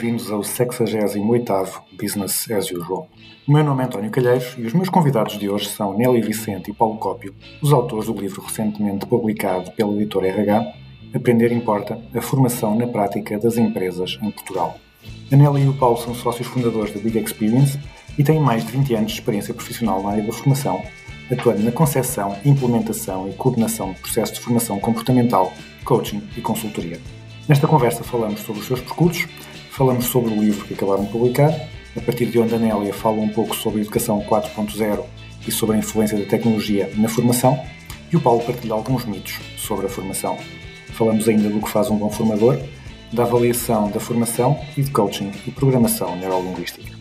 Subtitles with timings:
[0.00, 3.06] Bem-vindos ao 68º Business as Usual.
[3.46, 6.70] O meu nome é António Calheiros e os meus convidados de hoje são Nelly Vicente
[6.70, 10.72] e Paulo Cópio, os autores do livro recentemente publicado pela editora RH,
[11.14, 14.78] Aprender Importa, a formação na prática das empresas em Portugal.
[15.30, 17.78] A Nelly e o Paulo são sócios fundadores da Big Experience
[18.16, 20.82] e têm mais de 20 anos de experiência profissional na área da formação,
[21.30, 25.52] atuando na concepção, implementação e coordenação de processos de formação comportamental,
[25.84, 26.98] coaching e consultoria.
[27.46, 29.26] Nesta conversa falamos sobre os seus percursos,
[29.70, 31.50] falamos sobre o livro que acabaram de publicar,
[31.96, 35.04] a partir de onde a Nélia fala um pouco sobre a educação 4.0
[35.46, 37.58] e sobre a influência da tecnologia na formação,
[38.12, 40.36] e o Paulo partilha alguns mitos sobre a formação.
[40.92, 42.58] Falamos ainda do que faz um bom formador,
[43.12, 46.92] da avaliação da formação e de coaching e programação neurolinguística.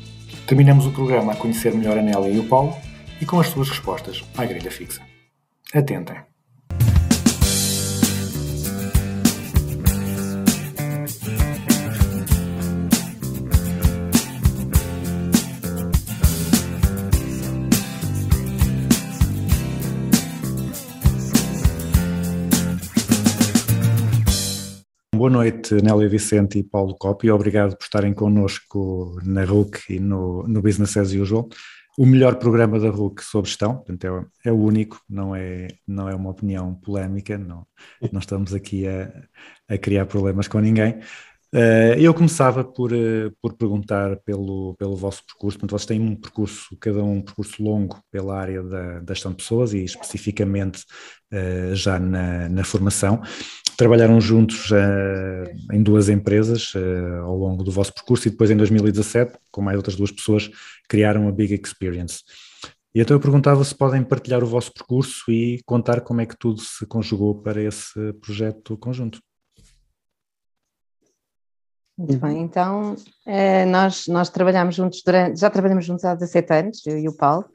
[0.48, 2.76] Terminamos o programa a conhecer melhor a Nélia e o Paulo
[3.22, 5.02] e com as suas respostas à grelha fixa.
[5.74, 6.29] Atentem!
[25.30, 27.30] Boa noite, Nélia Vicente e Paulo Coppi.
[27.30, 31.48] Obrigado por estarem connosco na RUC e no, no Business as Usual.
[32.00, 36.10] O melhor programa da RUC sobre gestão, portanto é, é o único, não é, não
[36.10, 37.64] é uma opinião polémica, não,
[38.12, 39.14] não estamos aqui a,
[39.68, 41.00] a criar problemas com ninguém.
[41.54, 46.16] Uh, eu começava por, uh, por perguntar pelo, pelo vosso percurso, portanto vocês têm um
[46.16, 50.86] percurso, cada um um percurso longo pela área da, da gestão de pessoas e especificamente
[51.34, 53.20] uh, já na, na formação.
[53.80, 54.72] Trabalharam juntos
[55.72, 56.74] em duas empresas
[57.24, 60.52] ao longo do vosso percurso e depois em 2017, com mais outras duas pessoas,
[60.90, 62.22] criaram a Big Experience.
[62.94, 66.38] E então eu perguntava se podem partilhar o vosso percurso e contar como é que
[66.38, 69.22] tudo se conjugou para esse projeto conjunto.
[71.98, 76.86] Muito bem, então eh, nós, nós trabalhamos juntos durante, já trabalhamos juntos há 17 anos,
[76.86, 77.46] eu e o Paulo,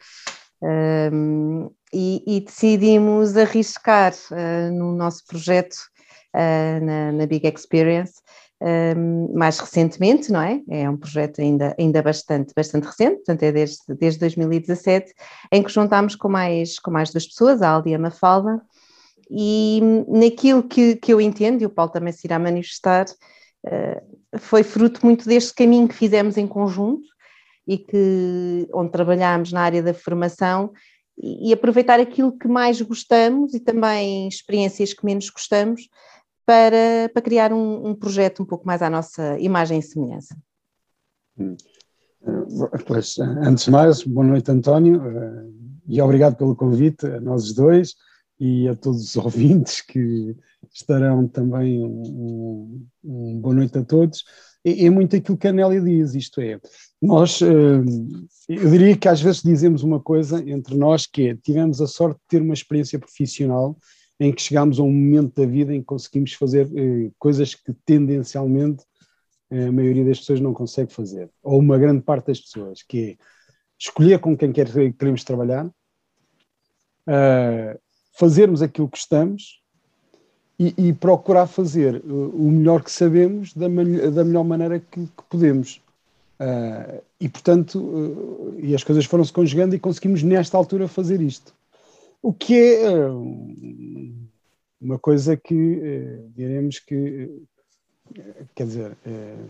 [0.62, 5.76] um, e, e, decidimos arriscar uh, no nosso projeto
[6.34, 8.14] uh, na, na, Big Experience
[8.96, 10.60] um, mais recentemente, não é?
[10.68, 15.12] É um projeto ainda, ainda bastante, bastante recente, portanto é desde, desde 2017,
[15.52, 18.60] em que juntámos com mais, com mais duas pessoas, a Aldi e a Mafalda,
[19.30, 23.06] e naquilo que, que eu entendo, e o Paulo também se irá manifestar,
[23.66, 27.06] uh, foi fruto muito deste caminho que fizemos em conjunto
[27.66, 30.72] e que onde trabalhámos na área da formação
[31.18, 35.88] e, e aproveitar aquilo que mais gostamos e também experiências que menos gostamos
[36.46, 40.36] para, para criar um, um projeto um pouco mais à nossa imagem e semelhança.
[41.38, 41.56] Hum.
[42.86, 45.02] Pois, antes de mais, boa noite António
[45.86, 47.94] e obrigado pelo convite a nós dois
[48.38, 50.36] e a todos os ouvintes que
[50.72, 54.24] estarão também um, um boa noite a todos.
[54.64, 56.58] É, é, muito aquilo que a Nélia diz, isto é,
[57.00, 61.80] nós, hum, eu diria que às vezes dizemos uma coisa entre nós que é, tivemos
[61.82, 63.76] a sorte de ter uma experiência profissional
[64.20, 67.72] em que chegámos a um momento da vida em que conseguimos fazer eh, coisas que
[67.84, 68.84] tendencialmente
[69.50, 73.16] a maioria das pessoas não consegue fazer, ou uma grande parte das pessoas, que é
[73.78, 77.80] escolher com quem quer, queremos trabalhar, uh,
[78.12, 79.62] fazermos aquilo que estamos
[80.58, 85.82] e, e, procurar fazer o melhor que sabemos da, da melhor maneira que, que podemos.
[86.38, 91.52] Uh, e portanto, uh, e as coisas foram-se conjugando e conseguimos nesta altura fazer isto.
[92.24, 94.14] O que é uh,
[94.80, 97.42] uma coisa que diremos que,
[98.54, 98.96] quer dizer,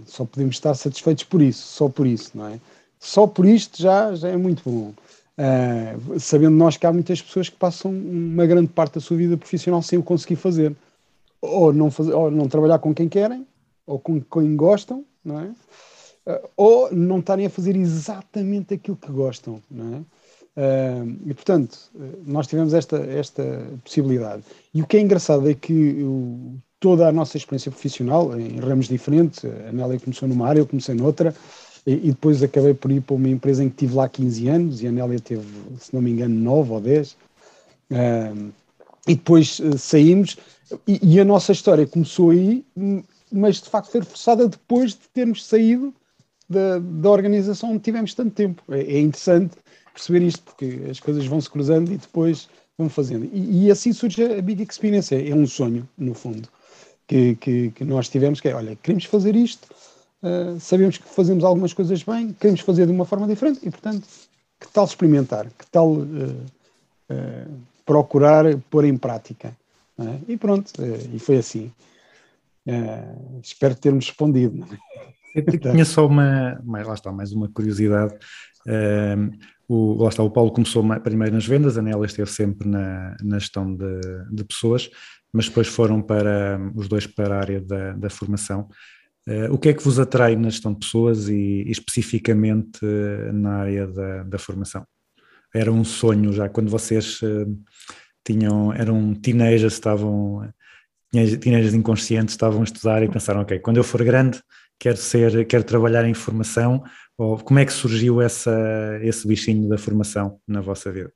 [0.06, 2.58] só podemos estar satisfeitos por isso, só por isso, não é?
[2.98, 4.92] Só por isto já, já é muito bom.
[5.36, 9.36] Uh, sabendo nós que há muitas pessoas que passam uma grande parte da sua vida
[9.36, 10.74] profissional sem o conseguir fazer,
[11.40, 13.46] ou não, fazer, ou não trabalhar com quem querem,
[13.86, 15.54] ou com quem gostam, não é?
[16.26, 20.00] Uh, ou não estarem a fazer exatamente aquilo que gostam, não é?
[20.56, 21.78] Uh, e portanto,
[22.24, 24.44] nós tivemos esta, esta possibilidade.
[24.72, 28.86] E o que é engraçado é que o, toda a nossa experiência profissional, em ramos
[28.86, 31.34] diferentes, a Nélia começou numa área, eu comecei noutra,
[31.86, 34.82] e, e, depois acabei por ir para uma empresa em que tive lá 15 anos
[34.82, 35.46] e a Nélia teve,
[35.78, 37.12] se não me engano, 9 ou 10.
[37.12, 38.52] Uh,
[39.06, 40.38] e depois saímos
[40.86, 42.64] e, e a nossa história começou aí,
[43.30, 45.92] mas de facto foi reforçada depois de termos saído
[46.48, 48.62] da, da organização onde tivemos tanto tempo.
[48.70, 49.56] É, é interessante
[49.94, 53.28] perceber isto, porque as coisas vão se cruzando e depois vão fazendo.
[53.32, 56.48] E, e assim surge a Big Experience, é, é um sonho, no fundo,
[57.06, 59.68] que, que, que nós tivemos, que é, olha, queremos fazer isto,
[60.22, 64.06] uh, sabemos que fazemos algumas coisas bem, queremos fazer de uma forma diferente e, portanto,
[64.60, 67.54] que tal experimentar, que tal uh, uh,
[67.86, 69.56] procurar pôr em prática.
[69.98, 70.32] é?
[70.32, 70.72] E pronto,
[71.12, 71.70] e foi assim.
[73.42, 74.66] espero termos respondido.
[74.72, 74.78] é?
[75.34, 78.14] Eu tinha só uma, mais, lá está, mais uma curiosidade.
[78.66, 79.30] Um,
[79.68, 83.38] o, lá está, o Paulo começou primeiro nas vendas, a Nélia esteve sempre na, na
[83.38, 84.00] gestão de,
[84.30, 84.90] de pessoas,
[85.32, 88.68] mas depois foram para os dois para a área da, da formação.
[89.26, 93.32] Uh, o que é que vos atrai na gestão de pessoas e, e especificamente uh,
[93.32, 94.86] na área da, da formação?
[95.54, 97.58] Era um sonho já quando vocês uh,
[98.24, 100.52] tinham, eram teenagers, estavam
[101.10, 104.42] teenagers inconscientes, estavam a estudar e pensaram, ok, quando eu for grande
[104.78, 106.82] quero ser, quero trabalhar em formação,
[107.16, 111.12] ou como é que surgiu essa, esse bichinho da formação na vossa vida?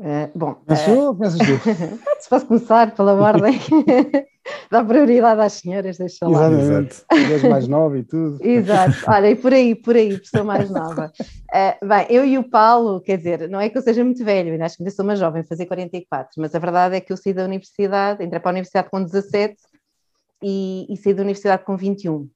[0.00, 0.54] Eh, bom,
[0.86, 2.20] eu ou começas tu?
[2.20, 3.58] se posso começar pela ordem,
[4.70, 6.50] dá prioridade às senhoras, deixa lá.
[6.50, 7.02] Exatamente.
[7.08, 8.38] Tu és mais nova e tudo.
[8.40, 11.10] Exato, olha, e por aí, por aí, pessoa mais nova.
[11.52, 14.52] Eh, bem, eu e o Paulo, quer dizer, não é que eu seja muito velho,
[14.52, 17.16] ainda acho que ainda sou uma jovem, fazer 44, mas a verdade é que eu
[17.16, 19.56] saí da universidade, entrei para a universidade com 17
[20.42, 22.28] e, e saí da universidade com 21.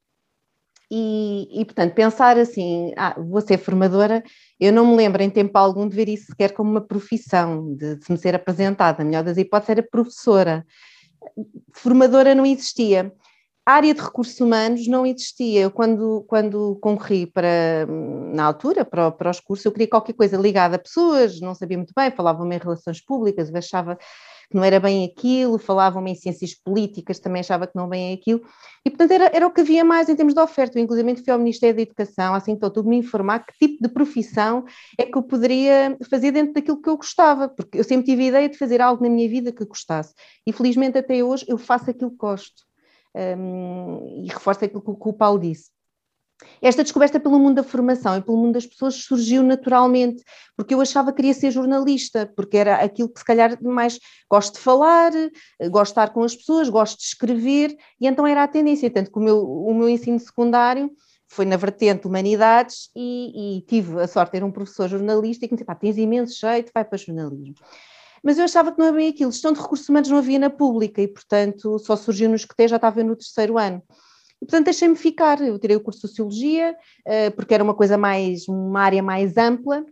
[0.95, 4.23] E, e, portanto, pensar assim, ah, vou ser formadora,
[4.61, 7.97] eu não me lembro em tempo algum de ver isso sequer como uma profissão, de,
[7.97, 9.01] de me ser apresentada.
[9.01, 10.67] A melhor das hipóteses era professora.
[11.73, 13.11] Formadora não existia.
[13.65, 15.63] A área de recursos humanos não existia.
[15.63, 17.87] Eu, quando, quando concorri para,
[18.35, 21.79] na altura, para, para os cursos, eu queria qualquer coisa ligada a pessoas, não sabia
[21.79, 23.97] muito bem, falavam-me em relações públicas, eu achava
[24.53, 28.43] que não era bem aquilo, falavam-me em ciências políticas, também achava que não bem aquilo,
[28.85, 31.33] e portanto era, era o que havia mais em termos de oferta, eu inclusive fui
[31.33, 34.67] ao Ministério da Educação, assim que estou me informar que tipo de profissão
[34.99, 38.29] é que eu poderia fazer dentro daquilo que eu gostava, porque eu sempre tive a
[38.29, 40.13] ideia de fazer algo na minha vida que gostasse,
[40.47, 42.63] e felizmente até hoje eu faço aquilo que gosto,
[43.17, 45.71] um, e reforço aquilo que o Paulo disse.
[46.61, 50.23] Esta descoberta pelo mundo da formação e pelo mundo das pessoas surgiu naturalmente,
[50.57, 53.99] porque eu achava que queria ser jornalista, porque era aquilo que se calhar mais
[54.31, 55.13] gosto de falar,
[55.71, 59.11] gosto de estar com as pessoas, gosto de escrever, e então era a tendência, tanto
[59.11, 60.91] que o meu, o meu ensino secundário
[61.29, 65.55] foi na vertente humanidades e, e tive a sorte de ter um professor jornalista que
[65.55, 67.55] me disse, pá, tens imenso jeito, vai para jornalismo.
[68.23, 70.51] Mas eu achava que não era bem aquilo, gestão de recursos humanos não havia na
[70.51, 73.83] pública e, portanto, só surgiu nos que já estava no terceiro ano.
[74.43, 75.41] E, portanto, deixei-me ficar.
[75.41, 76.77] Eu tirei o curso de Sociologia,
[77.37, 79.87] porque era uma coisa mais, uma área mais ampla,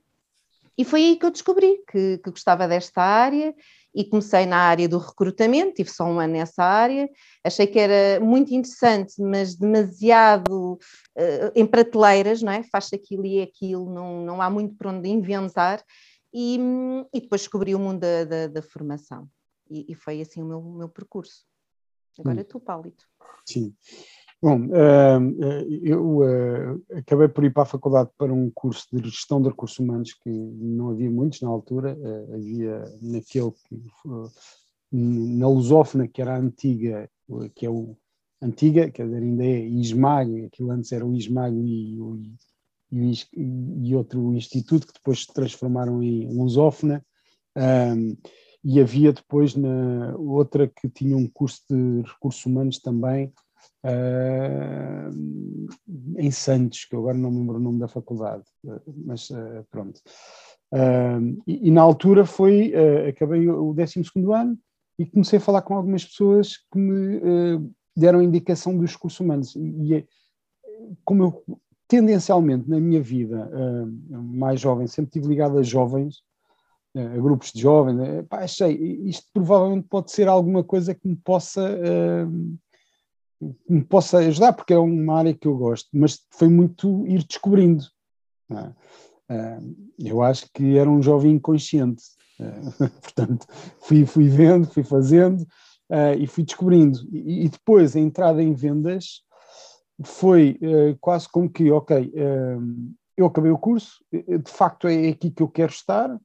[0.80, 3.54] e foi aí que eu descobri que, que gostava desta área
[3.94, 7.06] e comecei na área do recrutamento, tive só um ano nessa área,
[7.44, 12.62] achei que era muito interessante, mas demasiado uh, em prateleiras, não é?
[12.62, 15.84] Faz aquilo e aquilo, não, não há muito por onde inventar,
[16.32, 16.58] e,
[17.12, 19.28] e depois descobri o mundo da, da, da formação,
[19.68, 21.44] e, e, foi assim o meu, meu percurso.
[22.18, 22.44] Agora hum.
[22.44, 23.04] tu, Paulito.
[23.44, 23.74] Sim.
[24.42, 29.42] Bom, uh, eu uh, acabei por ir para a faculdade para um curso de gestão
[29.42, 33.82] de recursos humanos que não havia muitos na altura, uh, havia naquele que,
[34.90, 37.10] na lusófona que era a antiga,
[37.54, 37.94] que é o
[38.40, 41.98] antiga, quer dizer, ainda é ISMAG, aquilo antes era o ISMAG e,
[42.90, 47.04] e, e outro instituto que depois se transformaram em lusófona.
[47.54, 48.16] Um,
[48.62, 53.32] e havia depois na outra que tinha um curso de recursos humanos também,
[53.82, 55.40] Uh,
[56.18, 58.44] em Santos, que eu agora não me lembro o nome da faculdade,
[59.06, 59.98] mas uh, pronto.
[60.72, 62.72] Uh, e, e, na altura foi,
[63.08, 64.02] acabei o 12
[64.34, 64.58] ano
[64.98, 69.56] e comecei a falar com algumas pessoas que me deram indicação dos recursos humanos.
[69.56, 70.06] E, e
[71.04, 73.50] como eu tendencialmente na minha vida
[74.10, 76.22] mais jovem, sempre estive ligado a jovens,
[76.94, 78.76] a grupos de jovens, pá, achei,
[79.06, 81.78] isto provavelmente pode ser alguma coisa que me possa
[83.68, 87.84] me possa ajudar, porque é uma área que eu gosto, mas foi muito ir descobrindo.
[89.30, 89.58] É?
[89.98, 92.02] Eu acho que era um jovem inconsciente,
[93.02, 93.46] portanto,
[93.80, 95.46] fui, fui vendo, fui fazendo
[96.18, 96.98] e fui descobrindo.
[97.12, 99.22] E depois a entrada em vendas
[100.02, 100.58] foi
[101.00, 102.12] quase como que, ok,
[103.16, 106.18] eu acabei o curso, de facto é aqui que eu quero estar,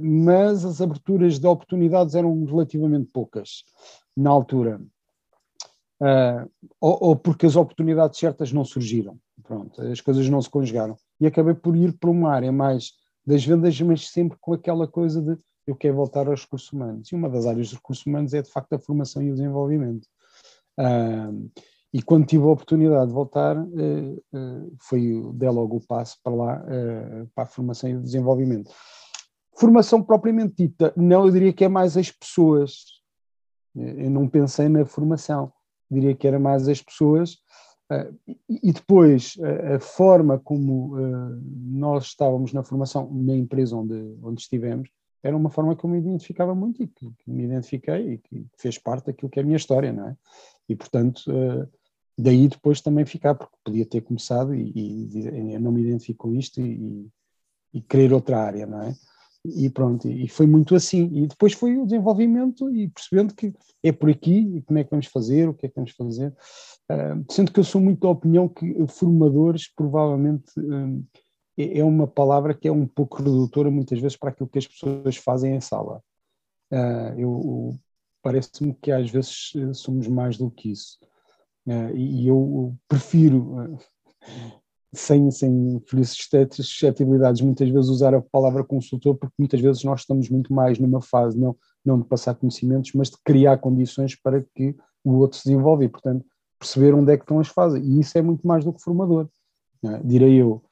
[0.00, 3.62] mas as aberturas de oportunidades eram relativamente poucas
[4.16, 4.80] na altura.
[6.00, 9.18] Uh, ou, ou, porque as oportunidades certas não surgiram.
[9.42, 10.96] Pronto, as coisas não se conjugaram.
[11.20, 12.92] E acabei por ir para uma área mais
[13.26, 17.10] das vendas, mas sempre com aquela coisa de eu quero voltar aos recursos humanos.
[17.10, 20.06] E uma das áreas dos recursos humanos é, de facto, a formação e o desenvolvimento.
[20.78, 21.30] Ah,
[21.94, 26.34] e quando tive a oportunidade de voltar, eh, eh, foi dei logo o passo para
[26.34, 26.64] lá,
[27.32, 28.68] para a formação e o desenvolvimento.
[29.56, 33.00] Formação propriamente dita, não, eu diria que é mais as pessoas.
[33.76, 35.52] Eu não pensei na formação,
[35.94, 37.38] diria que era mais as pessoas.
[38.48, 39.36] E depois,
[39.74, 40.96] a forma como
[41.46, 44.88] nós estávamos na formação, na empresa onde, onde estivemos,
[45.22, 48.46] era uma forma que eu me identificava muito e que, que me identifiquei e que
[48.58, 50.16] fez parte daquilo que é a minha história, não é?
[50.68, 51.30] E, portanto,
[52.16, 56.34] daí depois também ficar, porque podia ter começado e, e eu não me identifico com
[56.34, 57.10] isto e,
[57.72, 58.94] e, querer outra área, não é?
[59.44, 61.10] E pronto, e foi muito assim.
[61.12, 64.90] E depois foi o desenvolvimento e percebendo que é por aqui, e como é que
[64.90, 66.34] vamos fazer, o que é que vamos fazer.
[66.90, 71.04] Uh, sendo que eu sou muito da opinião que formadores provavelmente um,
[71.58, 74.66] é, é uma palavra que é um pouco redutora muitas vezes para aquilo que as
[74.66, 76.02] pessoas fazem em sala.
[76.72, 77.78] Uh, eu
[78.22, 80.98] parece-me que às vezes somos mais do que isso.
[81.66, 83.78] Uh, e eu prefiro,
[84.94, 85.82] sem, sem
[86.50, 91.00] suscetibilidades, muitas vezes usar a palavra consultor, porque muitas vezes nós estamos muito mais numa
[91.00, 94.74] fase não, não de passar conhecimentos, mas de criar condições para que
[95.04, 96.24] o outro se desenvolva e, portanto,
[96.58, 97.82] perceber onde é que estão as fases.
[97.84, 99.28] E isso é muito mais do que formador,
[99.84, 100.62] uh, direi eu.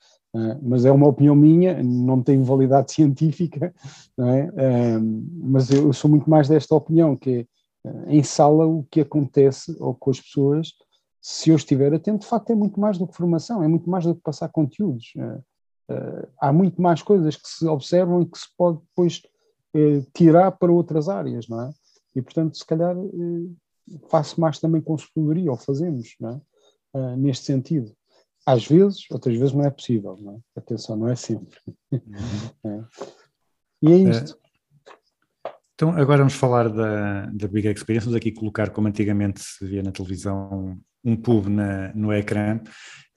[0.62, 3.74] mas é uma opinião minha, não tem validade científica,
[4.18, 4.98] é?
[5.42, 7.46] mas eu, eu sou muito mais desta opinião, que é
[8.06, 10.72] em sala o que acontece ou com as pessoas,
[11.22, 14.04] se eu estiver atento, de facto é muito mais do que formação, é muito mais
[14.04, 15.12] do que passar conteúdos.
[15.16, 15.40] Eh,
[15.90, 19.22] eh, há muito mais coisas que se observam e que se pode depois
[19.72, 21.70] eh, tirar para outras áreas, não é?
[22.16, 22.96] E portanto, se calhar
[24.10, 26.30] faço mais também consultoria, ou fazemos, não
[26.94, 27.16] é?
[27.16, 27.90] neste sentido.
[28.44, 30.38] Às vezes, outras vezes não é possível, não é?
[30.60, 31.58] Atenção, não é sempre.
[31.90, 32.00] Uhum.
[32.66, 32.84] é.
[33.80, 34.38] E é isto.
[35.74, 38.04] Então, agora vamos falar da, da Big Experience.
[38.04, 42.60] Vamos aqui colocar, como antigamente se via na televisão, um pub na, no ecrã.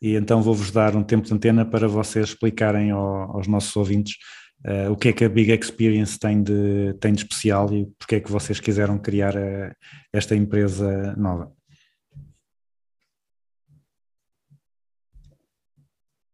[0.01, 4.17] E então vou-vos dar um tempo de antena para vocês explicarem ao, aos nossos ouvintes
[4.65, 8.15] uh, o que é que a Big Experience tem de, tem de especial e porque
[8.15, 9.73] é que vocês quiseram criar a, eh,
[10.13, 11.51] esta empresa nova.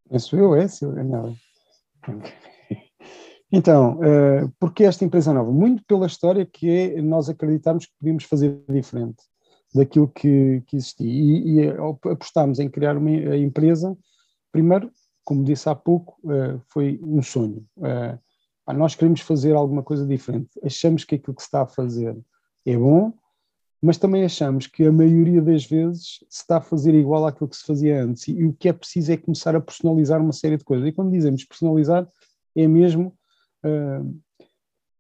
[0.10, 0.66] Penso eu, é?
[1.06, 1.36] Não.
[3.54, 5.52] Então, uh, porque esta empresa nova?
[5.52, 9.31] Muito pela história que é nós acreditarmos que podíamos fazer diferente
[9.74, 11.08] daquilo que, que existia.
[11.08, 11.70] E, e
[12.12, 13.98] apostámos em criar uma empresa,
[14.52, 14.92] primeiro,
[15.24, 17.66] como disse há pouco, uh, foi um sonho.
[17.78, 20.50] Uh, nós queremos fazer alguma coisa diferente.
[20.64, 22.18] Achamos que aquilo que se está a fazer
[22.66, 23.14] é bom,
[23.82, 27.58] mas também achamos que a maioria das vezes se está a fazer igual àquilo que
[27.58, 28.28] se fazia antes.
[28.28, 30.88] E, e o que é preciso é começar a personalizar uma série de coisas.
[30.88, 32.08] E quando dizemos personalizar,
[32.56, 33.16] é mesmo
[33.66, 34.22] uh,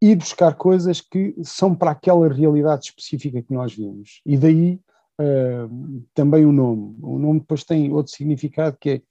[0.01, 4.21] ir buscar coisas que são para aquela realidade específica que nós vimos.
[4.25, 4.79] E daí
[5.19, 6.95] uh, também o nome.
[7.01, 9.01] O nome depois tem outro significado que é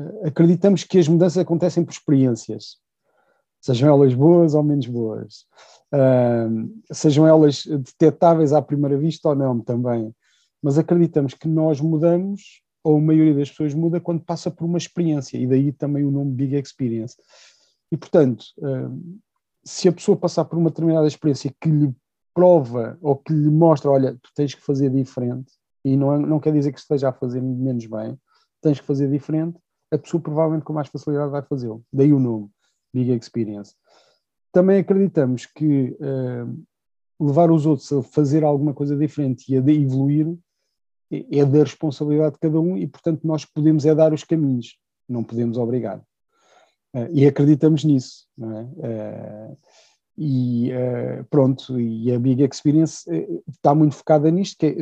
[0.00, 2.76] uh, acreditamos que as mudanças acontecem por experiências,
[3.60, 5.46] sejam elas boas ou menos boas,
[5.92, 10.14] uh, sejam elas detectáveis à primeira vista ou não também,
[10.62, 14.78] mas acreditamos que nós mudamos, ou a maioria das pessoas muda quando passa por uma
[14.78, 17.16] experiência, e daí também o nome Big Experience.
[17.90, 18.44] E, portanto,
[19.66, 21.92] se a pessoa passar por uma determinada experiência que lhe
[22.32, 25.52] prova ou que lhe mostra, olha, tu tens que fazer diferente,
[25.84, 28.16] e não, é, não quer dizer que esteja a fazer menos bem,
[28.62, 29.58] tens que fazer diferente,
[29.90, 31.82] a pessoa provavelmente com mais facilidade vai fazê-lo.
[31.92, 32.48] Daí o nome,
[32.94, 33.74] Big Experience.
[34.52, 40.36] Também acreditamos que uh, levar os outros a fazer alguma coisa diferente e a evoluir
[41.10, 44.78] é, é da responsabilidade de cada um e, portanto, nós podemos é dar os caminhos,
[45.08, 46.02] não podemos obrigar.
[46.96, 48.26] Uh, e acreditamos nisso.
[48.40, 49.52] É?
[49.52, 49.58] Uh,
[50.16, 53.04] e uh, pronto, e a Big Experience
[53.46, 54.74] está muito focada nisto, que é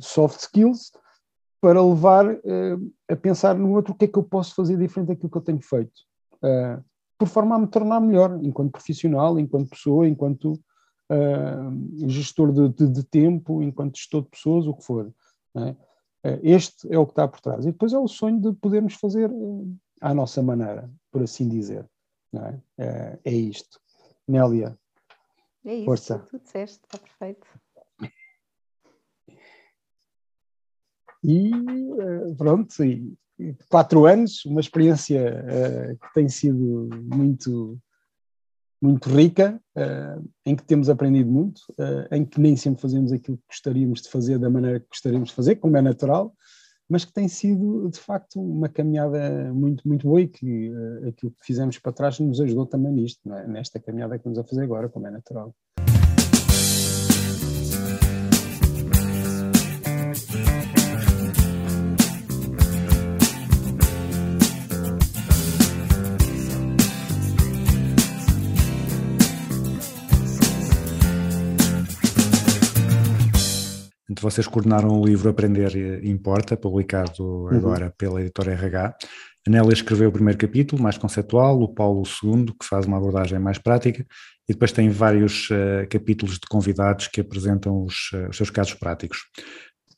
[0.00, 0.92] soft skills,
[1.58, 2.26] para levar
[3.08, 5.40] a pensar no outro o que é que eu posso fazer diferente daquilo que eu
[5.40, 6.02] tenho feito,
[7.18, 10.60] por forma a me tornar melhor, enquanto profissional, enquanto pessoa, enquanto
[12.06, 15.10] gestor de, de, de, tempo, enquanto gestor de pessoas, o que for.
[15.56, 15.74] É?
[16.42, 17.64] Este é o que está por trás.
[17.64, 19.30] E depois é o sonho de podermos fazer
[20.00, 21.88] à nossa maneira, por assim dizer.
[22.34, 22.60] É?
[22.78, 23.18] é?
[23.24, 23.80] É, isto.
[24.26, 24.78] Nélia.
[25.64, 26.18] É isso, força.
[26.30, 27.46] tu disseste, está perfeito.
[31.22, 33.16] E eh, pronto, e
[33.68, 37.78] quatro anos, uma experiência uh, que tem sido muito,
[38.80, 43.38] muito rica, uh, em que temos aprendido muito, uh, em que nem sempre fazemos aquilo
[43.38, 46.34] que gostaríamos de fazer da maneira que gostaríamos de fazer, como é natural,
[46.88, 51.32] mas que tem sido de facto uma caminhada muito, muito boa e que uh, aquilo
[51.32, 53.46] que fizemos para trás nos ajudou também nisto, é?
[53.46, 55.54] nesta caminhada que estamos a fazer agora, como é natural.
[74.24, 77.92] Vocês coordenaram o livro Aprender Importa, publicado agora uhum.
[77.96, 78.96] pela editora RH.
[79.46, 82.96] A Nélia escreveu o primeiro capítulo, mais conceptual, o Paulo o segundo, que faz uma
[82.96, 84.06] abordagem mais prática,
[84.48, 88.72] e depois tem vários uh, capítulos de convidados que apresentam os, uh, os seus casos
[88.72, 89.18] práticos.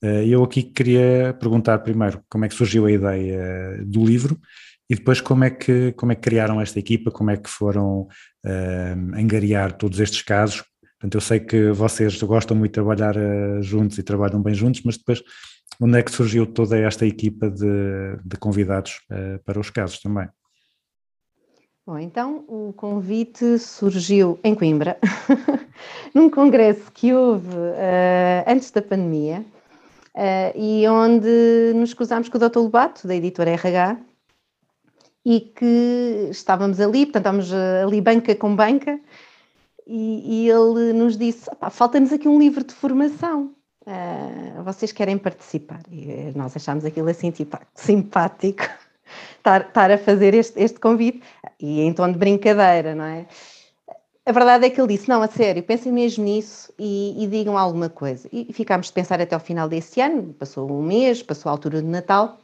[0.02, 4.36] Uh, eu aqui queria perguntar primeiro como é que surgiu a ideia do livro
[4.90, 8.08] e depois como é que, como é que criaram esta equipa, como é que foram
[9.16, 10.62] angariar todos estes casos,
[10.98, 14.80] Portanto, eu sei que vocês gostam muito de trabalhar uh, juntos e trabalham bem juntos,
[14.82, 15.22] mas depois
[15.80, 20.26] onde é que surgiu toda esta equipa de, de convidados uh, para os casos também?
[21.86, 24.98] Bom, então o convite surgiu em Coimbra,
[26.14, 29.44] num congresso que houve uh, antes da pandemia,
[30.54, 32.60] e onde nos cruzámos com o Dr.
[32.60, 33.98] Lobato, da editora RH,
[35.26, 38.98] e que estávamos ali, portanto, estávamos ali banca com banca,
[39.86, 43.54] e, e ele nos disse: falta-nos aqui um livro de formação.
[43.86, 45.80] Uh, vocês querem participar?
[45.88, 48.64] E eh, nós achámos aquilo assim, tipo, simpático,
[49.38, 51.22] estar, a fazer este, este convite,
[51.60, 53.26] e em tom de brincadeira, não é?
[54.26, 57.56] A verdade é que ele disse: Não, a sério, pensem mesmo nisso e, e, digam
[57.56, 58.28] alguma coisa.
[58.32, 61.80] E ficámos de pensar até ao final desse ano, passou um mês, passou a altura
[61.80, 62.40] de Natal,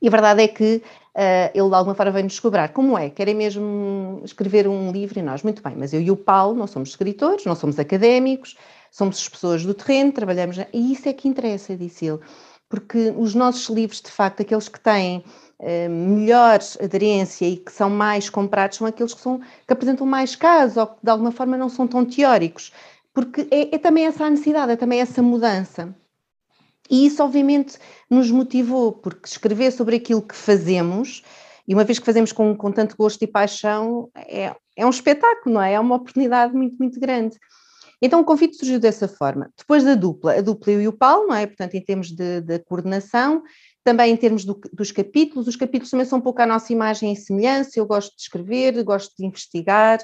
[0.00, 0.80] e a verdade é que
[1.16, 2.68] uh, ele de alguma forma veio-nos cobrar.
[2.68, 3.08] Como é?
[3.08, 5.18] Querem mesmo escrever um livro?
[5.18, 8.56] E nós, muito bem, mas eu e o Paulo não somos escritores, não somos académicos,
[8.90, 10.58] somos pessoas do terreno, trabalhamos.
[10.72, 12.20] E isso é que interessa, disse ele,
[12.68, 15.24] porque os nossos livros, de facto, aqueles que têm
[15.58, 20.36] uh, melhor aderência e que são mais comprados, são aqueles que, são, que apresentam mais
[20.36, 22.72] casos ou que de alguma forma não são tão teóricos,
[23.14, 25.94] porque é, é também essa a necessidade, é também essa mudança.
[26.90, 27.78] E isso, obviamente,
[28.10, 31.22] nos motivou, porque escrever sobre aquilo que fazemos,
[31.66, 35.54] e uma vez que fazemos com, com tanto gosto e paixão, é, é um espetáculo,
[35.54, 35.72] não é?
[35.72, 37.36] É uma oportunidade muito, muito grande.
[38.00, 39.50] Então o convite surgiu dessa forma.
[39.56, 41.46] Depois da dupla, a dupla eu e o Paulo, não é?
[41.46, 43.42] Portanto, em termos de, de coordenação,
[43.82, 47.12] também em termos do, dos capítulos, os capítulos também são um pouco a nossa imagem
[47.12, 49.98] e semelhança, eu gosto de escrever, gosto de investigar,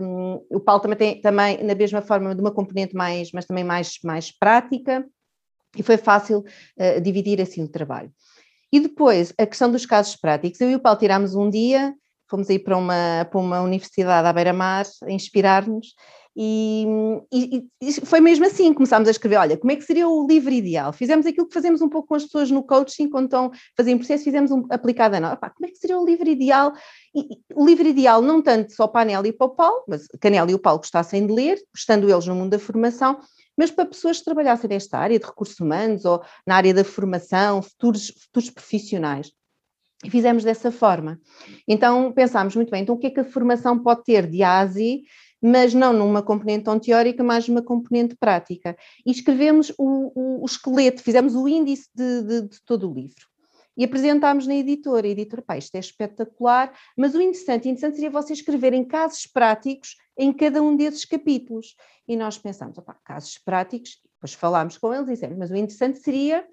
[0.00, 3.64] um, o Paulo também tem, também, na mesma forma, de uma componente mais, mas também
[3.64, 5.04] mais, mais prática,
[5.76, 6.44] e foi fácil
[6.78, 8.12] uh, dividir assim o trabalho.
[8.72, 10.60] E depois, a questão dos casos práticos.
[10.60, 11.94] Eu e o Paulo tirámos um dia,
[12.28, 15.94] fomos aí para uma, para uma universidade à beira-mar, a inspirar-nos,
[16.40, 16.86] e,
[17.32, 20.52] e, e, foi mesmo assim, começámos a escrever, olha, como é que seria o livro
[20.52, 20.92] ideal?
[20.92, 24.22] Fizemos aquilo que fazemos um pouco com as pessoas no coaching, quando estão fazendo processo,
[24.22, 26.72] fizemos um aplicado a nós, como é que seria o livro ideal?
[27.56, 30.28] O livro ideal não tanto só para a Anel e para o Paulo, mas que
[30.28, 33.18] a Anel e o Paulo gostassem de ler, estando eles no mundo da formação,
[33.58, 37.60] mas para pessoas que trabalhassem nesta área de recursos humanos ou na área da formação,
[37.60, 39.32] futuros, futuros profissionais.
[40.04, 41.20] E fizemos dessa forma.
[41.66, 45.02] Então pensámos muito bem, então o que é que a formação pode ter de ASI,
[45.42, 48.76] mas não numa componente tão teórica, mas numa componente prática.
[49.04, 53.26] E escrevemos o, o, o esqueleto, fizemos o índice de, de, de todo o livro
[53.78, 55.06] e apresentámos na editora.
[55.06, 59.96] A editora, pá, isto é espetacular, mas o interessante, interessante seria vocês escreverem casos práticos
[60.18, 61.76] em cada um desses capítulos.
[62.08, 66.00] E nós pensámos, opá, casos práticos, depois falámos com eles e dissemos, mas o interessante
[66.00, 66.44] seria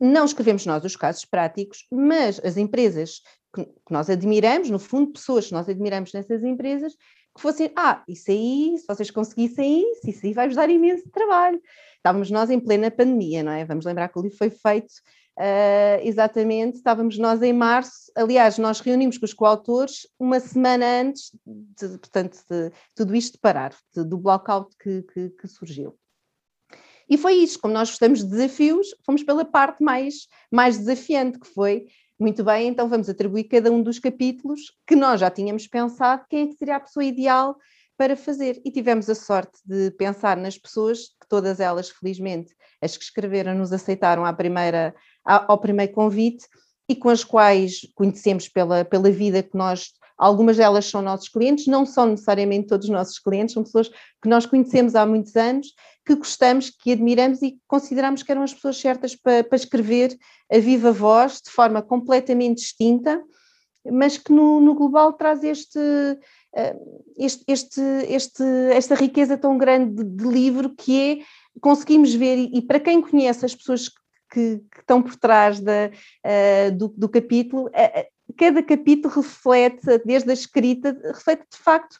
[0.00, 3.20] não escrevemos nós os casos práticos, mas as empresas
[3.54, 8.02] que, que nós admiramos, no fundo, pessoas que nós admiramos nessas empresas, que fossem, ah,
[8.08, 11.60] isso aí, se vocês conseguissem isso, isso aí vai-vos dar imenso trabalho.
[11.96, 13.64] Estávamos nós em plena pandemia, não é?
[13.64, 14.92] Vamos lembrar que o livro foi feito
[15.36, 21.32] Uh, exatamente, estávamos nós em março, aliás, nós reunimos com os coautores uma semana antes,
[21.44, 25.98] de, portanto, de tudo isto parar, de, do blockout que, que, que, surgiu.
[27.08, 31.48] E foi isto, como nós gostamos de desafios, fomos pela parte mais, mais desafiante, que
[31.48, 36.24] foi, muito bem, então vamos atribuir cada um dos capítulos que nós já tínhamos pensado
[36.30, 37.56] quem é que seria a pessoa ideal
[37.96, 38.60] para fazer.
[38.64, 43.54] E tivemos a sorte de pensar nas pessoas, que todas elas, felizmente, as que escreveram,
[43.54, 44.94] nos aceitaram à primeira
[45.24, 46.46] ao primeiro convite
[46.88, 51.66] e com as quais conhecemos pela, pela vida que nós, algumas delas são nossos clientes,
[51.66, 55.68] não são necessariamente todos nossos clientes, são pessoas que nós conhecemos há muitos anos,
[56.04, 60.16] que gostamos, que admiramos e consideramos que eram as pessoas certas para, para escrever
[60.52, 63.22] a viva voz, de forma completamente distinta,
[63.90, 65.78] mas que no, no global traz este,
[66.54, 66.76] eh,
[67.18, 71.18] este, este, este, esta riqueza tão grande de, de livro que é
[71.60, 73.88] conseguimos ver, e, e para quem conhece as pessoas
[74.34, 75.90] que, que estão por trás da,
[76.26, 81.96] uh, do, do, capítulo, uh, cada capítulo reflete, desde a escrita, reflete de facto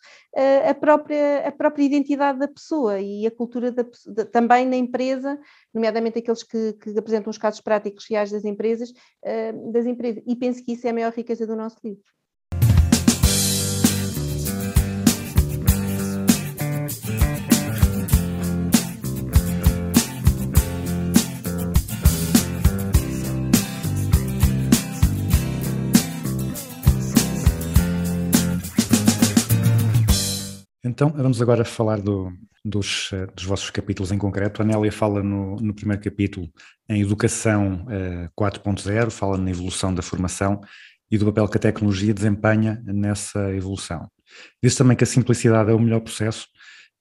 [0.69, 3.85] a, própria, a própria identidade da pessoa e a cultura da,
[4.33, 5.39] também na empresa,
[5.73, 8.93] nomeadamente aqueles que, que, apresentam os casos práticos reais das empresas,
[9.71, 10.23] das empresas.
[10.27, 12.03] E penso que isso é a maior riqueza do nosso livro.
[30.95, 32.33] Então, vamos agora falar do,
[32.65, 34.63] dos, eh, dos, vossos capítulos em concreto.
[34.63, 36.49] A Nélia fala no, no primeiro capítulo
[36.89, 40.61] em Educação uh, 4.0, fala na evolução da formação
[41.11, 44.09] e do papel que a tecnologia desempenha nessa evolução.
[44.63, 46.47] Diz também que a simplicidade é o melhor processo,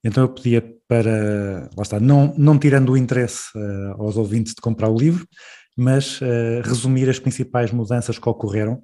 [0.03, 4.61] então eu pedia para, lá está, não, não tirando o interesse uh, aos ouvintes de
[4.61, 5.27] comprar o livro,
[5.77, 8.81] mas uh, resumir as principais mudanças que ocorreram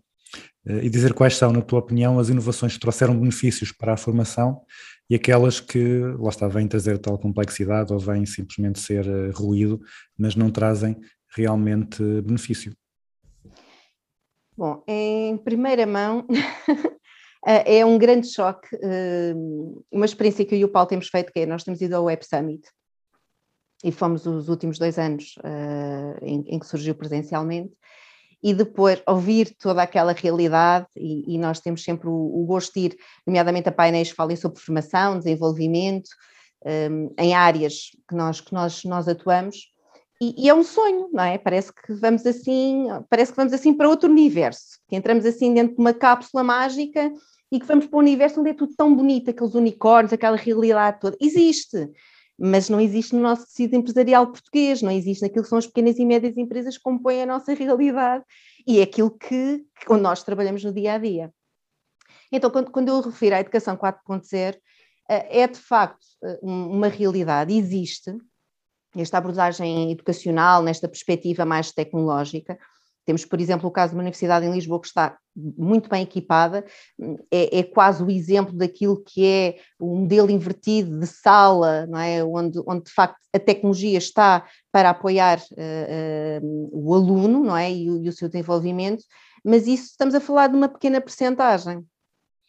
[0.83, 4.61] e dizer quais são, na tua opinião, as inovações que trouxeram benefícios para a formação
[5.09, 9.79] e aquelas que, lá está, vêm trazer tal complexidade ou vêm simplesmente ser uh, ruído,
[10.17, 10.99] mas não trazem
[11.35, 12.73] realmente benefício?
[14.55, 16.27] Bom, em primeira mão,
[17.45, 19.33] é um grande choque, eh,
[19.89, 22.03] uma experiência que eu e o Paulo temos feito, que é, nós temos ido ao
[22.03, 22.67] Web Summit,
[23.85, 25.35] e fomos os últimos dois anos
[26.21, 27.71] em, que surgiu presencialmente,
[28.41, 32.79] e depois ouvir toda aquela realidade, e, e nós temos sempre o, o, gosto de
[32.87, 36.09] ir, nomeadamente a painéis que falem sobre formação, desenvolvimento,
[36.65, 39.71] um, em áreas que nós, que nós, nós atuamos,
[40.21, 41.37] e, e, é um sonho, não é?
[41.37, 45.75] Parece que vamos assim, parece que vamos assim para outro universo, que entramos assim dentro
[45.75, 47.11] de uma cápsula mágica
[47.49, 50.99] e que vamos para um universo onde é tudo tão bonito, aqueles unicórnios, aquela realidade
[50.99, 51.15] toda.
[51.21, 51.89] Existe,
[52.39, 55.97] mas não existe no nosso tecido empresarial português, não existe naquilo que são as pequenas
[55.99, 58.23] e médias empresas que compõem a nossa realidade
[58.65, 61.33] e é aquilo que, que onde nós trabalhamos no dia a dia.
[62.31, 64.57] Então, quando, quando eu refiro à educação 4.0,
[65.09, 68.15] eh, é de facto eh, uma realidade, existe
[68.95, 72.57] esta abordagem educacional, nesta perspectiva mais tecnológica,
[73.09, 76.63] temos, por exemplo, o caso de uma universidade em Lisboa que está muito bem equipada,
[77.31, 82.23] é, é, quase o exemplo daquilo que é o modelo invertido de sala, não é?
[82.23, 87.71] onde, onde de facto a tecnologia está para apoiar uh, uh, o aluno não é?
[87.71, 89.03] E e, o, seu desenvolvimento,
[89.43, 91.83] mas isso estamos a falar de uma pequena percentagem.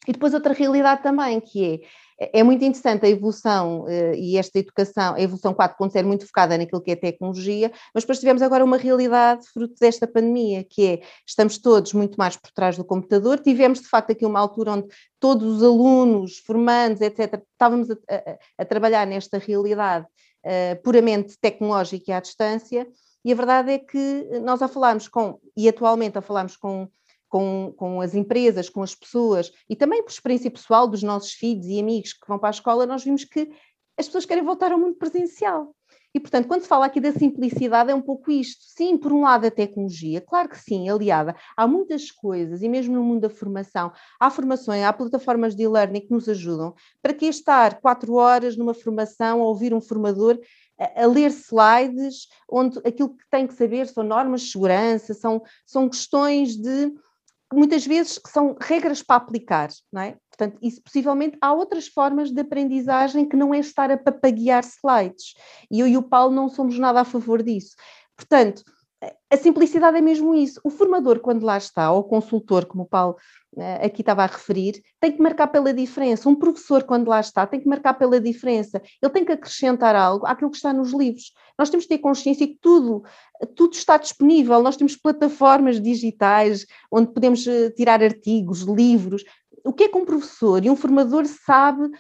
[0.07, 1.81] E depois outra realidade também, que é
[2.21, 6.83] é muito interessante a evolução uh, e esta educação, a evolução 4.0 muito focada naquilo
[6.83, 11.57] que é tecnologia, mas depois tivemos agora uma realidade fruto desta pandemia, que é, estamos
[11.57, 15.57] todos muito mais por trás do computador, tivemos de facto aqui uma altura onde todos
[15.57, 20.07] os alunos, formandos, etc., estávamos a, a, a trabalhar nesta realidade
[20.45, 22.87] uh, puramente tecnológica e à distância,
[23.25, 26.89] e a verdade é que nós a falarmos com, e atualmente a falarmos com
[27.31, 31.67] com, com as empresas, com as pessoas e também por experiência pessoal dos nossos filhos
[31.67, 33.49] e amigos que vão para a escola, nós vimos que
[33.97, 35.75] as pessoas querem voltar ao mundo presencial.
[36.13, 38.65] E, portanto, quando se fala aqui da simplicidade, é um pouco isto.
[38.65, 41.37] Sim, por um lado, a tecnologia, claro que sim, aliada.
[41.57, 46.01] Há muitas coisas, e mesmo no mundo da formação, há formações, há plataformas de e-learning
[46.01, 46.75] que nos ajudam.
[47.01, 50.37] Para que estar quatro horas numa formação a ouvir um formador
[50.81, 55.41] a, a ler slides, onde aquilo que tem que saber são normas de segurança, são,
[55.65, 56.93] são questões de
[57.53, 60.17] muitas vezes são regras para aplicar, não é?
[60.31, 65.35] Portanto, isso possivelmente há outras formas de aprendizagem que não é estar a papaguear slides.
[65.71, 67.75] E eu e o Paulo não somos nada a favor disso.
[68.17, 68.63] Portanto,
[69.31, 70.61] a simplicidade é mesmo isso.
[70.63, 73.17] O formador, quando lá está, ou o consultor, como o Paulo
[73.55, 76.29] uh, aqui estava a referir, tem que marcar pela diferença.
[76.29, 78.83] Um professor, quando lá está, tem que marcar pela diferença.
[79.01, 81.33] Ele tem que acrescentar algo àquilo que está nos livros.
[81.59, 83.03] Nós temos que ter consciência que tudo,
[83.57, 84.63] tudo está disponível.
[84.63, 89.25] Nós temos plataformas digitais onde podemos uh, tirar artigos, livros.
[89.65, 91.91] O que é que um professor e um formador sabe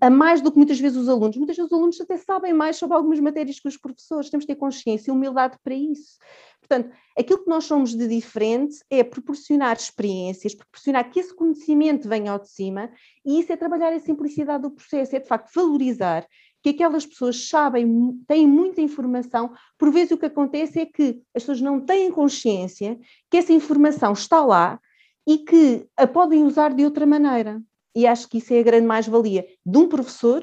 [0.00, 1.36] a mais do que muitas vezes os alunos.
[1.36, 4.30] Muitas vezes os alunos até sabem mais sobre algumas matérias que os professores.
[4.30, 6.18] Temos de ter consciência e humildade para isso.
[6.60, 12.32] Portanto, aquilo que nós somos de diferente é proporcionar experiências, proporcionar que esse conhecimento venha
[12.32, 12.90] ao de cima,
[13.24, 16.26] e isso é trabalhar a simplicidade do processo, é de facto valorizar
[16.62, 21.42] que aquelas pessoas sabem, têm muita informação, por vezes o que acontece é que as
[21.42, 22.98] pessoas não têm consciência
[23.30, 24.80] que essa informação está lá
[25.26, 27.62] e que a podem usar de outra maneira
[27.98, 30.40] e acho que isso é a grande mais-valia de um professor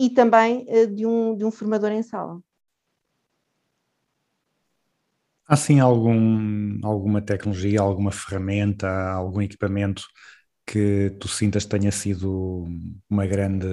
[0.00, 2.40] e também uh, de, um, de um formador em sala.
[5.46, 10.02] Há sim algum, alguma tecnologia, alguma ferramenta, algum equipamento
[10.66, 12.66] que tu sintas tenha sido
[13.08, 13.66] uma grande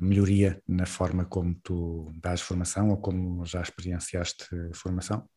[0.00, 5.28] melhoria na forma como tu dás formação ou como já experienciaste formação?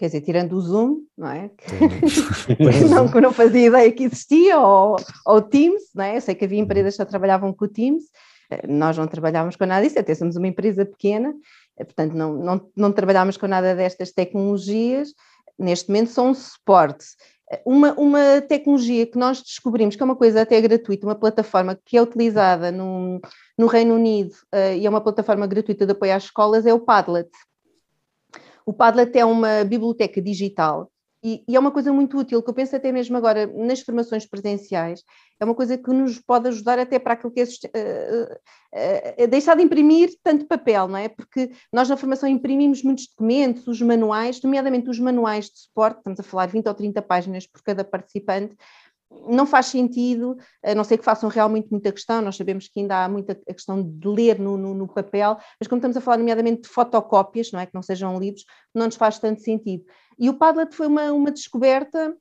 [0.00, 1.50] quer dizer, tirando o Zoom, não é?
[2.56, 6.16] Que não, que não fazia ideia que existia, ou, ou o Teams, não é?
[6.16, 8.04] Eu sei que havia empresas que só trabalhavam com o Teams,
[8.50, 11.34] eh, nós não trabalhávamos com nada disso, até somos uma empresa pequena,
[11.78, 15.12] eh, portanto não, não, não trabalhámos com nada destas tecnologias,
[15.58, 17.04] neste momento são um suporte.
[17.52, 21.78] Eh, Uma, uma tecnologia que nós descobrimos, que é uma coisa até gratuita, uma plataforma
[21.84, 23.20] que é utilizada no,
[23.58, 26.80] no Reino Unido eh, e é uma plataforma gratuita de apoio às escolas, é o
[26.80, 27.28] Padlet.
[28.64, 30.90] O Padlet é uma biblioteca digital
[31.22, 34.26] e, e é uma coisa muito útil, que eu penso até mesmo agora nas formações
[34.26, 35.02] presenciais,
[35.38, 38.38] é uma coisa que nos pode ajudar até para aquilo que é eh,
[38.72, 41.08] eh, eh, deixar de imprimir tanto papel, não é?
[41.08, 46.20] Porque nós na formação imprimimos muitos documentos, os manuais, nomeadamente os manuais de suporte, estamos
[46.20, 48.56] a falar 20 ou 30 páginas por cada participante,
[49.28, 53.04] não faz sentido, a não ser que façam realmente muita questão, nós sabemos que ainda
[53.04, 56.62] há muita questão de ler no, no- no papel, mas como estamos a falar nomeadamente
[56.62, 57.66] de fotocópias, não é?
[57.66, 59.84] Que não sejam livros, não nos faz tanto sentido.
[60.20, 62.14] E o Padlet foi uma, uma descoberta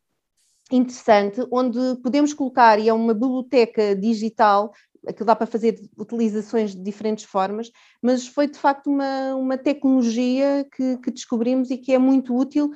[0.71, 4.71] interessante, onde podemos colocar, e é uma biblioteca digital,
[5.15, 7.69] que dá para fazer utilizações de diferentes formas,
[8.01, 12.71] mas foi de facto uma, uma tecnologia que, que descobrimos e que é muito útil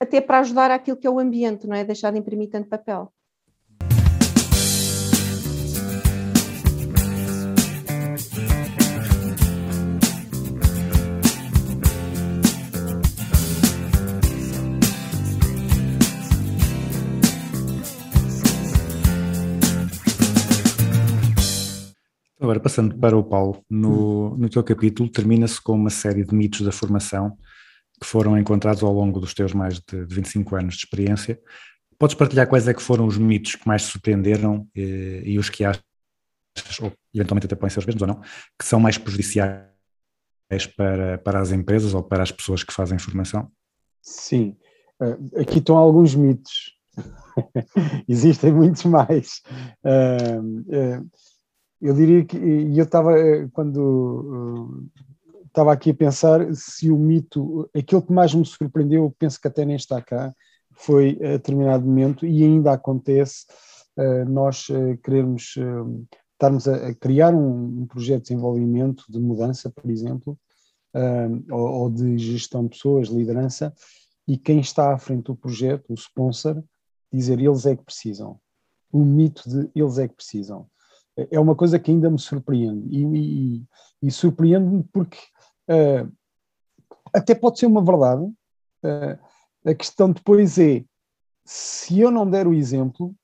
[0.00, 1.84] até para ajudar aquilo que é o ambiente, não é?
[1.84, 3.12] Deixar de imprimir tanto papel.
[22.40, 26.60] Agora, passando para o Paulo, no, no teu capítulo termina-se com uma série de mitos
[26.60, 27.36] da formação
[28.00, 31.40] que foram encontrados ao longo dos teus mais de, de 25 anos de experiência.
[31.98, 35.50] Podes partilhar quais é que foram os mitos que mais te surpreenderam eh, e os
[35.50, 35.82] que achas,
[36.80, 38.20] ou eventualmente até podem ser os mesmos ou não,
[38.56, 39.66] que são mais prejudiciais
[40.76, 43.50] para, para as empresas ou para as pessoas que fazem formação?
[44.00, 44.56] Sim,
[45.00, 46.76] Eh, aqui estão alguns mitos.
[48.08, 49.42] Existem muitos mais.
[49.84, 50.40] Eh,
[50.72, 51.00] eh,
[51.80, 56.96] eu diria que, e eu estava, eh, quando eh, estava aqui a pensar, se o
[56.96, 60.34] mito, aquilo que mais me surpreendeu, eu penso que até nem está cá,
[60.72, 63.46] foi a determinado momento, e ainda acontece,
[63.96, 69.90] eh, nós eh, queremos eh, estarmos a, criar um, projeto de desenvolvimento, de mudança, por
[69.90, 70.38] exemplo,
[70.94, 73.74] eh, ou de gestão de pessoas, liderança,
[74.26, 76.62] e quem está à frente do projeto, o sponsor,
[77.12, 78.38] dizer eles é que precisam.
[78.92, 80.68] O mito de eles é que precisam.
[81.30, 82.88] É uma coisa que ainda me surpreende.
[82.94, 83.66] E, e,
[84.02, 85.18] e surpreende-me porque
[85.68, 86.06] eh,
[87.12, 88.30] até pode ser uma verdade.
[88.84, 89.18] eh,
[89.66, 90.84] a questão depois é:
[91.44, 93.14] se eu não der o exemplo,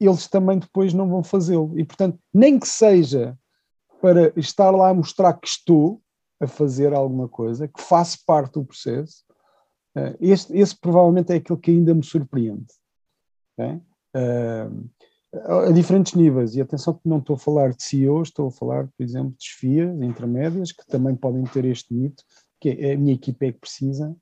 [0.00, 1.78] eles também depois não vão fazê-lo.
[1.78, 3.38] E, portanto, nem que seja
[4.00, 6.02] para estar lá a mostrar que estou
[6.40, 9.24] a fazer alguma coisa, que faço parte do processo,
[9.96, 12.66] eh, este, esse provavelmente é aquilo que ainda me surpreende.
[13.56, 13.80] ok?
[14.14, 14.70] Eh,
[15.68, 18.86] a diferentes níveis, e atenção que não estou a falar de CEOs, estou a falar,
[18.86, 22.22] por exemplo, de chefias intermédias, que também podem ter este mito,
[22.60, 24.14] que é a minha equipa é que precisa,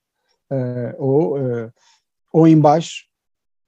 [0.50, 1.70] eh, ou, eh,
[2.32, 3.04] ou em baixo,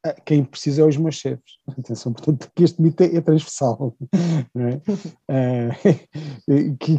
[0.04, 1.58] eh, quem precisa é os meus chefes.
[1.78, 3.96] Atenção, portanto, que este mito é, é transversal.
[5.28, 5.70] é?
[6.78, 6.98] Que,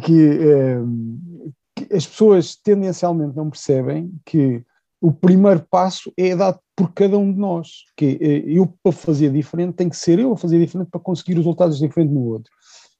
[1.76, 4.64] que as pessoas tendencialmente não percebem que
[5.00, 9.32] o primeiro passo é dado por cada um de nós, que eh, eu para fazer
[9.32, 12.52] diferente tem que ser eu a fazer diferente para conseguir resultados diferentes no outro.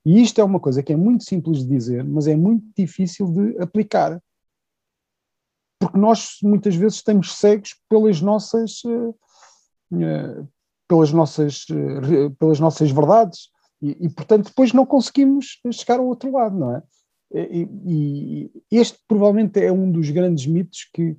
[0.05, 3.27] E isto é uma coisa que é muito simples de dizer, mas é muito difícil
[3.27, 4.23] de aplicar.
[5.81, 10.45] Porque nós muitas vezes estamos cegos pelas nossas eh, eh,
[10.89, 11.67] pelas nossas
[12.39, 13.49] pelas nossas verdades
[13.83, 16.83] e, e, portanto depois não conseguimos chegar ao outro lado, não é?
[17.35, 21.17] E, e este provavelmente é um dos grandes mitos que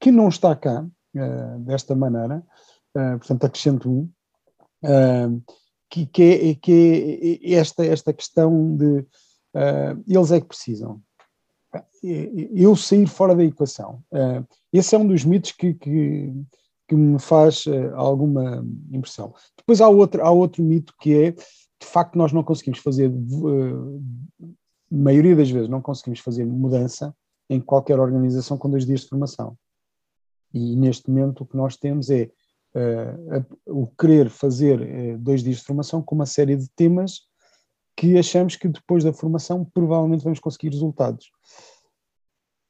[0.00, 2.44] que não está cá eh, desta maneira,
[2.94, 4.08] eh, portanto acrescento um,
[4.84, 5.28] eh,
[5.90, 9.06] que, que, é, que é esta, esta questão de
[10.06, 11.00] eles é que precisam.
[12.54, 14.04] Eu sair fora da equação.
[14.72, 16.32] Esse é um dos mitos que, que,
[16.86, 19.34] que me faz alguma impressão.
[19.56, 23.10] Depois há outro, há outro mito que é, de facto, nós não conseguimos fazer,
[24.88, 27.12] maioria das vezes, não conseguimos fazer mudança
[27.50, 29.56] em qualquer organização com dois dias de formação.
[30.52, 32.30] E neste momento o que nós temos é
[32.74, 37.20] uh, o querer fazer uh, dois dias de formação com uma série de temas
[37.96, 41.30] que achamos que depois da formação provavelmente vamos conseguir resultados.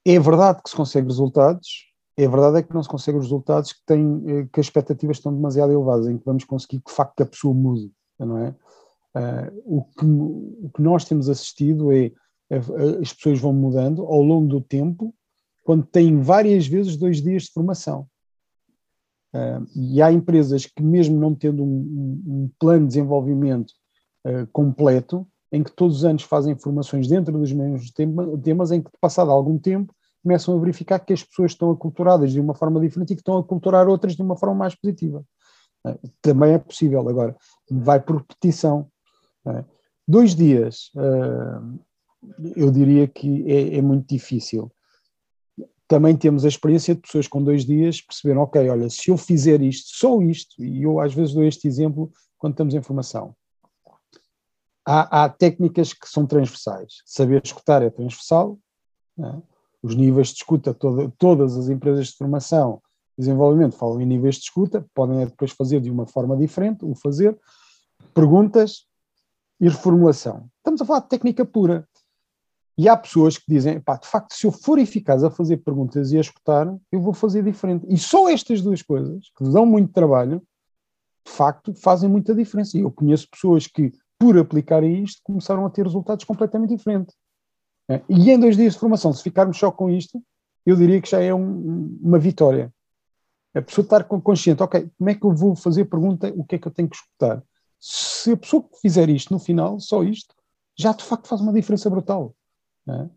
[0.06, 3.72] É verdade que se consegue resultados, é verdade é que não se consegue os resultados
[3.72, 6.96] que, têm, uh, que as expectativas estão demasiado elevadas, em que vamos conseguir que de
[6.96, 8.54] facto que a pessoa mude, não é?
[9.16, 12.12] Uh, o, que, o que nós temos assistido é
[13.00, 15.14] as pessoas vão mudando ao longo do tempo,
[15.68, 18.09] quando têm várias vezes dois dias de formação.
[19.35, 23.74] Uh, e há empresas que, mesmo não tendo um, um- plano de desenvolvimento
[24.26, 28.81] uh, completo, em que todos os anos fazem formações dentro dos mesmos tema- temas, em
[28.81, 32.81] que, passado algum tempo, começam a verificar que as pessoas estão aculturadas de uma forma
[32.81, 35.22] diferente e que estão a aculturar outras de uma forma mais positiva.
[35.87, 37.07] Uh, também é possível.
[37.07, 37.37] Agora,
[37.70, 38.88] vai por repetição.
[39.46, 39.62] uh,
[40.09, 40.90] dois dias,
[42.57, 44.72] eu diria que é, é muito difícil
[45.88, 49.62] também temos a experiência de pessoas com dois dias perceberam, ok, olha, se eu fizer
[49.62, 53.35] isto, só isto, e eu às vezes dou este exemplo quando estamos em formação.
[54.87, 57.03] Há, há técnicas que são transversais.
[57.07, 58.59] Saber escutar é transversal,
[59.16, 59.42] né?
[59.83, 62.83] os níveis de escuta, toda- todas as empresas de formação
[63.16, 66.85] e desenvolvimento falam em níveis de escuta, podem é depois fazer de uma forma diferente,
[66.85, 67.37] o fazer,
[68.14, 68.87] perguntas
[69.61, 70.48] e reformulação.
[70.59, 71.88] Estamos a falar de técnica pura.
[72.78, 76.12] E há pessoas que dizem, pá, de facto, se eu for eficaz a fazer perguntas
[76.12, 77.84] e a escutar, eu vou fazer diferente.
[77.88, 80.40] E só estas duas coisas, que dão muito trabalho,
[81.26, 82.78] de facto, fazem muita diferença.
[82.78, 87.16] E eu conheço pessoas que, por aplicarem isto, começaram a ter resultados completamente diferentes.
[87.90, 90.22] É, E em dois dias de formação, se ficarmos só com isto,
[90.64, 92.72] eu diria que já é um- uma vitória.
[93.54, 96.58] A pessoa estar consciente, ok, como é que eu vou fazer pergunta, o que é
[96.58, 97.42] que eu tenho que escutar?
[97.80, 100.32] Se a pessoa fizer isto no final, só isto,
[100.78, 102.34] já de facto faz uma diferença brutal.
[102.88, 103.11] Não é?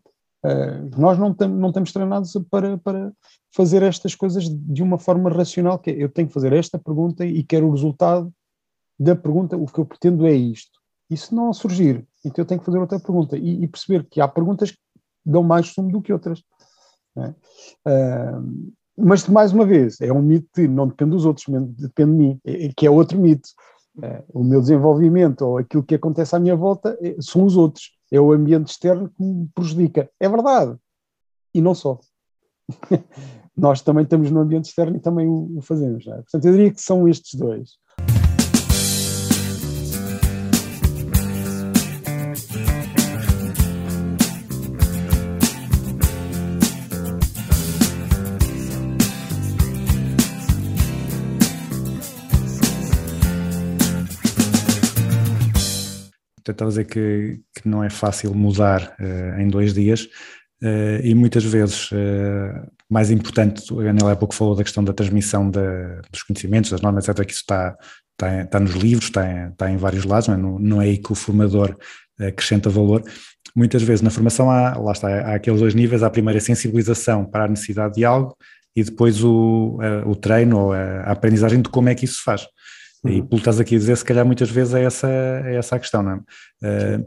[0.44, 3.12] Eh, nós não, tam- não estamos treinados para, para
[3.54, 7.24] fazer estas coisas de uma forma racional, que é, eu tenho que fazer esta pergunta
[7.24, 8.32] e quero o resultado
[8.98, 10.78] da pergunta, o que eu pretendo é isto.
[11.08, 14.20] E se não surgir, então eu tenho que fazer outra pergunta e, e perceber que
[14.20, 14.78] há perguntas que
[15.24, 16.42] dão mais sumo do que outras.
[17.14, 17.34] não é?
[17.86, 18.40] Ah,
[18.96, 21.46] mas, mais uma vez, é um mito de não depende dos outros,
[21.78, 23.48] depende de mim, é- é- que é outro mito.
[24.02, 27.90] Eh, o meu desenvolvimento ou aquilo que acontece à minha volta são os outros.
[28.12, 30.10] É o ambiente externo que me prejudica.
[30.20, 30.76] É verdade.
[31.54, 31.98] E não só.
[33.56, 36.06] Nós também estamos no ambiente externo e também o, fazemos.
[36.06, 36.16] é?
[36.16, 37.78] Portanto, eu diria que são estes dois.
[56.52, 60.08] Estava a dizer que, que não é fácil mudar eh, em dois dias
[60.62, 64.92] eh, e muitas vezes, eh, mais importante, a Anela há pouco falou da questão da
[64.92, 67.76] transmissão dos conhecimentos, das normas, etc., que isso está,
[68.12, 70.84] está, está nos livros, está em, está em vários lados, não é, não, não é
[70.86, 71.76] aí que o formador
[72.20, 73.02] acrescenta valor.
[73.56, 77.24] Muitas vezes na formação há, lá está, há aqueles dois níveis, há a primeira sensibilização
[77.24, 78.36] para a necessidade de algo
[78.74, 82.46] e depois o, o treino ou a aprendizagem de como é que isso se faz.
[83.04, 83.26] E Uhum.
[83.26, 85.78] pelo que estás aqui a dizer, se calhar muitas vezes é essa, é essa a
[85.80, 86.12] questão, não
[86.62, 87.04] é?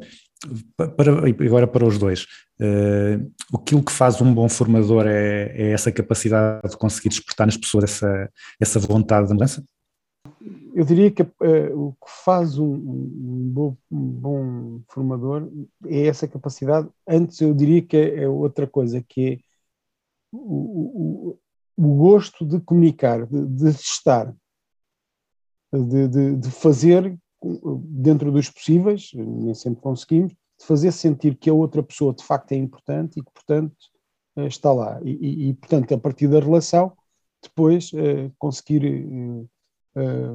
[0.78, 2.28] Pa- para, agora para os dois,
[2.60, 3.20] eh,
[3.54, 7.86] aquilo que faz um bom formador é, é essa capacidade de conseguir despertar nas pessoas
[7.86, 8.30] essa,
[8.60, 9.64] essa vontade de mudança?
[10.76, 15.50] Eu diria que eh, o que faz um, um bom, um bom formador
[15.88, 16.90] é essa capacidade.
[17.08, 19.38] Antes, eu diria que é, é outra coisa, que é
[20.32, 21.40] o, o-
[21.78, 24.34] o gosto de comunicar, de, de estar,
[25.84, 27.18] de, de- de fazer
[27.84, 32.52] dentro dos possíveis, nem sempre conseguimos, de fazer sentir que a outra pessoa de facto
[32.54, 33.76] é importante e que, portanto,
[34.38, 35.00] eh, está lá.
[35.04, 36.94] E, e- e, portanto, a partir da relação,
[37.44, 39.46] depois eh, conseguir eh,
[40.02, 40.30] eh,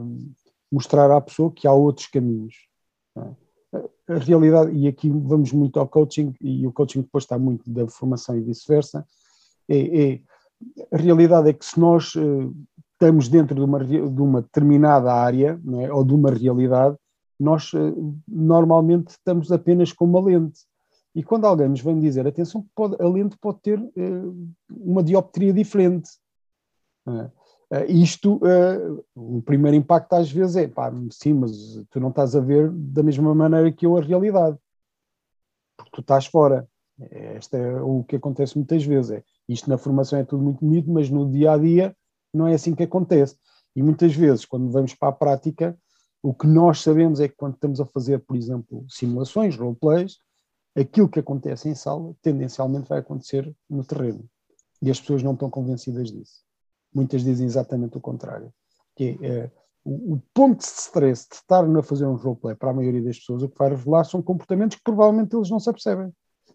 [0.70, 2.55] mostrar à pessoa que há outros caminhos.
[3.16, 3.50] é?
[4.09, 7.87] A realidade, e aqui vamos muito ao coaching, e o coaching depois está muito da
[7.88, 9.07] formação e vice-versa,
[9.68, 10.20] é, é-
[10.92, 12.50] a realidade é que se nós eh,
[13.01, 15.91] estamos dentro de uma, de uma determinada área, é?
[15.91, 16.99] ou de uma realidade,
[17.39, 17.95] nós eh,
[18.29, 20.61] normalmente estamos apenas com uma lente.
[21.15, 24.23] E quando alguém nos vem dizer, atenção, pode- a lente pode ter eh,
[24.71, 26.11] uma dioptria diferente.
[27.73, 31.53] Eh, isto, eh, o primeiro impacto às vezes é, pá, sim, mas
[31.89, 34.59] tu não estás a ver da mesma maneira que eu a realidade,
[35.75, 36.69] porque tu estás fora.
[37.35, 39.11] Este é o que acontece muitas vezes.
[39.13, 41.97] É, isto na formação é tudo muito bonito, mas no dia a dia
[42.33, 43.37] não é assim que acontece.
[43.75, 45.79] E muitas vezes, quando vamos para a prática,
[46.23, 50.19] o que nós sabemos é que quando estamos a fazer, por exemplo, simulações, roleplays,
[50.77, 54.25] aquilo que acontece em sala tendencialmente vai acontecer no terreno.
[54.83, 56.42] E as pessoas não estão convencidas disso.
[56.92, 58.52] Muitas dizem exatamente o contrário.
[58.96, 59.50] Que é, eh,
[59.85, 63.19] o, o ponto de stress de estar a fazer um roleplay para a maioria das
[63.19, 66.13] pessoas, o que vai revelar são comportamentos que provavelmente eles não se apercebem.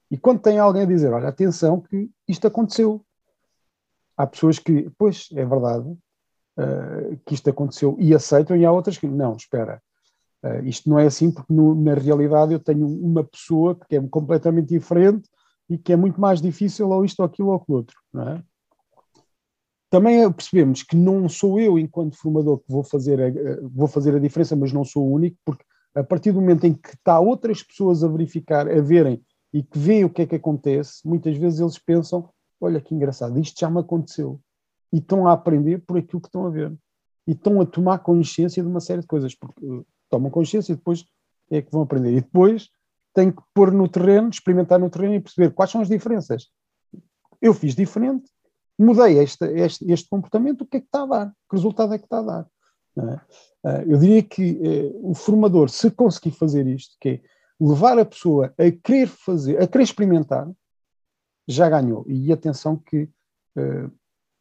[0.09, 3.03] E quando tem alguém a dizer, olha, atenção que isto aconteceu.
[4.17, 5.93] Há pessoas que, pois, é verdade,
[6.57, 9.81] eh, que isto aconteceu e aceitam, e há outras que, não, espera,
[10.43, 14.07] eh, isto não é assim porque no- na realidade eu tenho uma pessoa que é
[14.07, 15.29] completamente diferente,
[15.69, 17.95] e que é muito mais difícil ou isto ou aquilo ou aquilo outro.
[18.13, 18.43] Não é?
[19.89, 24.19] Também percebemos que não sou eu, enquanto formador, que vou fazer, a, vou fazer a
[24.19, 25.63] diferença, mas não sou o único, porque
[25.95, 29.21] a partir do momento em que está outras pessoas a verificar, a verem
[29.53, 32.29] e que veem o que é que acontece, muitas vezes eles pensam:
[32.59, 34.39] olha que engraçado, isto já me aconteceu.
[34.91, 36.73] E estão a aprender por aquilo que estão a ver.
[37.27, 40.75] E estão a tomar consciência de uma série de coisas, porque uh, tomam consciência e
[40.75, 41.05] depois
[41.49, 42.11] é que vão aprender.
[42.11, 42.69] E depois
[43.13, 46.47] têm que pôr no terreno, experimentar no terreno e perceber quais são as diferenças.
[47.41, 48.29] Eu fiz diferente,
[48.77, 51.27] mudei este, este, este comportamento, o que é que está a dar?
[51.49, 52.47] Que resultado é que está a dar?
[52.97, 53.01] É?
[53.01, 57.21] Uh, eu diria que uh, o formador, se conseguir fazer isto, que é
[57.59, 60.49] levar a pessoa a querer fazer, a querer experimentar,
[61.47, 62.05] já ganhou.
[62.07, 63.09] E atenção que
[63.57, 63.91] uh,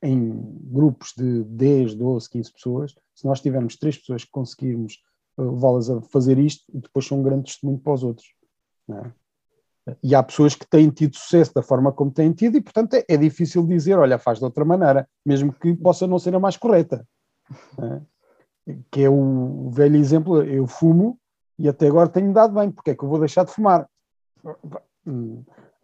[0.03, 0.33] em
[0.71, 5.03] grupos de 10, 12, 15 pessoas, se nós tivermos três pessoas que conseguirmos
[5.37, 8.27] levá-las a fazer isto, depois são um grande testemunho para os outros.
[8.91, 9.11] É?
[10.03, 13.05] E há pessoas que têm tido sucesso da forma como têm tido, e portanto é,
[13.09, 16.57] é difícil dizer, olha, faz de outra maneira, mesmo que possa não ser a mais
[16.57, 17.07] correta.
[17.79, 18.75] É?
[18.91, 21.19] Que é o velho exemplo, eu fumo
[21.59, 23.89] e até agora tenho dado bem, porque é que eu vou deixar de fumar?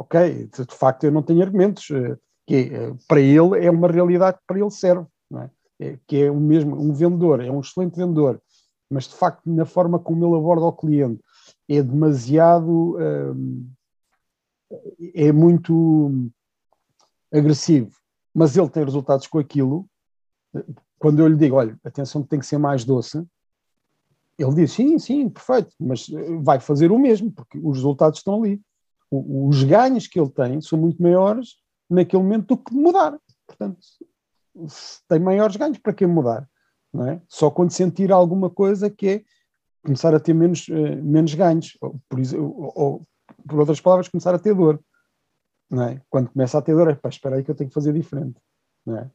[0.00, 4.38] Ok, de facto eu não tenho argumentos, eh, que é, para ele é uma realidade
[4.38, 5.50] que para ele serve, é?
[5.78, 8.40] É, que é o mesmo, um vendedor, é um excelente vendedor,
[8.90, 11.22] mas de facto na forma como ele aborda o cliente
[11.68, 13.70] é demasiado hum,
[15.14, 16.30] é muito
[17.30, 17.90] agressivo,
[18.34, 19.86] mas ele tem resultados com aquilo,
[20.98, 23.22] quando eu lhe digo, olha, atenção tem que ser mais doce,
[24.38, 28.42] ele diz, sim, sim, perfeito, mas eh, vai fazer o mesmo, porque os resultados estão
[28.42, 28.60] ali.
[29.10, 31.56] Os ganhos que ele tem são muito maiores
[31.88, 33.18] naquele momento do que mudar.
[33.46, 33.78] Portanto,
[34.68, 36.48] se tem maiores ganhos, para que mudar?
[36.92, 37.20] Não é?
[37.28, 39.24] Só quando sentir alguma coisa que é
[39.82, 43.08] começar a ter menos, uh, menos ganhos, ou, por, ou, ou,
[43.48, 44.80] por outras palavras, começar a ter dor.
[45.70, 46.00] Não é?
[46.08, 48.40] Quando começa a ter dor, é pá, espera aí que eu tenho que fazer diferente.
[48.84, 49.10] Não é?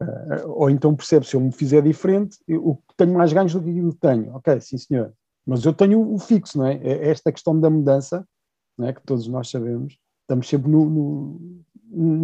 [0.00, 3.70] Uh, ou então percebe, se eu me fizer diferente, eu tenho mais ganhos do que
[3.70, 4.34] aquilo que tenho.
[4.34, 5.12] Ok, sim senhor.
[5.46, 6.74] Mas eu tenho o fixo, não é?
[6.74, 8.26] é esta questão da mudança,
[8.78, 8.92] não é?
[8.92, 11.64] que todos nós sabemos, estamos sempre no, no,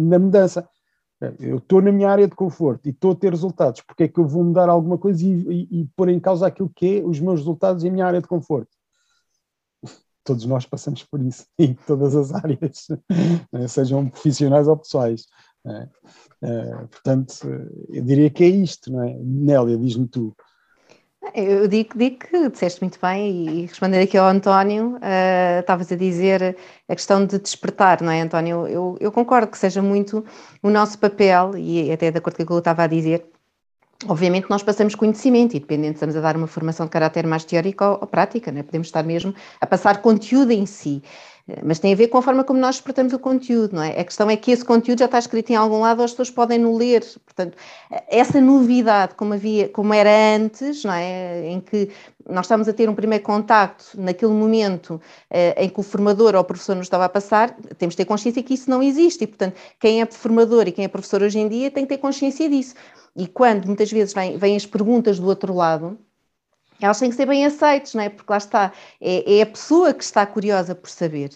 [0.09, 0.67] na mudança.
[1.39, 4.19] Eu estou na minha área de conforto e estou a ter resultados, porque é que
[4.19, 7.19] eu vou mudar alguma coisa e, e, e pôr em causa aquilo que é os
[7.19, 8.69] meus resultados e a minha área de conforto?
[10.23, 12.87] Todos nós passamos por isso em todas as áreas,
[13.51, 13.67] né?
[13.67, 15.25] sejam profissionais ou pessoais.
[15.65, 15.89] É,
[16.43, 17.33] é, portanto,
[17.89, 19.17] eu diria que é isto, não é?
[19.19, 20.35] Nélia, diz-me tu.
[21.33, 25.95] Eu digo, digo que disseste muito bem e responder aqui ao António, uh, estavas a
[25.95, 26.55] dizer
[26.87, 28.67] a questão de despertar, não é, António?
[28.67, 30.23] Eu, eu concordo que seja muito
[30.61, 33.25] o nosso papel, e até de acordo com o que eu estava a dizer,
[34.07, 37.91] Obviamente nós passamos conhecimento, independente estamos a dar uma formação de caráter mais teórico ou,
[38.01, 38.61] ou prática, é?
[38.61, 41.01] podemos estar mesmo a passar conteúdo em si,
[41.63, 43.99] mas tem a ver com a forma como nós exportamos o conteúdo, não é?
[43.99, 46.57] A questão é que esse conteúdo já está escrito em algum lado, as pessoas podem
[46.57, 47.55] no ler, portanto,
[48.07, 51.47] essa novidade como havia, como era antes, não é?
[51.47, 51.89] Em que
[52.27, 56.41] nós estamos a ter um primeiro contacto naquele momento eh, em que o formador ou
[56.41, 59.27] o professor nos estava a passar, temos de ter consciência que isso não existe e,
[59.27, 62.49] portanto, quem é formador e quem é professor hoje em dia tem que ter consciência
[62.49, 62.73] disso.
[63.15, 65.97] E quando muitas vezes vêm as perguntas do outro lado,
[66.81, 68.09] elas têm que ser bem aceitas, não é?
[68.09, 71.31] Porque lá está, é, é a pessoa que está curiosa por saber.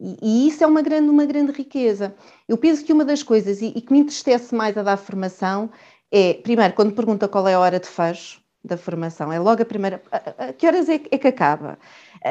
[0.00, 2.14] E, e, isso é uma grande, uma grande riqueza.
[2.48, 5.70] Eu penso que uma das coisas, e, e, que me entristece mais a dar formação,
[6.10, 9.64] é, primeiro, quando pergunta qual é a hora de fecho da formação, é logo a
[9.64, 10.02] primeira.
[10.10, 11.78] A, a, que horas é, é que acaba?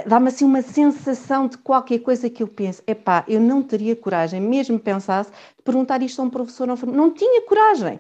[0.06, 4.40] Dá-me assim uma sensação de qualquer coisa que eu penso, epá, eu não teria coragem,
[4.40, 8.00] mesmo pensasse, de perguntar isto a um professor um Não tinha coragem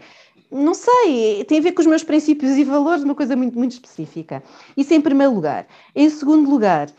[0.51, 3.71] não sei, tem a ver com os meus princípios e valores, uma coisa muito, muito
[3.71, 4.43] específica.
[4.75, 5.65] Isso em primeiro lugar.
[5.95, 6.89] Em segundo lugar,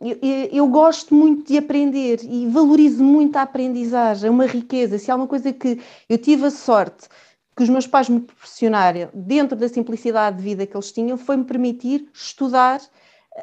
[0.00, 4.98] eu, eu, gosto muito de aprender e valorizo muito a aprendizagem, é uma riqueza.
[4.98, 7.08] Se há uma coisa que eu tive a sorte
[7.56, 11.36] que os meus pais me proporcionaram, dentro da simplicidade de vida que eles tinham, foi
[11.36, 12.80] me permitir estudar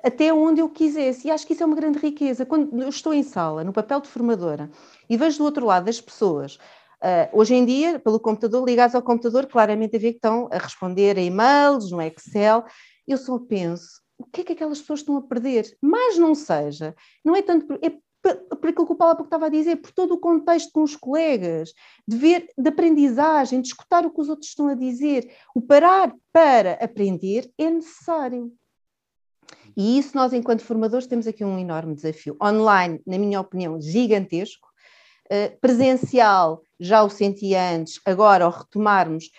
[0.04, 1.28] até onde eu quisesse.
[1.28, 2.46] E acho que isso é uma grande riqueza.
[2.46, 4.70] Quando eu estou em sala, no papel de formadora,
[5.10, 6.58] e vejo do outro lado das pessoas
[7.04, 10.58] Uh, hoje em dia, pelo computador, ligados ao computador, claramente a ver que estão a
[10.58, 12.64] responder a e-mails, no Excel.
[13.08, 15.76] Eu só penso, o que é que aquelas pessoas estão a perder?
[15.82, 16.96] Mas não seja,
[17.26, 17.74] não é tanto.
[17.82, 17.92] É
[18.22, 21.74] por aquilo que o Paulo estava a dizer, por todo o contexto com os colegas,
[22.08, 25.34] de ver, de aprendizagem, de escutar o que os outros estão a dizer.
[25.56, 28.54] O parar para aprender é necessário.
[29.76, 32.38] E isso nós, enquanto formadores, temos aqui um enorme desafio.
[32.42, 34.71] Online, na minha opinião, gigantesco.
[35.32, 39.30] Uh, presencial, já o sentia antes, agora ao retomarmos,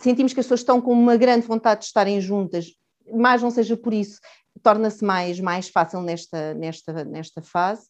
[0.00, 2.72] sentimos que as pessoas estão com uma grande vontade de estarem juntas,
[3.12, 4.20] mas não seja por isso,
[4.62, 7.88] torna-se mais, mais fácil nesta, nesta, nesta fase.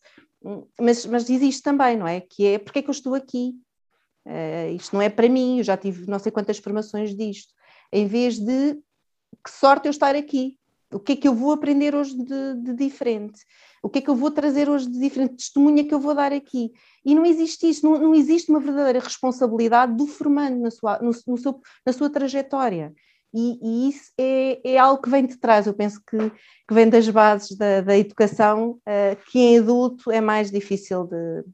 [0.81, 2.21] mas, mas existe também, não é?
[2.21, 3.55] Que é porque é que eu estou aqui?
[4.27, 7.53] Uh, isto não é para mim, eu já tive não sei quantas formações disto.
[7.93, 8.75] Em vez de
[9.45, 10.59] que sorte eu estar aqui,
[10.95, 13.41] o que é que eu vou aprender hoje de, de, diferente?
[13.83, 15.37] O que é que eu vou trazer hoje de diferente?
[15.37, 16.73] Testemunha que eu vou dar aqui?
[17.05, 21.11] E não existe isso, não, não existe uma verdadeira responsabilidade do formando na sua, no,
[21.27, 22.95] no seu, na sua trajetória.
[23.35, 26.17] E, e isso é, é, algo que vem de trás, eu penso que,
[26.69, 31.45] que vem das bases da, da educação, uh, que em adulto é mais difícil de,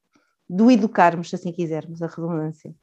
[0.48, 2.74] de educarmos, se assim quisermos, a redundância.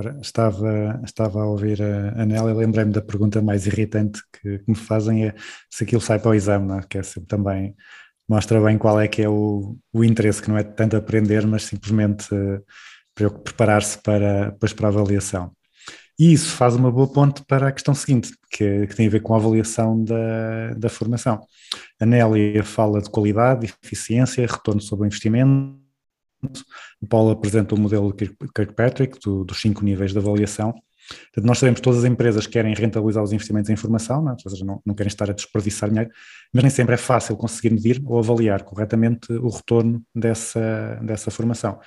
[0.00, 4.64] Agora estava, estava a ouvir a Anela e lembrei-me da pergunta mais irritante que, que,
[4.66, 5.34] me fazem é
[5.68, 6.82] se aquilo sai para o exame, não é?
[6.88, 7.76] que é sempre também
[8.26, 11.64] mostra bem qual é que é o, o interesse, que não é tanto aprender, mas
[11.64, 12.64] simplesmente uh,
[13.14, 15.52] preparar-se para, depois para a avaliação.
[16.18, 19.20] E isso faz uma boa ponte para a questão seguinte, que, que tem a ver
[19.20, 21.40] com a avaliação da, da formação.
[22.00, 25.78] A Nélia fala de qualidade, eficiência, retorno sobre o investimento,
[27.00, 30.74] o Paulo apresenta o modelo Kirkpatrick do, dos cinco níveis de avaliação.
[31.08, 34.36] Portanto, nós sabemos que todas as empresas querem rentabilizar os investimentos em informação, não, é?
[34.64, 36.10] não, não, querem estar a desperdiçar dinheiro,
[36.52, 41.80] mas nem sempre é fácil conseguir medir ou avaliar corretamente o retorno dessa, dessa formação.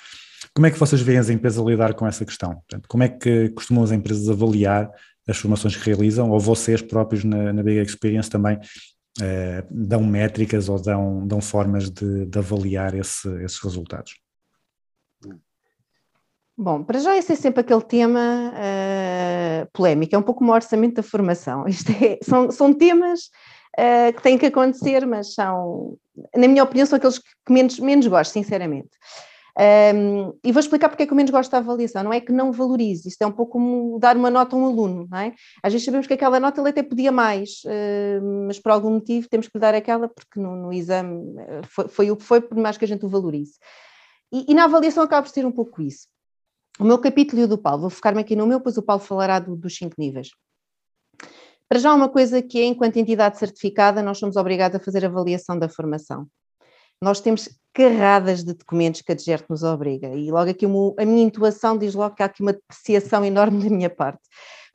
[0.53, 2.55] Como é que vocês veem as empresas a lidar com essa questão?
[2.55, 4.89] Portanto, como é que costumam as empresas avaliar
[5.27, 8.59] as formações que realizam, ou vocês próprios na, na Big Experience também
[9.21, 14.15] eh, dão métricas ou dão, dão formas de, de avaliar esse, esses resultados?
[16.55, 20.55] Bom, para já esse é sempre aquele tema uh, polémico, é um pouco como o
[20.55, 21.65] orçamento da formação.
[21.67, 23.31] Isto é, são, são temas
[23.79, 25.97] uh, que têm que acontecer, mas são,
[26.35, 28.91] na minha opinião, são aqueles que menos, menos gosto, sinceramente.
[29.95, 32.03] Um, e vou explicar porque é que eu menos gosto da avaliação.
[32.03, 34.65] Não é que não valorize, isto é um pouco como dar uma nota a um
[34.67, 35.33] aluno, não é?
[35.63, 39.27] Às vezes sabemos que aquela nota ele até podia mais, uh, mas por algum motivo
[39.27, 42.57] temos que lhe dar aquela porque no, no exame foi, foi, o que foi, por
[42.57, 43.53] mais que a gente o valorize.
[44.31, 46.12] E, e na avaliação acaba por ser um pouco isso
[46.79, 49.01] o meu capítulo e o do Paulo, vou focar-me aqui no meu, pois o Paulo
[49.01, 50.29] falará do, dos cinco níveis.
[51.69, 55.57] Para já, uma coisa que é, enquanto entidade certificada, nós somos obrigados a fazer avaliação
[55.57, 56.27] da formação.
[57.01, 61.23] Nós temos carradas de documentos que a DGERT nos obriga, e logo aqui a minha
[61.23, 64.21] intuação diz logo que há aqui uma depreciação enorme da minha parte,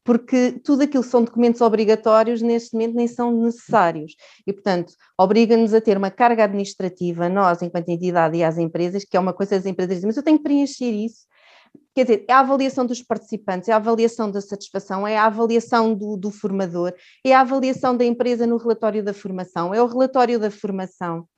[0.05, 4.14] porque tudo aquilo que são documentos obrigatórios, neste momento, nem são necessários.
[4.46, 9.16] E, portanto, obriga-nos a ter uma carga administrativa, nós, enquanto entidade e às empresas, que
[9.16, 11.26] é uma coisa das empresas dizem, mas eu tenho que preencher isso,
[11.94, 15.94] quer dizer, é a avaliação dos participantes, é a avaliação da satisfação, é a avaliação
[15.94, 16.94] do, do, formador,
[17.24, 21.28] é a avaliação da empresa no relatório da formação, é o relatório da formação,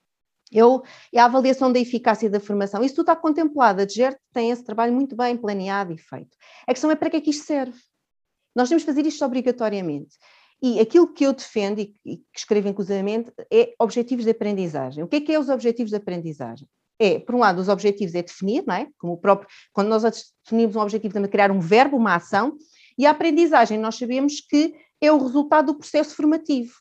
[0.53, 2.83] é, o, é a avaliação da eficácia da formação.
[2.83, 6.37] Isso tudo está contemplado, a DGERT tem esse trabalho muito bem planeado e feito.
[6.67, 7.79] A questão é para que é que isto serve?
[8.55, 10.17] Nós temos que fazer isto obrigatoriamente.
[10.63, 15.03] E aquilo que eu defendo e que escrevo inclusivamente é objetivos de aprendizagem.
[15.03, 16.69] O que é que é os objetivos de aprendizagem?
[17.01, 18.87] É, por um lado, os objetivos é definir, não é?
[18.99, 20.03] Como o próprio, quando nós
[20.45, 22.57] definimos um objetivo, de criar um verbo, uma ação,
[22.99, 26.75] e a aprendizagem nós sabemos que é o resultado do processo formativo.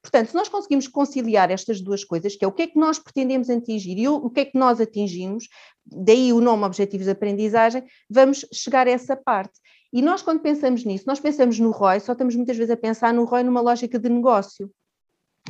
[0.00, 2.98] Portanto, se nós conseguimos conciliar estas duas coisas, que é o que é que nós
[2.98, 5.48] pretendemos atingir e o que é que nós atingimos,
[5.84, 9.60] daí o nome Objetivos de Aprendizagem, vamos chegar a essa parte.
[9.92, 13.12] E nós, quando pensamos nisso, nós pensamos no ROI, só estamos muitas vezes a pensar
[13.12, 14.70] no ROI numa lógica de negócio.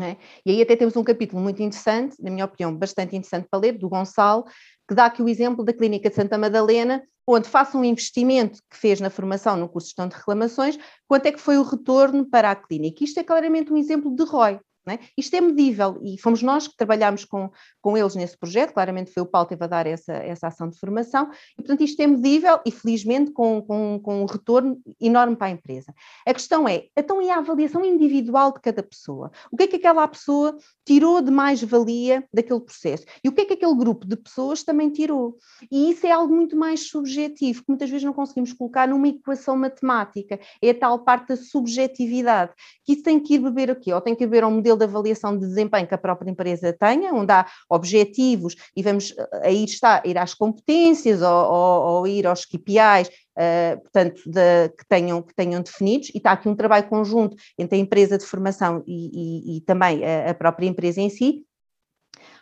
[0.00, 0.16] É?
[0.46, 3.72] E aí até temos um capítulo muito interessante, na minha opinião, bastante interessante para ler,
[3.72, 4.44] do Gonçalo,
[4.88, 8.76] que dá aqui o exemplo da Clínica de Santa Madalena, onde faça um investimento que
[8.76, 12.24] fez na formação no curso de gestão de reclamações, quanto é que foi o retorno
[12.24, 13.04] para a clínica.
[13.04, 14.60] Isto é claramente um exemplo de ROI.
[14.90, 14.98] É?
[15.16, 19.22] Isto é medível e fomos nós que trabalhámos com, com eles nesse projeto, claramente foi
[19.22, 22.06] o Paulo que teve a dar essa, essa ação de formação, e portanto isto é
[22.06, 25.94] medível e felizmente com, com, com um retorno enorme para a empresa.
[26.26, 29.30] A questão é, então e a avaliação individual de cada pessoa?
[29.50, 33.04] O que é que aquela pessoa tirou de mais-valia daquele processo?
[33.22, 35.36] E o que é que aquele grupo de pessoas também tirou?
[35.70, 39.56] E isso é algo muito mais subjetivo, que muitas vezes não conseguimos colocar numa equação
[39.56, 42.52] matemática, é a tal parte da subjetividade,
[42.84, 43.92] que isso tem que ir beber o quê?
[43.92, 47.12] Ou tem que beber um modelo de avaliação de desempenho que a própria empresa tenha,
[47.12, 52.44] onde há objetivos e vamos, aí está, ir às competências ou, ou, ou ir aos
[52.44, 57.36] KPIs, uh, portanto, de, que, tenham, que tenham definidos, e está aqui um trabalho conjunto
[57.58, 61.44] entre a empresa de formação e, e, e também a, a própria empresa em si,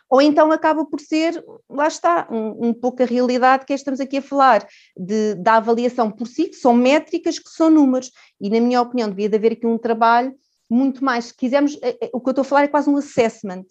[0.09, 4.17] ou então acaba por ser, lá está, um, um, pouco a realidade que estamos aqui
[4.17, 4.65] a falar,
[4.95, 9.09] de, da avaliação por si, que são métricas, que são números, e na minha opinião
[9.09, 10.33] devia de haver aqui um trabalho
[10.69, 12.97] muito mais, se quisermos, eh, eh, o que eu estou a falar é quase um
[12.97, 13.65] assessment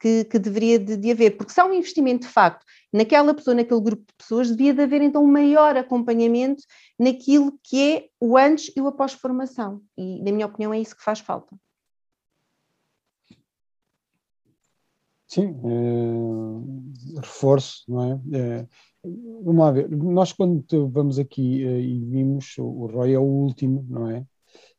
[0.00, 3.54] que, que deveria de, de haver, porque se há um investimento de facto naquela pessoa,
[3.54, 6.62] naquele grupo de pessoas, devia de haver então um maior acompanhamento
[6.98, 9.82] naquilo que é o antes e o após-formação.
[9.96, 11.56] E, na minha opinião, é isso que faz falta.
[15.26, 18.20] Sim, eh, reforço, não é?
[18.32, 18.66] Eh,
[19.44, 23.84] vamos lá ver, nós quando vamos aqui eh, e vimos, o ROI é o último,
[23.90, 24.24] não é?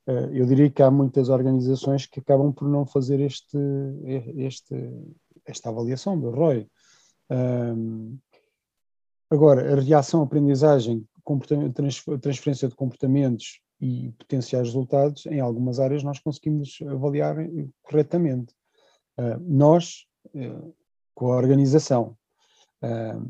[0.10, 3.58] Eh, eu diria que há muitas organizações que acabam por não fazer este,
[4.38, 4.74] este,
[5.46, 6.68] esta avaliação do ROI.
[7.30, 8.18] Ahm,
[9.30, 16.04] agora, a reação, aprendizagem, comportamento, trans- transferência de comportamentos e potenciais resultados, em algumas áreas
[16.04, 18.56] nós conseguimos avaliar eh, corretamente.
[19.16, 20.72] Ah, nós, eh,
[21.14, 22.18] com a organização,
[22.82, 23.22] ah,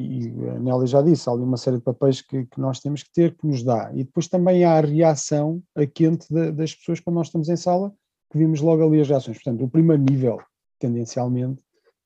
[0.00, 3.02] e a Nélia já disse, há ali uma série de papéis que, que nós temos
[3.02, 3.90] que ter, que nos dá.
[3.92, 7.56] E depois também há a reação a quente da- das pessoas quando nós estamos em
[7.56, 7.92] sala,
[8.30, 9.38] que vimos logo ali as reações.
[9.38, 10.38] Portanto, o primeiro nível,
[10.78, 11.60] tendencialmente,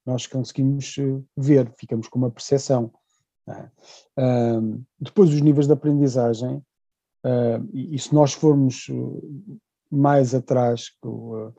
[0.06, 2.90] nós conseguimos eh, ver, ficamos com uma percepção.
[3.46, 3.68] é?
[4.98, 6.62] Depois, os níveis de aprendizagem,
[7.24, 8.94] ah, e, e se nós formos eh,
[9.90, 11.52] mais atrás, eh,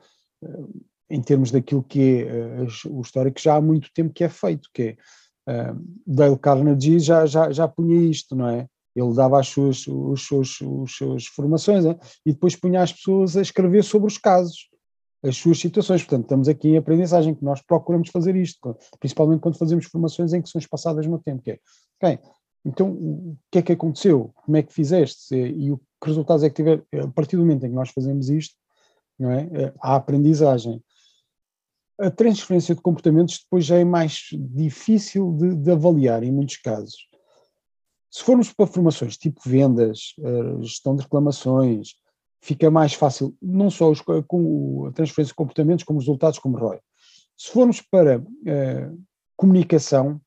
[1.10, 4.82] em termos daquilo que é o histórico, já há muito tempo que é feito, que
[4.82, 5.23] é Uh,
[6.06, 8.66] Dale Carnegie já, já, já punha isto, não é?
[8.94, 11.98] Ele dava as suas, os seus, os suas formações né?
[12.24, 14.68] e depois punha as pessoas a escrever sobre os casos,
[15.22, 16.02] as suas situações.
[16.02, 20.40] Portanto, estamos aqui em aprendizagem, que nós procuramos fazer isto, principalmente quando fazemos formações em
[20.40, 21.42] que são espaçadas no tempo.
[21.42, 21.58] Que é,
[22.00, 22.18] ok,
[22.64, 24.30] então o que é que aconteceu?
[24.44, 25.34] Como é que fizeste?
[25.34, 26.82] E o que resultados é que tiver?
[27.02, 28.54] A partir do momento em que nós fazemos isto,
[29.18, 29.48] não é?
[29.52, 30.82] Eh, Há aprendizagem
[31.98, 37.08] a transferência de comportamentos depois já é mais difícil de, de avaliar em muitos casos.
[38.10, 41.94] Se formos para formações tipo vendas, eh, gestão de reclamações,
[42.40, 46.56] fica mais fácil, não só os, co- com a transferência de comportamentos, como resultados, como
[46.56, 46.78] ROI.
[47.36, 48.90] Se formos para eh,
[49.36, 50.20] comunicação,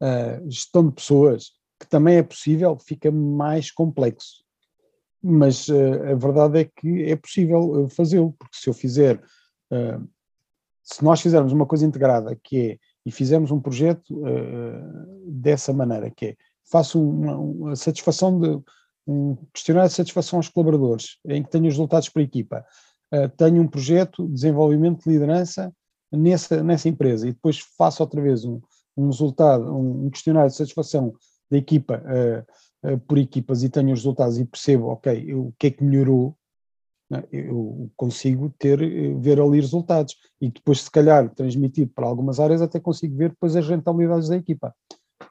[0.00, 4.44] eh, gestão de pessoas, que também é possível, fica mais complexo.
[5.22, 9.20] Mas eh, a verdade é que é possível fazê-lo, porque se eu fizer
[9.70, 10.06] Uh,
[10.82, 16.10] se nós fizermos uma coisa integrada, que é, e fizermos um projeto uh, dessa maneira,
[16.10, 18.60] que é, faço uma, uma satisfação de,
[19.06, 22.64] um questionário de satisfação aos colaboradores, em que tenho os resultados para a equipa,
[23.14, 25.72] uh, tenho um projeto de desenvolvimento de liderança
[26.10, 28.60] nessa, nessa empresa, e depois faço outra vez um,
[28.96, 31.12] um resultado, um, questionário de satisfação
[31.50, 32.02] da equipa
[33.08, 36.36] por equipas e tenho os resultados e percebo, ok, o que é que melhorou,
[37.32, 42.62] eu consigo ter, eh, ver ali resultados e depois, se calhar, transmitido para algumas áreas,
[42.62, 44.74] até consigo ver depois as rentabilidades da equipa.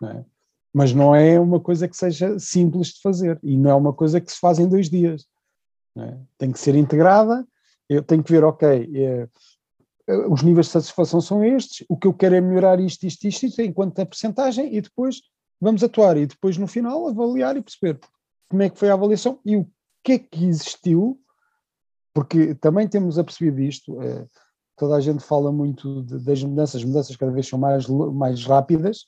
[0.02, 0.26] não é?
[0.74, 4.20] Mas não é uma coisa que seja simples de fazer e não é uma coisa
[4.20, 5.26] que se faz em dois dias.
[5.98, 6.18] é?
[6.38, 7.48] Tem que ser integrada,
[7.88, 9.28] eu tenho que ver, ok, eh,
[10.28, 13.46] os níveis de satisfação são estes, o que eu quero é melhorar isto, isto, isto,
[13.46, 15.22] isto enquanto a percentagem e depois
[15.62, 18.00] vamos atuar e depois no final avaliar e perceber
[18.50, 19.68] como é que foi a avaliação e o
[20.04, 21.20] que é que existiu
[22.14, 24.26] porque também temos apercebido isto, eh,
[24.76, 28.46] toda a gente fala muito de, das mudanças, as mudanças cada vez são mais, mais
[28.46, 29.06] rápidas,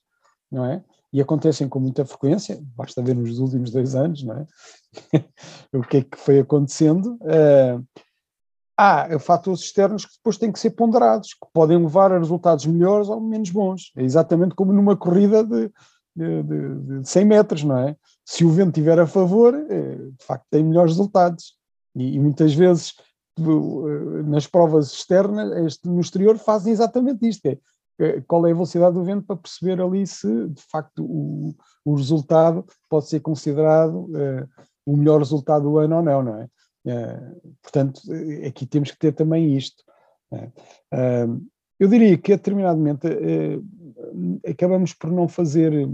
[0.51, 0.83] não é?
[1.13, 4.47] E acontecem com muita frequência, basta ver nos últimos dois anos, não é?
[5.73, 7.17] o que é que foi acontecendo.
[7.23, 7.79] Eh,
[8.77, 13.09] há fatores externos que depois têm que ser ponderados, que podem levar a resultados melhores
[13.09, 13.91] ou menos bons.
[13.95, 15.71] É exatamente como numa corrida de,
[16.15, 17.95] de, de, de 100 metros, não é?
[18.25, 21.57] Se o vento estiver a favor, eh, de facto tem melhores resultados.
[21.95, 22.93] E, e muitas vezes
[24.25, 29.25] nas provas externas, no exterior, fazem exatamente isto: é, qual é a velocidade do vento
[29.25, 34.47] para perceber ali se de facto o, o resultado pode ser considerado uh,
[34.85, 36.49] o melhor resultado do ano ou não, não é?
[36.83, 38.01] Uh, portanto,
[38.47, 39.83] aqui temos que ter também isto.
[40.31, 41.45] Uh,
[41.79, 43.07] eu diria que momento
[44.47, 45.89] acabamos por não fazer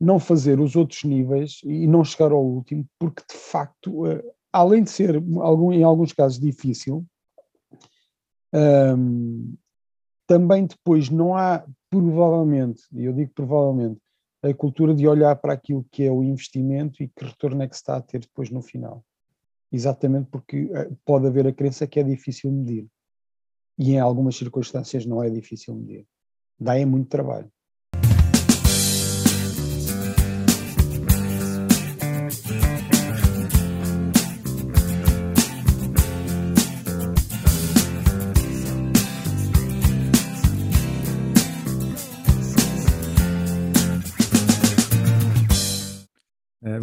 [0.00, 4.04] não fazer os outros níveis e não chegar ao último, porque de facto
[4.54, 7.04] além de ser algum, em alguns casos difícil,
[8.54, 9.56] um,
[10.28, 14.00] também depois não há, provavelmente, e eu digo provavelmente,
[14.40, 17.74] a cultura de olhar para aquilo que é o investimento e que retorno é que
[17.74, 19.04] se está a ter depois no final.
[19.72, 20.70] Exatamente porque
[21.04, 22.86] pode haver a crença que é difícil medir.
[23.76, 26.06] E em algumas circunstâncias não é difícil medir.
[26.60, 27.50] Dá é muito trabalho.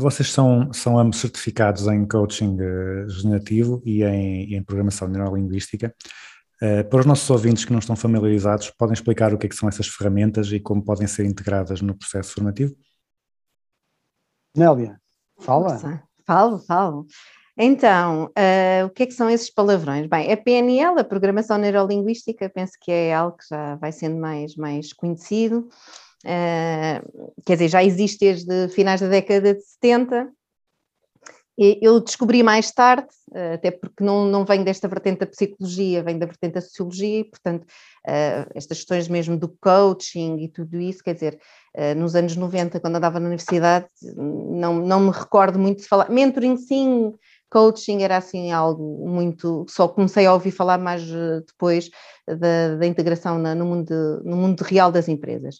[0.01, 5.93] Vocês são, são ambos certificados em coaching eh, generativo e em, em programação neurolinguística.
[6.61, 9.55] Eh, para os nossos ouvintes que não estão familiarizados, podem explicar o que, é que
[9.55, 12.75] são essas ferramentas e como podem ser integradas no processo formativo?
[14.55, 14.99] Nélia,
[15.39, 15.73] fala.
[15.73, 17.07] Nossa, Falo, falo.
[17.57, 20.07] Então, eh, o que é que são esses palavrões?
[20.07, 24.55] Bem, a PNL, a Programação Neurolinguística, penso que é algo que já vai sendo mais,
[24.55, 25.67] mais conhecido.
[26.25, 27.01] Eh,
[27.45, 30.31] quer dizer, já existe desde finais da década de 70.
[31.57, 36.01] E Eu descobri mais tarde, eh, até porque não, não venho desta vertente da psicologia,
[36.01, 37.67] venho da vertente da sociologia, e, portanto,
[38.07, 41.39] eh, estas questões mesmo do coaching e tudo isso, quer dizer,
[41.75, 46.09] eh, nos anos 90, quando andava na universidade, não, não me recordo muito de falar.
[46.09, 47.13] Mentoring, sim,
[47.49, 49.65] coaching era assim algo muito.
[49.69, 51.03] Só comecei a ouvir falar mais
[51.45, 51.89] depois
[52.27, 55.57] da, da integração na- no, mundo, no mundo real das empresas.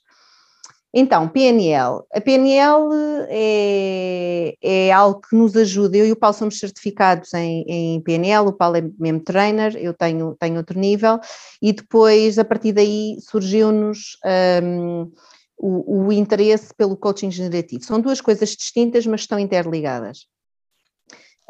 [0.94, 2.04] Então, PNL.
[2.12, 2.90] A PNL
[3.30, 5.96] é, é algo que nos ajuda.
[5.98, 9.94] Eu e o Paulo somos certificados em, em PNL, o Paulo é mesmo trainer, eu
[9.94, 11.20] tenho, tenho outro nível,
[11.62, 14.18] e depois, a partir daí, surgiu-nos
[14.64, 15.12] hum,
[15.58, 17.86] o, o interesse pelo coaching generativo.
[17.86, 20.26] São duas coisas distintas, mas estão interligadas.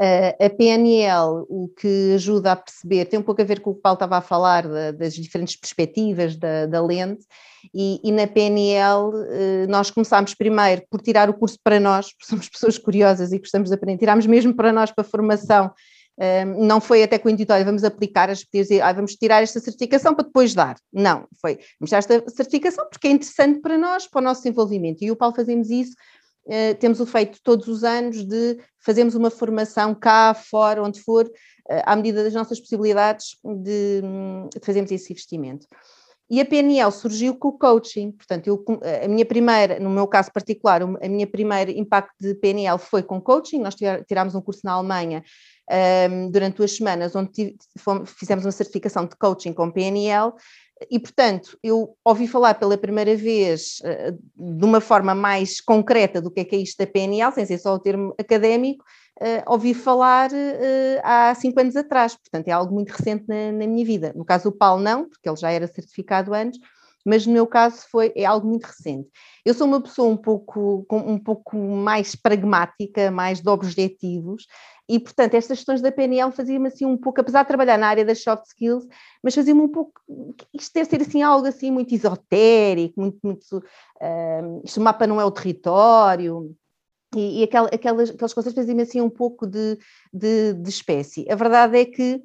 [0.01, 3.73] Uh, a PNL, o que ajuda a perceber, tem um pouco a ver com o
[3.73, 7.23] que o Paulo estava a falar, da- das diferentes perspectivas da, da lente,
[7.71, 12.25] e, e na PNL uh, nós começámos primeiro por tirar o curso para nós, porque
[12.25, 15.71] somos pessoas curiosas e gostamos de aprender, tirámos mesmo para nós para a formação,
[16.17, 19.59] um, não foi até com o olha, vamos aplicar as e ah, vamos tirar esta
[19.59, 20.77] certificação para depois dar.
[20.91, 25.03] Não, foi, vamos tirar esta certificação porque é interessante para nós, para o nosso desenvolvimento.
[25.03, 25.93] E o Paulo fazemos isso
[26.45, 31.25] Uh, temos o feito todos os anos de fazermos uma formação cá, fora, onde for,
[31.25, 35.67] uh, à medida das nossas possibilidades de, hum, de fazermos esse investimento.
[36.31, 38.63] E a PNL surgiu com o coaching, portanto, eu,
[39.03, 43.19] a minha primeira, no meu caso particular, a minha primeira impacto de PNL foi com
[43.19, 43.75] coaching, nós
[44.07, 45.21] tirámos um curso na Alemanha
[46.09, 50.33] um, durante duas semanas, onde fomos, fizemos uma certificação de coaching com PNL,
[50.89, 56.31] e, portanto, eu ouvi falar pela primeira vez uh, de uma forma mais concreta do
[56.31, 58.83] que é que é isto da PNL, sem ser só o termo académico,
[59.21, 63.67] uh, ouvi falar uh, há cinco anos atrás, portanto é algo muito recente na, na,
[63.67, 64.13] minha vida.
[64.15, 66.59] No caso do Paulo não, porque ele já era certificado antes,
[67.05, 69.09] mas no meu caso foi, é algo muito recente.
[69.45, 74.45] Eu sou uma pessoa um pouco, um pouco mais pragmática, mais de objetivos,
[74.91, 78.03] e, portanto, estas questões da PNL faziam-me assim um pouco, apesar de trabalhar na área
[78.03, 78.85] das soft skills,
[79.23, 79.93] mas fazia-me um pouco,
[80.53, 85.21] isto deve ser assim algo assim muito esotérico, muito, muito, uh, isto o mapa não
[85.21, 86.53] é o território,
[87.15, 89.77] e, e aquelas, aquelas, aquelas coisas faziam-me assim um pouco de,
[90.13, 91.25] de, de espécie.
[91.31, 92.21] A verdade é que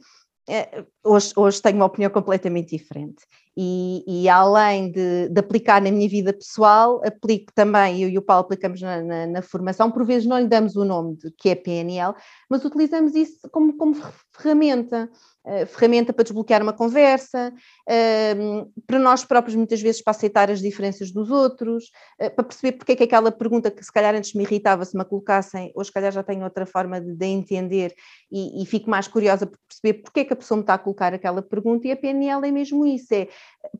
[0.49, 3.25] uh, hoje, hoje tenho uma opinião completamente diferente.
[3.59, 8.23] E, e, além de, de, aplicar na minha vida pessoal, aplico também, eu e o
[8.23, 11.49] Paulo aplicamos na, na, na, formação, por vezes não lhe damos o nome de, que
[11.49, 12.15] é PNL,
[12.51, 13.95] mas utilizamos isso como, como
[14.37, 15.11] ferramenta,
[15.45, 17.53] uh, ferramenta para desbloquear uma conversa,
[17.89, 21.85] uh, para nós próprios muitas vezes para aceitar as diferenças dos outros,
[22.21, 24.97] uh, para perceber porque é que aquela pergunta que se calhar antes me irritava se
[24.97, 27.95] me a colocassem, hoje se calhar já tenho outra forma de, de entender
[28.31, 30.79] e, e, fico mais curiosa por perceber porque é que a pessoa me está a
[30.79, 33.29] colocar aquela pergunta e a PNL é mesmo isso, é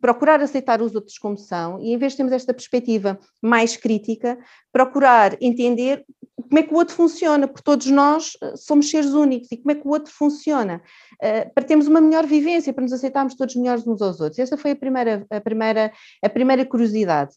[0.01, 4.39] procurar aceitar os outros como são e em vez de termos esta perspectiva mais crítica,
[4.73, 6.05] procurar entender
[6.49, 9.75] como é que o outro funciona, porque todos nós somos seres únicos e como é
[9.75, 10.83] que o outro funciona,
[11.15, 14.39] uh, para termos uma melhor vivência, para nos aceitarmos todos melhores uns aos outros.
[14.39, 15.93] Essa foi a primeira, a primeira,
[16.23, 17.35] a primeira curiosidade.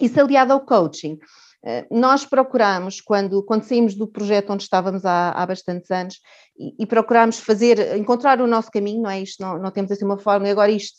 [0.00, 1.18] Isso aliado ao coaching.
[1.62, 6.18] Uh, nós procuramos, quando, quando saímos do projeto onde estávamos há, há bastantes anos,
[6.58, 9.20] e, e procuramos fazer, encontrar o nosso caminho, não é?
[9.20, 10.96] Isto não, não temos assim uma forma, e agora isto,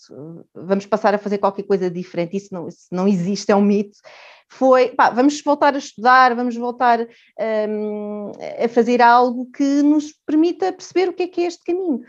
[0.53, 3.97] vamos passar a fazer qualquer coisa diferente, isso não, isso não existe, é um mito
[4.51, 6.99] foi, pá, vamos voltar a estudar, vamos voltar
[7.69, 8.31] um,
[8.61, 12.01] a fazer algo que nos permita perceber o que é que é este caminho.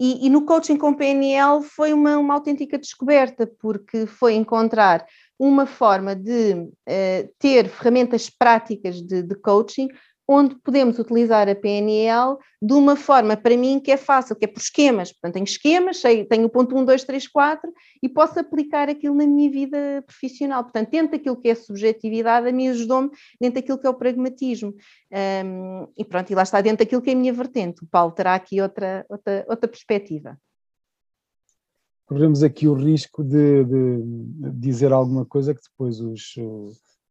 [0.00, 5.04] E, e no coaching com PNL foi uma, uma autêntica descoberta, porque foi encontrar
[5.38, 9.88] uma forma de uh, ter ferramentas práticas de, de coaching
[10.30, 14.48] onde podemos utilizar a PNL de uma forma, para mim, que é fácil, que é
[14.48, 15.10] por esquemas.
[15.10, 17.72] Portanto, tenho esquemas, sei, tenho o ponto 1, 2, 3, 4
[18.02, 20.62] e posso aplicar aquilo na minha vida profissional.
[20.62, 23.10] Portanto, dentro daquilo que é subjetividade, a mim ajudou-me
[23.40, 24.74] dentro daquilo que é o pragmatismo.
[25.10, 27.82] Um, e pronto, e lá está dentro daquilo que é a minha vertente.
[27.82, 30.38] O Paulo terá aqui outra, outra, outra perspectiva.
[32.04, 34.02] Corremos aqui o risco de, de,
[34.52, 36.34] dizer alguma coisa que depois os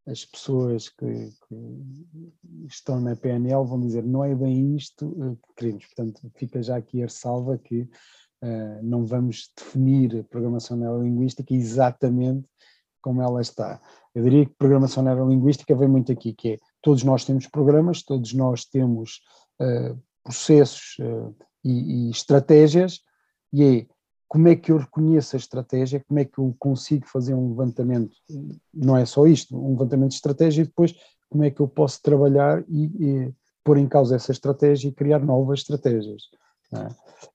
[0.08, 5.10] as pessoas que, que, estão na PNL vão dizer não é bem isto
[5.44, 5.86] que queremos.
[5.86, 12.48] Portanto, fica já aqui a ressalva que uh, não vamos definir a programação neurolinguística exatamente
[13.02, 13.82] como ela está.
[14.14, 18.34] Eu diria que programação neurolinguística vem muito aqui, que é todos nós temos programas, todos
[18.34, 19.22] nós temos
[19.62, 21.30] eh, processos eh,
[21.64, 23.00] e, e estratégias,
[23.54, 23.88] e é
[24.28, 28.16] como é que eu reconheço a estratégia, como é que eu consigo fazer um levantamento,
[28.74, 30.94] não é só isto, um levantamento de estratégia e depois
[31.30, 35.20] como é que eu posso trabalhar e, e pôr em causa essa estratégia e criar
[35.20, 36.24] novas estratégias.
[36.74, 36.88] é?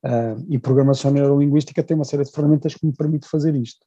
[0.03, 3.84] Ah, e programação neurolinguística tem uma série de ferramentas que me permite fazer isto,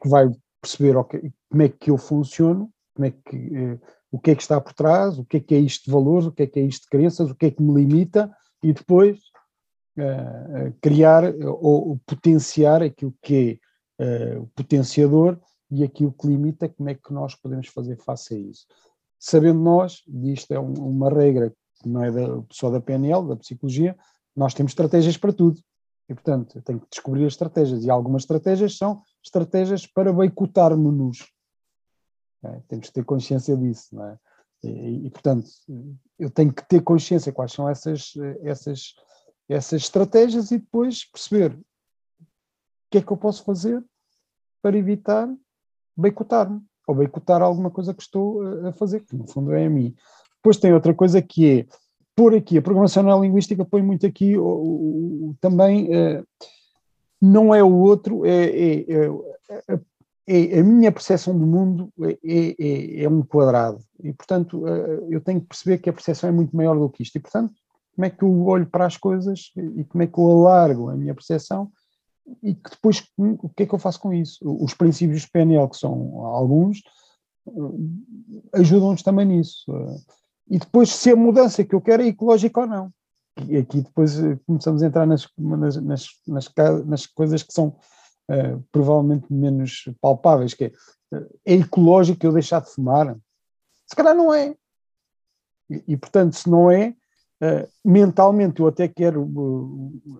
[0.00, 1.20] que vai perceber ok,
[1.50, 3.78] como é que eu funciono, como é que, eh,
[4.10, 6.26] o que é que está por trás, o que é que é isto de valores,
[6.26, 8.30] o que é que é isto de crenças, o que é que me limita
[8.62, 9.18] e depois
[9.96, 13.60] eh, criar ou, ou potenciar aquilo que
[13.98, 15.38] é eh, o potenciador
[15.70, 18.66] e aquilo que limita, como é que nós podemos fazer face a isso.
[19.18, 23.28] Sabendo nós, e isto é um- uma regra que não é da, só da PNL,
[23.28, 23.96] da psicologia,
[24.34, 25.60] nós temos estratégias para tudo.
[26.08, 27.84] E, portanto, eu tenho que descobrir as estratégias.
[27.84, 31.26] E algumas estratégias são estratégias para boicotar-nos.
[32.44, 34.18] É, temos que ter consciência disso, é?
[34.64, 35.48] E, e, portanto,
[36.18, 38.12] eu tenho que ter consciência quais são essas,
[38.42, 38.94] essas,
[39.52, 42.24] essas estratégias e depois perceber o
[42.90, 43.82] que é que eu posso fazer
[44.60, 45.28] para evitar
[45.96, 49.94] boicotar-me ou boicotar alguma coisa que estou a- fazer, que no fundo é a mim.
[50.36, 51.66] Depois tem outra coisa que é
[52.14, 56.22] pôr aqui, a programação neurolinguística põe muito aqui o- o- o- também, eh,
[57.20, 59.80] não é o outro, é, é- é-
[60.26, 65.06] é- a minha percepção do mundo é, é- é- é um quadrado e, portanto, eh,
[65.10, 67.54] eu tenho que perceber que a percepção é muito maior do que isto e, portanto,
[67.94, 70.96] como é que eu olho para as coisas e como é que eu alargo a
[70.96, 71.70] minha percepção
[72.42, 74.38] e que depois o que é que eu faço com isso?
[74.42, 76.82] Os princípios PNL, que são alguns,
[77.48, 79.64] eh, ajudam-nos também nisso.
[79.70, 79.96] eh,
[80.50, 82.92] E depois se a mudança que eu quero é ecológica ou não.
[83.48, 86.50] E aqui depois eh, começamos a entrar nas, nas, nas,
[86.86, 87.76] nas, coisas que são
[88.28, 90.72] eh, provavelmente menos palpáveis, que é,
[91.44, 93.16] é ecológico eu deixar de fumar?
[93.86, 94.54] Se calhar não é.
[95.68, 96.94] E, e, portanto, se não é,
[97.42, 99.28] eh, mentalmente eu até quero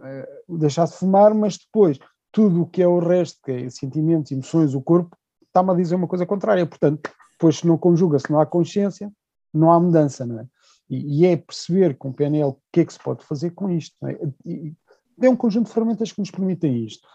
[0.03, 1.97] eh, deixar de fumar, mas depois
[2.33, 5.17] tudo o que é o resto, que é sentimentos, emoções, o corpo,
[5.47, 6.67] está-me a dizer uma coisa contrária.
[6.67, 9.09] Portanto, depois se não conjuga, se não há consciência,
[9.55, 10.47] não há mudança, não é?
[10.91, 13.71] E, e é perceber com o PNL o que é que se pode fazer com
[13.71, 13.95] isto.
[14.05, 14.19] é?
[14.45, 14.75] E
[15.21, 17.07] é um conjunto de ferramentas que nos permitem isto.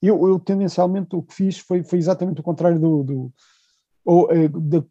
[0.00, 3.32] Eu, eu tendencialmente, o que fiz foi, foi exatamente o contrário do, do
[4.06, 4.48] ou, eh,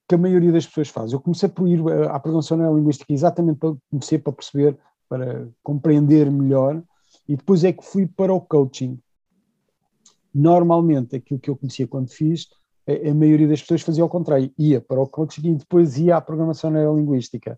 [0.07, 1.13] que a maioria das pessoas faz.
[1.13, 4.77] Eu comecei por ir eh, à programação neurolinguística exatamente para conhecer, para perceber,
[5.09, 6.83] para compreender melhor,
[7.27, 8.99] e depois é que fui para o coaching.
[10.33, 12.47] Normalmente, aquilo que eu conhecia quando fiz,
[12.87, 16.17] a, a maioria das pessoas fazia ao contrário, ia para o coaching e depois ia
[16.17, 17.57] à programação neurolinguística.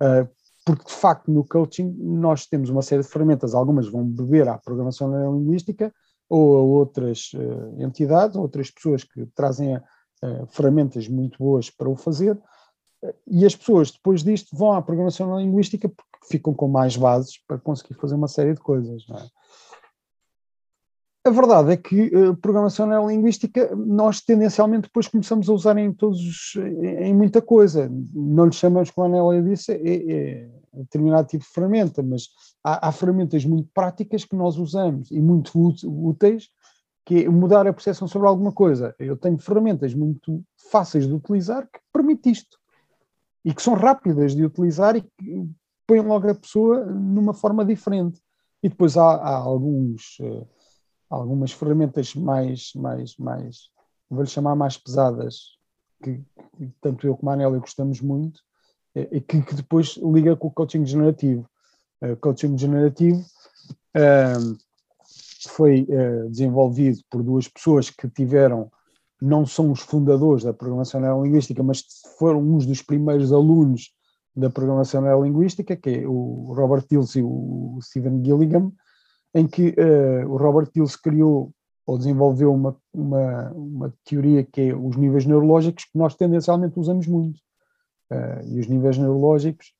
[0.00, 0.26] Ah,
[0.64, 4.58] porque, de facto, no coaching nós temos uma série de ferramentas, algumas vão beber à
[4.58, 5.92] programação neurolinguística
[6.28, 9.82] ou a outras eh, entidades, outras pessoas que trazem eh,
[10.50, 12.38] ferramentas muito boas para o fazer,
[13.04, 17.38] eh, e as pessoas depois disto vão à programação neurolinguística porque ficam com mais bases
[17.46, 19.04] para conseguir fazer uma série de coisas.
[19.10, 19.26] é?
[21.24, 26.18] A verdade é que eh, programação neurolinguística nós tendencialmente depois começamos a usar em todos
[26.20, 27.88] os- em muita coisa.
[28.12, 32.28] Não lhe chamamos, como a Nélia disse, é, é determinado tipo de ferramenta, mas
[32.64, 35.52] há, há ferramentas muito práticas que nós usamos e muito
[35.84, 36.48] úteis,
[37.04, 38.94] que é mudar a percepção sobre alguma coisa.
[38.98, 42.58] Eu tenho ferramentas muito fáceis de utilizar que permitem isto
[43.44, 45.48] e que são rápidas de utilizar e que
[45.86, 48.20] põem logo a pessoa numa forma diferente.
[48.62, 50.46] E depois há, há alguns, eh,
[51.10, 53.70] algumas ferramentas mais, mais, mais,
[54.08, 55.58] vou-lhe chamar mais pesadas,
[56.00, 56.22] que
[56.80, 58.40] tanto eu como a Anélia gostamos muito,
[58.94, 61.44] eh, e que, que depois liga com o coaching generativo.
[62.00, 63.24] Eh, coaching generativo
[65.46, 68.70] ahm, foi eh, desenvolvido por duas pessoas que tiveram,
[69.20, 71.84] não são os fundadores da programação neurolinguística, mas
[72.18, 73.92] foram uns dos primeiros alunos
[74.34, 78.72] da programação neurolinguística, que é o Robert Dills e o Stephen Gilligan,
[79.34, 81.52] em que eh, o Robert Dills criou
[81.86, 87.06] ou desenvolveu uma, uma, uma teoria que é os níveis neurológicos que nós tendencialmente usamos
[87.06, 87.40] muito.
[88.10, 89.74] Eh, e os níveis neurológicos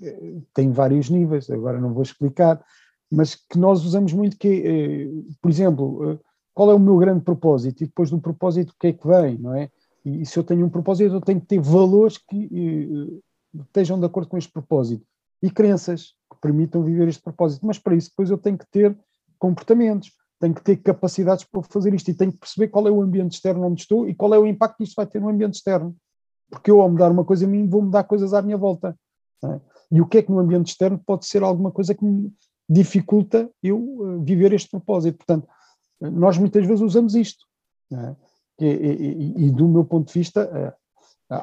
[0.00, 2.64] eh, têm vários níveis, agora não vou explicar,
[3.12, 5.08] mas que nós usamos muito que, é, eh,
[5.40, 6.18] por exemplo, eh,
[6.54, 7.82] qual é o meu grande propósito?
[7.82, 9.70] E depois do propósito o que é que vem, não é?
[10.02, 12.48] E, se eu tenho um propósito, eu tenho que ter valores que
[13.54, 15.04] eh, estejam de acordo com este propósito
[15.42, 17.66] e crenças que permitam viver este propósito.
[17.66, 18.98] Mas para isso depois eu tenho que ter
[19.38, 20.10] comportamentos,
[20.40, 23.34] tenho que ter capacidades para fazer isto e tenho que perceber qual é o ambiente
[23.34, 25.94] externo onde estou e qual é o impacto que isto vai ter no ambiente externo.
[26.48, 28.96] Porque eu, ao mudar uma coisa a mim, vou mudar coisas à minha volta.
[29.44, 29.60] é?
[29.90, 32.32] E o que é que no ambiente externo pode ser alguma coisa que me
[32.72, 35.18] dificulta eu eh, viver este propósito.
[35.18, 35.46] Portanto,
[36.02, 37.44] eh, nós muitas vezes usamos isto.
[37.92, 38.16] é?
[38.60, 40.76] E, e- e- e do meu ponto de vista,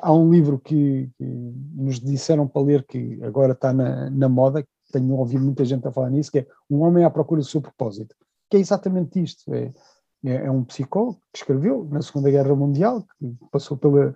[0.01, 1.25] Há um livro que, que
[1.73, 5.91] nos disseram para ler que agora está na, na moda, tenho ouvido muita gente a
[5.91, 8.15] falar nisso, que é Um Homem à Procura do Seu Propósito,
[8.49, 9.51] que é exatamente isto.
[9.51, 9.73] É,
[10.25, 14.13] é, é um psicólogo que escreveu na Segunda Guerra Mundial, que passou pela,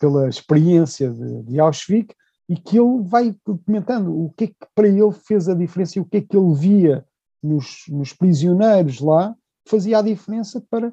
[0.00, 2.12] pela experiência de, de Auschwitz,
[2.48, 3.34] e que ele vai
[3.64, 6.36] comentando o que é que para ele fez a diferença e o que é que
[6.36, 7.06] ele via
[7.42, 9.34] nos, nos prisioneiros lá
[9.66, 10.92] fazia a diferença para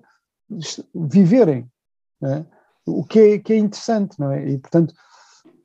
[0.93, 1.69] viverem.
[2.23, 2.45] É?
[2.85, 4.49] O que é, que é interessante, não é?
[4.49, 4.93] E, portanto,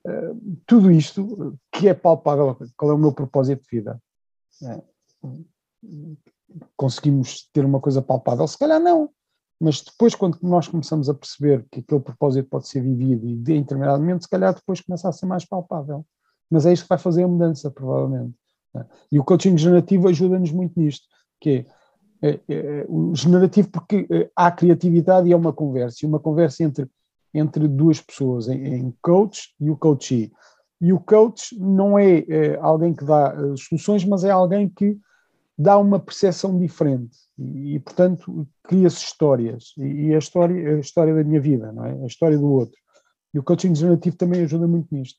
[0.06, 0.32] eh,
[0.66, 4.00] tudo isto que é palpável, qual é o meu propósito de vida?
[4.62, 4.82] É,
[6.76, 8.46] conseguimos ter uma coisa palpável?
[8.46, 9.10] Se calhar não,
[9.60, 13.58] mas depois, quando nós começamos a perceber que aquele propósito pode ser vivido e de
[13.58, 16.04] determinado momento, se calhar depois começa a ser mais palpável.
[16.50, 18.34] Mas é isto que vai fazer a mudança, provavelmente.
[18.76, 18.84] é?
[19.10, 21.06] E o coaching generativo ajuda-nos muito nisto,
[21.40, 21.66] que
[22.22, 26.20] é, é, é, o generativo porque é, há criatividade e é uma conversa, e uma
[26.20, 26.86] conversa entre,
[27.32, 30.32] entre duas pessoas, em, em coach e o coachee.
[30.80, 34.98] E o coach não é, é alguém que dá eh, soluções, mas é alguém que
[35.58, 39.72] dá uma percepção diferente e, e portanto, cria-se histórias.
[39.78, 42.02] E, e, a história a história da minha vida, não é?
[42.02, 42.78] A história do outro.
[43.32, 45.18] E o coaching generativo também ajuda muito nisto.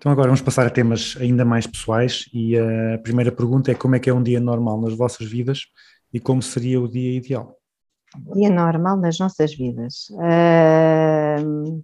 [0.00, 3.94] Então agora vamos passar a temas ainda mais pessoais e a primeira pergunta é como
[3.94, 5.66] é que é um dia normal nas vossas vidas
[6.10, 7.54] e como seria o dia ideal?
[8.32, 10.10] Dia normal nas nossas vidas.
[10.18, 11.82] Ahm,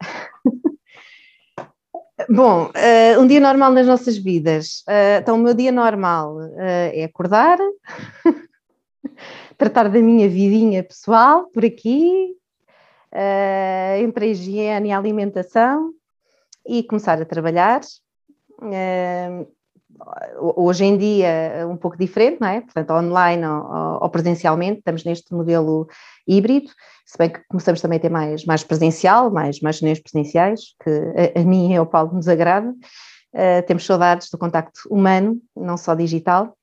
[2.28, 4.82] Bom, eh, um dia normal nas nossas vidas.
[4.88, 7.56] Eh, então, o meu dia normal eh, é acordar,
[9.56, 12.34] tratar da minha vidinha pessoal por aqui,
[14.02, 15.94] entre a higiene e a alimentação,
[16.70, 17.80] e começar a trabalhar.
[18.72, 19.44] Eh,
[20.38, 22.60] hoje em dia um pouco diferente, não é?
[22.60, 25.88] Portanto, online ou, ou presencialmente, estamos neste modelo
[26.28, 26.70] híbrido,
[27.04, 30.90] se bem que começamos também a ter mais, mais presencial, mais, mais reuniões presenciais, que
[31.36, 32.72] a, a mim e ao Paulo nos agrada.
[33.32, 36.56] Eh, temos saudades do contacto humano, não só digital.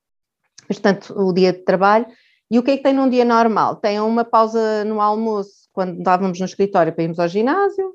[0.66, 2.06] Portanto, o dia de trabalho.
[2.50, 3.76] E o que é que tem num dia normal?
[3.76, 7.92] Tem uma pausa no almoço, quando estávamos no escritório para irmos ao ginásio,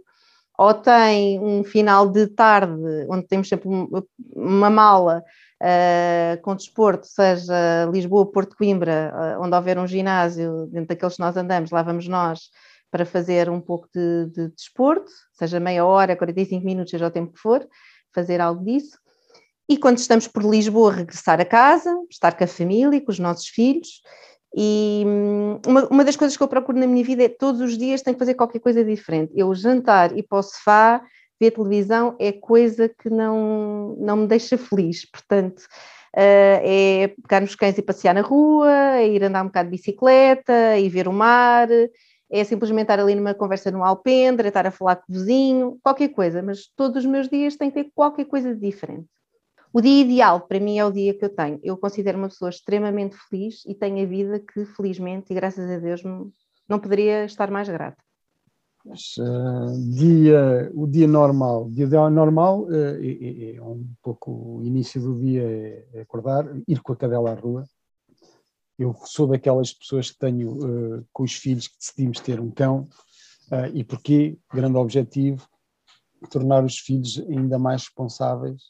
[0.57, 2.73] ou tem um final de tarde,
[3.09, 3.89] onde temos sempre um-
[4.35, 5.23] uma mala
[5.61, 11.21] uh, com desporto, seja Lisboa, Porto, Coimbra, uh, onde houver um ginásio, dentro daqueles que
[11.21, 12.49] nós andamos, lá vamos nós
[12.91, 17.33] para fazer um pouco de, de desporto, seja meia hora, 45 minutos, seja o tempo
[17.33, 17.67] que for,
[18.13, 18.99] fazer algo disso.
[19.67, 23.47] E quando estamos por Lisboa, regressar a casa, estar com a família, com os nossos
[23.47, 24.01] filhos.
[24.55, 27.77] E hum, uma, uma das coisas que eu procuro na minha vida é todos os
[27.77, 29.33] dias tenho que fazer qualquer coisa diferente.
[29.35, 31.01] Eu jantar e para o sofá,
[31.39, 35.09] ver televisão é coisa que não, não me deixa feliz.
[35.09, 35.63] Portanto,
[36.15, 39.77] eh, é pegar nos cães e passear na rua, é ir andar um bocado de
[39.77, 41.67] bicicleta, é ir ver o mar,
[42.31, 45.79] é simplesmente estar ali numa conversa no alpendre, é estar a falar com o vizinho,
[45.83, 49.07] qualquer coisa, mas todos os meus dias tem que ter qualquer coisa de diferente.
[49.75, 51.59] O dia ideal para mim é o dia que eu tenho.
[51.63, 55.79] Eu considero uma pessoa extremamente feliz e tenho a vida que, felizmente e graças a
[55.79, 56.03] Deus,
[56.69, 57.97] não poderia estar mais grata.
[58.85, 65.01] Eh, dia, o dia normal, dia de- normal eh, é, é- um pouco o início
[65.01, 67.63] do dia é é acordar, ir com a cadela à rua.
[68.77, 70.49] Eu sou daquelas pessoas que tenho
[70.99, 72.87] eh, com os filhos que decidimos ter um cão
[73.73, 74.37] e porquê?
[74.53, 75.47] Grande objetivo,
[76.29, 78.61] tornar os filhos ainda mais responsáveis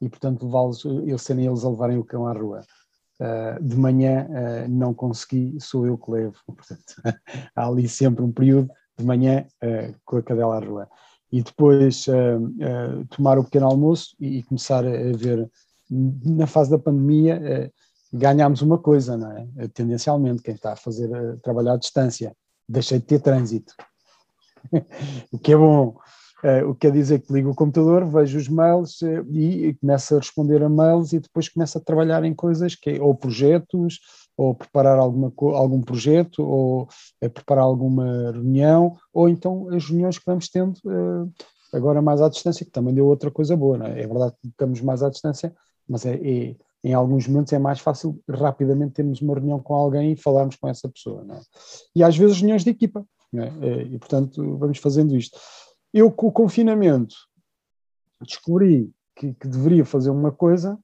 [0.00, 2.62] e portanto levá-los, eles serem eles a levarem o cão à rua.
[3.18, 6.36] Uh, de manhã uh, não consegui, sou eu que levo.
[6.46, 7.18] Portanto,
[7.54, 10.88] há ali sempre um período de manhã uh, com a cadela à rua.
[11.32, 12.06] E depois
[13.10, 15.50] tomar o pequeno almoço e, e começar a, a ver,
[15.90, 17.72] na fase da pandemia,
[18.12, 19.68] ganhámos uma coisa, não é?
[19.68, 22.34] Tendencialmente, quem está a fazer, uh, trabalhar à distância,
[22.68, 23.74] deixei de ter trânsito.
[25.32, 25.96] o que é bom.
[26.46, 30.14] Uh, o que quer dizer que ligo o computador, vejo os mails uh, e, começo
[30.14, 33.98] a responder a mails e depois começo a trabalhar em coisas que é, ou projetos,
[34.36, 36.88] ou preparar alguma, algum projeto, ou
[37.20, 40.74] eh, preparar alguma reunião, ou então as reuniões que vamos tendo
[41.72, 44.02] agora mais à distância, que também deu outra coisa boa, é?
[44.02, 45.54] É verdade que estamos mais à distância,
[45.88, 50.12] mas é, é- em alguns momentos é mais fácil rapidamente termos uma reunião com alguém
[50.12, 51.40] e falarmos com essa pessoa, é?
[51.94, 53.46] E às vezes reuniões de equipa, é?
[53.62, 55.38] Eh, E portanto vamos fazendo isto.
[55.96, 57.16] Eu, com o confinamento,
[58.20, 60.78] descobri que, que deveria fazer uma coisa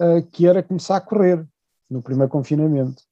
[0.00, 1.46] eh, que era começar a correr
[1.90, 3.02] no primeiro confinamento.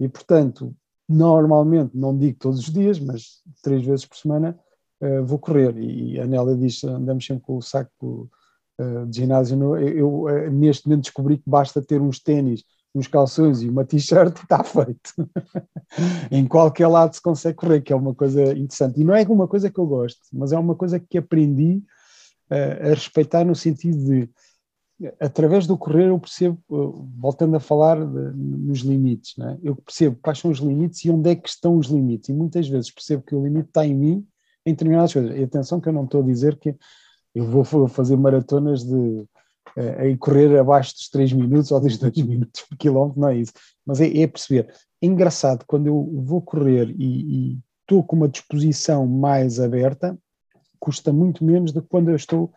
[0.00, 0.74] E, portanto,
[1.08, 4.58] normalmente, não digo todos os dias, mas três vezes por semana
[5.00, 5.78] eh, vou correr.
[5.78, 8.28] E a Nélia diz: andamos sempre com o saco
[8.76, 9.76] eh, de ginásio.
[9.76, 12.64] Eu, eu, neste momento descobri que basta ter uns ténis,
[12.94, 15.12] uns calções e uma t-shirt está feito.
[16.30, 19.00] em qualquer lado se consegue correr, que é uma coisa interessante.
[19.00, 21.82] E não é uma coisa que eu gosto, mas é uma coisa que aprendi
[22.50, 24.30] eh, a respeitar no sentido de
[25.20, 29.58] através do correr eu percebo, eh, voltando a falar de- nos limites, não é?
[29.62, 32.68] eu percebo quais são os limites e onde é que estão os limites, e muitas
[32.68, 34.26] vezes percebo que o limite está em mim
[34.64, 35.36] em determinadas coisas.
[35.36, 36.74] E atenção que eu não estou a dizer que
[37.34, 39.24] eu vou fa- fazer maratonas de
[39.76, 43.52] e correr abaixo dos 3 minutos ou dos 2 minutos por quilómetro, não é isso,
[43.84, 44.72] mas é, é perceber.
[45.02, 50.18] É engraçado, quando eu vou correr e estou com uma disposição mais aberta,
[50.80, 52.52] custa muito menos do que quando eu estou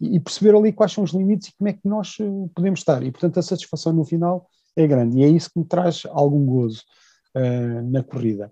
[0.00, 3.02] e perceber ali quais são os limites e como é que nós eh, podemos estar.
[3.02, 5.18] E, portanto, a satisfação no final é grande.
[5.18, 6.82] E é isso que me traz algum gozo
[7.34, 8.50] eh, na corrida.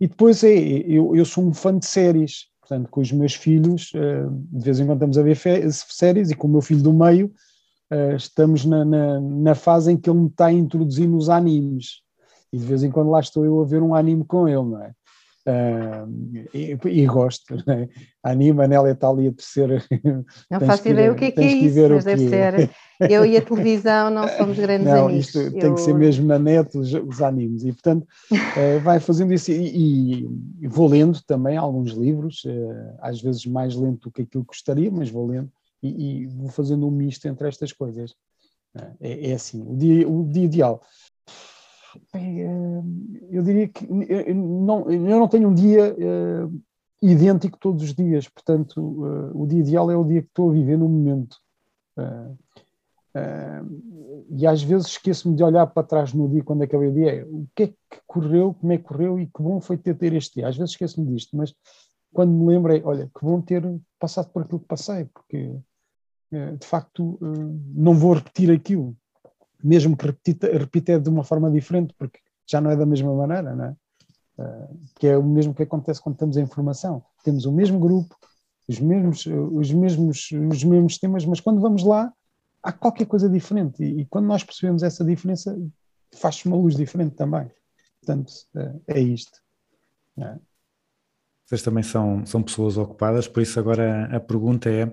[0.00, 2.46] E depois é, eu, eu sou um fã de séries.
[2.60, 5.38] Portanto, com os meus filhos, de vez em quando estamos a ver
[5.70, 7.32] séries, e com o meu filho do meio,
[7.90, 12.02] eh, estamos na, na, na fase em que ele me está a introduzir nos animes.
[12.52, 14.82] E de vez em quando lá estou eu a ver um anime com ele, não
[14.82, 14.92] é?
[15.48, 16.04] Ah,
[16.52, 17.88] e, e gosto, não é?
[18.22, 19.80] Anime, a Nélia está ali a terceira.
[20.50, 22.28] Não faço que ideia o que é que é que isso, ver o mas deve
[22.28, 22.50] que é.
[22.50, 22.70] ser.
[23.08, 25.26] Eu e a televisão não somos grandes Não, amigos.
[25.34, 27.62] isto tem que ser Eu- mesmo na net os, os animes.
[27.62, 28.06] E, portanto,
[28.56, 29.52] eh, vai fazendo isso.
[29.52, 30.28] E, e-
[30.62, 34.48] e vou lendo também alguns livros, eh, às vezes mais lento do que aquilo que
[34.48, 35.48] gostaria, mas vou lendo
[35.88, 38.14] e, e vou fazendo um misto entre estas coisas.
[39.00, 40.82] É, é assim, o dia, o dia ideal.
[42.14, 42.82] Eh,
[43.30, 46.48] Eu diria que eu não, eu não tenho um dia eh,
[47.02, 50.52] idêntico todos os dias, portanto, eh, o dia ideal é o dia que estou a
[50.52, 51.38] viver no momento.
[51.98, 53.62] Eh,
[54.28, 57.24] e às vezes esqueço-me de olhar para trás no dia quando acabei o dia, é,
[57.24, 60.12] o que é que correu, como é que correu e que bom foi ter, ter
[60.12, 60.48] este dia.
[60.48, 61.54] Às vezes esqueço-me disto, mas
[62.12, 63.62] quando me lembro é, olha, que bom ter
[63.98, 65.56] passado por aquilo que passei, porque
[66.30, 67.26] de facto eh,
[67.74, 68.96] não vou repetir aquilo,
[69.62, 73.54] mesmo que repita, repita de uma forma diferente, porque já não é da mesma maneira,
[73.54, 73.76] não é?
[74.38, 74.68] Eh,
[74.98, 77.02] que é o mesmo que acontece quando estamos em formação.
[77.24, 78.16] Temos o mesmo grupo,
[78.68, 82.12] os mesmos, os mesmos, os mesmos temas, mas quando vamos lá
[82.62, 85.56] há qualquer coisa diferente e, e quando nós percebemos essa diferença
[86.12, 87.50] faz-se uma luz diferente também.
[88.00, 89.40] Portanto, eh, é isto.
[90.18, 90.38] é?
[91.44, 94.92] Vocês também são, são pessoas ocupadas, por isso agora a pergunta é eh,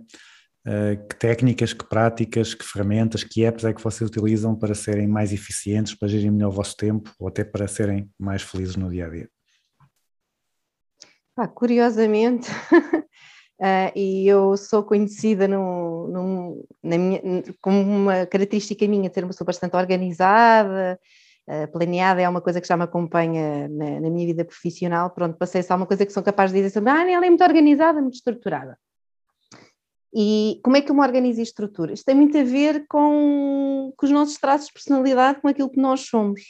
[1.10, 5.34] que técnicas, que práticas, que ferramentas, que apps é que vocês utilizam para serem mais
[5.34, 9.08] eficientes, para gerirem melhor o vosso tempo ou até para serem mais felizes no dia
[9.08, 9.30] a dia?
[11.36, 12.48] Pá, curiosamente,
[13.60, 17.22] ah, e eu sou conhecida no, no- minha,
[17.60, 21.00] como uma característica minha ter uma pessoa bastante organizada,
[21.48, 25.10] ah, planeada, é uma coisa que já me acompanha na, na minha vida profissional.
[25.10, 28.02] Pronto, passei só uma coisa que sou capaz de dizer ah, ela é muito organizada,
[28.02, 28.78] muito estruturada.
[30.16, 31.92] E como é que eu me organizo e estruturo?
[31.92, 35.80] Isto tem muito a ver com, com os nossos traços de personalidade, com aquilo que
[35.80, 36.42] nós somos.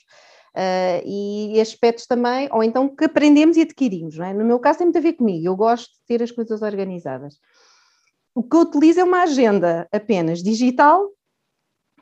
[0.55, 4.20] Uh, e aspectos também, ou então que aprendemos e adquirimos.
[4.20, 4.34] É?
[4.34, 7.39] No meu caso, tem muito a ver comigo, eu gosto de ter as coisas organizadas.
[8.36, 11.09] O que eu utilizo é uma agenda apenas digital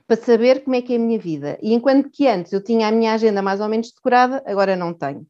[0.06, 1.58] para saber como é que é a minha vida.
[1.62, 4.94] E enquanto que antes eu tinha a minha agenda mais ou menos decorada, agora não
[4.94, 5.26] tenho.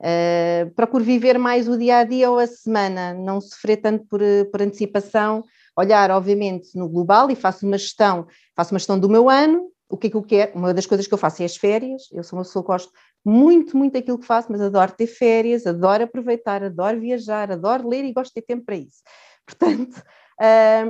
[0.00, 4.20] Uh, procuro viver mais o dia a dia ou a semana, não sofrer tanto por,
[4.50, 5.44] por antecipação,
[5.76, 9.96] olhar, obviamente, no global e faço uma gestão, faço uma gestão do meu ano, o
[9.96, 10.58] que é que eu quero?
[10.58, 12.02] Uma das coisas que eu faço é as férias.
[12.12, 12.92] Eu sou uma pessoa que gosto
[13.24, 18.04] muito, muito daquilo que faço, mas adoro ter férias, adoro aproveitar, adoro viajar, adoro ler
[18.04, 19.02] e gosto de ter tempo para isso.
[19.46, 20.02] Portanto,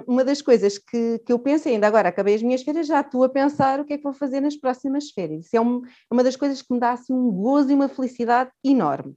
[0.06, 3.24] uma das coisas que, que eu penso ainda agora, acabei as minhas férias, já estou
[3.24, 5.46] a pensar o que é que vou fazer nas próximas férias.
[5.46, 8.50] Isso é um, uma das coisas que me dá assim, um gozo e uma felicidade
[8.64, 9.14] enorme.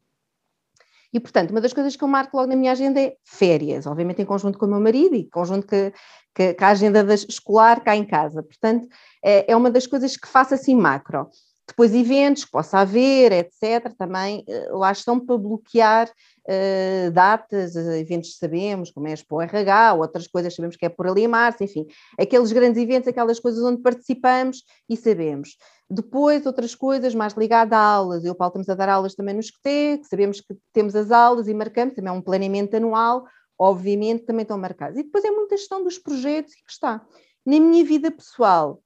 [1.14, 4.22] E, portanto, uma das coisas que eu marco logo na minha agenda é férias, obviamente
[4.22, 5.92] em conjunto com o meu marido e conjunto com,
[6.36, 8.44] com, com a agenda das, escolar cá em casa.
[8.44, 8.88] Portanto,
[9.24, 11.30] é, é uma das coisas que faço assim macro.
[11.68, 16.10] Depois, eventos que possa haver, etc., também lá estão para bloquear
[16.48, 20.90] uh, datas, eventos que sabemos, como é a Expo RH, outras coisas sabemos que é
[20.90, 21.86] por ali em março, enfim,
[22.18, 25.58] aqueles grandes eventos, aquelas coisas onde participamos e sabemos.
[25.90, 28.26] Depois, outras coisas mais ligadas a aulas.
[28.26, 31.48] Eu, Paulo, estamos a dar aulas também no SCTE, que sabemos que temos as aulas
[31.48, 33.26] e marcamos, também é um planeamento anual,
[33.58, 34.98] obviamente também estão marcados.
[34.98, 37.06] E depois é muita gestão dos projetos que está.
[37.46, 38.82] Na minha vida pessoal,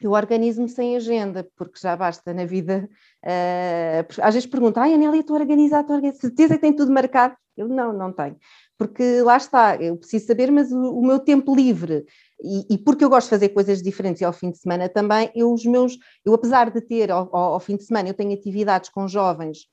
[0.00, 2.88] eu organizo-me sem agenda, porque já basta na vida.
[3.24, 7.36] Uh, às vezes perguntam, ai, Anélia, estou organizada, estou organizada, certeza que tem tudo marcado?
[7.56, 8.36] Eu não, não tenho.
[8.76, 12.06] Porque lá está, eu preciso saber, mas o, o meu tempo livre,
[12.40, 15.32] e, e, porque eu gosto de fazer coisas diferentes e ao fim de semana também,
[15.34, 18.32] eu os meus, eu apesar de ter ao, ao, ao fim de semana, eu tenho
[18.32, 19.66] atividades com jovens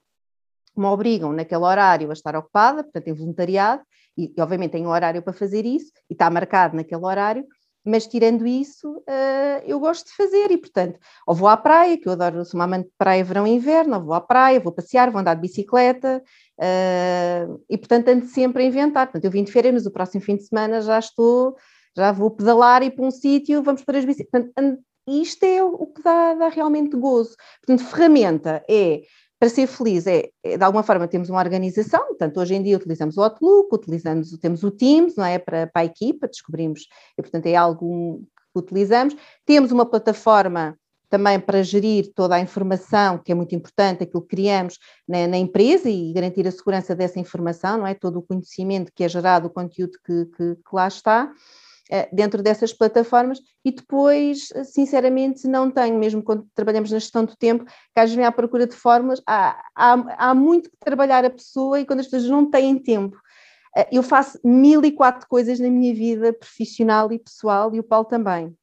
[0.73, 3.83] que me obrigam naquele horário a estar ocupada, portanto, em voluntariado,
[4.17, 7.45] e, e obviamente tenho um horário para fazer isso, e está marcado naquele horário,
[7.85, 12.07] mas tirando isso, uh, eu gosto de fazer e, portanto, ou vou à praia, que
[12.07, 14.71] eu adoro, sou uma amante de praia, verão e inverno, ou vou à praia, vou
[14.71, 16.23] passear, vou andar de bicicleta,
[16.59, 19.07] uh, e, portanto, ando sempre a inventar.
[19.07, 21.55] Portanto, eu vim de férias, mas o próximo fim de semana já estou,
[21.95, 24.51] já vou pedalar e para um sítio, vamos para as bicicletas.
[24.53, 27.35] Portanto, isto é o que dá, dá realmente gozo.
[27.63, 29.03] Portanto, ferramenta é
[29.45, 32.75] para ser feliz é, é, de alguma forma temos uma organização, portanto hoje em dia
[32.75, 37.21] utilizamos o Outlook, utilizamos, temos o Teams, não é, para, para a equipa, descobrimos, e
[37.21, 39.15] portanto é algo que utilizamos,
[39.45, 40.75] temos uma plataforma
[41.11, 45.37] também para gerir toda a informação, que é muito importante, aquilo que criamos na, na,
[45.37, 49.45] empresa e garantir a segurança dessa informação, não é, todo o conhecimento que é gerado,
[49.45, 51.31] o conteúdo que, que, que lá está,
[52.11, 57.65] dentro dessas plataformas e depois, sinceramente, não tenho, mesmo quando trabalhamos na gestão do tempo,
[57.65, 61.79] que às vezes à procura de fórmulas, há, há, há muito que trabalhar a pessoa
[61.79, 63.17] e quando as pessoas não têm tempo.
[63.75, 67.83] Eh, eu faço mil e quatro coisas na minha vida profissional e pessoal e o
[67.83, 68.55] Paulo também.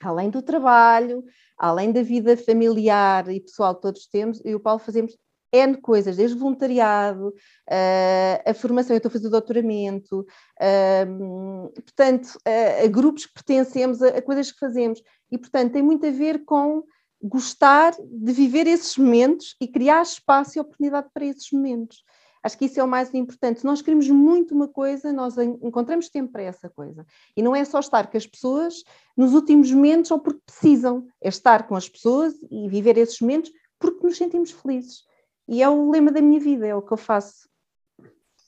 [0.00, 1.24] Além do trabalho,
[1.58, 5.16] além da vida familiar e pessoal que todos temos, eu e o Paulo fazemos
[5.52, 12.84] N coisas, desde voluntariado, uh, a formação, eu estou a fazer doutoramento, uh, portanto, uh,
[12.84, 15.02] a grupos que pertencemos, a, coisas que fazemos.
[15.30, 16.82] E, portanto, tem muito a ver com
[17.22, 22.04] gostar de viver esses momentos e criar espaço e oportunidade para esses momentos.
[22.46, 23.58] Acho que isso é o mais importante.
[23.58, 27.04] Se nós queremos muito uma coisa, nós encontramos tempo para essa coisa.
[27.36, 28.84] E não é só estar com as pessoas
[29.16, 33.50] nos últimos momentos ou porque precisam, é estar com as pessoas e viver esses momentos
[33.80, 35.02] porque nos sentimos felizes.
[35.48, 37.48] E é o lema da minha vida, é o que eu faço.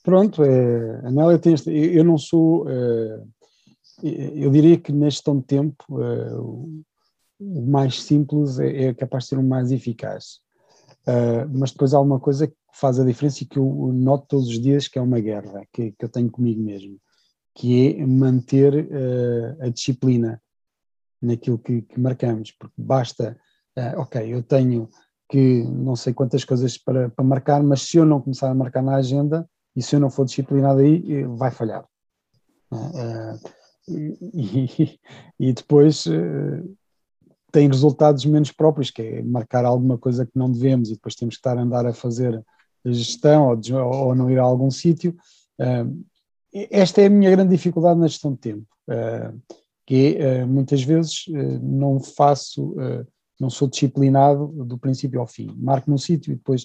[0.03, 3.21] Pronto, é, a tem este, eu, não sou, é,
[4.33, 6.81] eu diria que na gestão de tempo é, o,
[7.39, 10.39] o, mais simples é, é, capaz de ser o mais eficaz.
[11.01, 14.47] Uh, mas depois há uma coisa que faz a diferença e que eu noto todos
[14.47, 16.99] os dias que é uma guerra que, que eu tenho comigo mesmo,
[17.55, 18.87] que é manter
[19.59, 20.41] a disciplina
[21.21, 23.39] naquilo que, que marcamos, porque basta,
[23.97, 24.89] ok, eu tenho
[25.29, 28.81] que não sei quantas coisas para, para marcar, mas se eu não começar a marcar
[28.81, 31.85] na agenda e se eu não for disciplinado aí, eh, vai falhar.
[32.71, 33.39] Uh,
[33.87, 34.99] e,
[35.39, 36.75] e, depois uh,
[37.51, 41.35] tem resultados menos próprios, que é marcar alguma coisa que não devemos e depois temos
[41.35, 42.43] que estar a andar a fazer
[42.83, 45.15] a gestão ou, ou não ir a algum sítio.
[46.71, 48.65] Esta é a minha grande dificuldade na gestão de tempo,
[49.85, 51.25] que é, muitas vezes
[51.61, 52.73] não faço
[53.39, 55.53] não sou disciplinado do princípio ao fim.
[55.57, 56.63] Marco num sítio e depois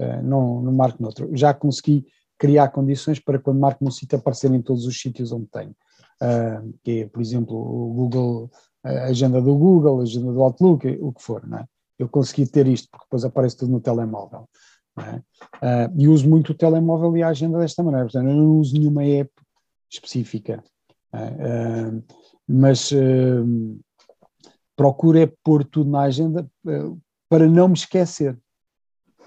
[0.00, 1.30] uh, não, não marco noutro.
[1.34, 2.06] Já consegui
[2.38, 5.74] criar condições para quando marco num sítio aparecer em todos os sítios onde tenho.
[6.22, 8.50] Uh, que é, por exemplo, o Google,
[8.84, 11.66] a agenda do Google, a agenda do Outlook, o que for, não é?
[11.98, 14.48] Eu consegui ter isto, porque depois aparece tudo no telemóvel.
[14.98, 15.16] É?
[15.16, 18.74] Uh, e uso muito o telemóvel e a agenda desta maneira, portanto, eu não uso
[18.74, 19.30] nenhuma app
[19.90, 20.62] específica.
[21.12, 22.02] Uh,
[22.48, 23.80] mas uh,
[24.76, 26.92] procuro é pôr tudo na agenda eh,
[27.28, 28.38] para não me esquecer,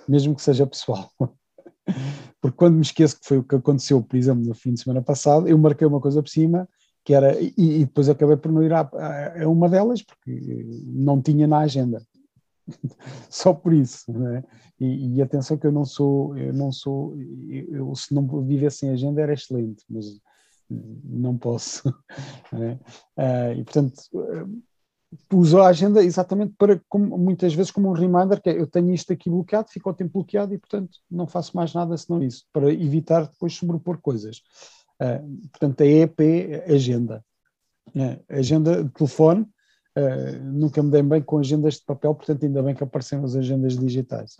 [0.07, 1.11] mesmo que seja pessoal.
[2.39, 5.01] Porque quando me esqueço, que foi o que aconteceu, por exemplo, no fim de semana
[5.01, 6.69] passado, eu marquei uma coisa por cima,
[7.03, 8.81] que era, e, e depois acabei por não ir a,
[9.41, 12.01] a, uma delas, porque não tinha na agenda.
[13.29, 14.43] Só por isso, né?
[14.79, 17.17] e, e, atenção que eu não sou, eu não sou,
[17.49, 20.05] eu, se não vivesse sem agenda era excelente, mas
[20.69, 21.83] não posso.
[22.51, 22.79] Né?
[23.15, 24.01] Uh, e portanto,
[25.33, 28.93] uso a agenda exatamente para, como, muitas vezes, como um reminder, que é eu tenho
[28.93, 32.45] isto aqui bloqueado, fica o tempo bloqueado e, portanto, não faço mais nada senão isso,
[32.53, 34.41] para evitar depois sobrepor coisas.
[35.01, 36.19] Uh, portanto, a EP
[36.67, 37.23] agenda.
[37.87, 39.41] Uh, agenda de telefone,
[39.97, 43.35] uh, nunca me dei bem com agendas de papel, portanto, ainda bem que apareceram as
[43.35, 44.37] agendas digitais.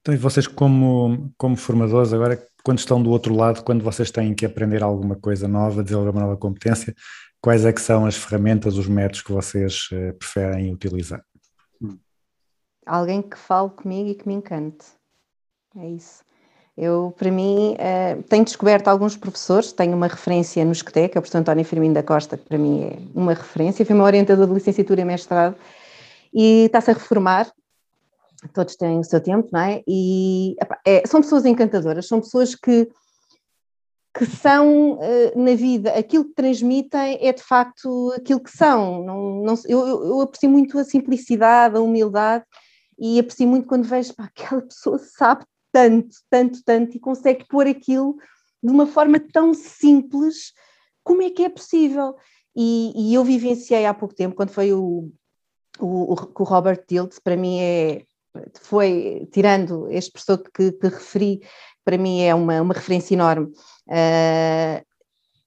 [0.00, 4.34] Então, e vocês, como, como formadores, agora, quando estão do outro lado, quando vocês têm
[4.34, 6.94] que aprender alguma coisa nova, desenvolver uma nova competência,
[7.42, 11.22] quais é que são as ferramentas, os métodos que vocês uh, preferem utilizar?
[12.86, 14.86] Alguém que fale comigo e que me encante.
[15.76, 16.22] É isso.
[16.76, 21.18] Eu, para mim, uh, tenho descoberto alguns professores, tenho uma referência no SCTE, que é
[21.18, 24.46] o professor António Firmino da Costa, que para mim é uma referência, foi meu orientador
[24.46, 25.54] de licenciatura e mestrado,
[26.32, 27.52] e está-se a reformar,
[28.54, 29.82] todos têm o seu tempo, não é?
[29.86, 30.56] E
[30.86, 32.88] é, são pessoas encantadoras, são pessoas que
[34.14, 39.02] que são uh, na vida, aquilo que transmitem é de facto aquilo que são.
[39.04, 42.44] Não, não, eu, eu, aprecio muito a simplicidade, a humildade
[42.98, 47.66] e aprecio muito quando vejo pá, aquela pessoa sabe tanto, tanto, tanto e consegue pôr
[47.66, 48.16] aquilo
[48.62, 50.52] de uma forma tão simples.
[51.02, 52.14] Como é que é possível?
[52.54, 55.10] E, e eu vivenciei há pouco tempo, quando foi o,
[55.80, 58.02] o, o Robert Diltz, para mim é
[58.60, 61.42] foi, tirando este professor que, que referi,
[61.84, 63.52] para mim é uma, uma referência enorme.
[63.86, 64.84] Uh,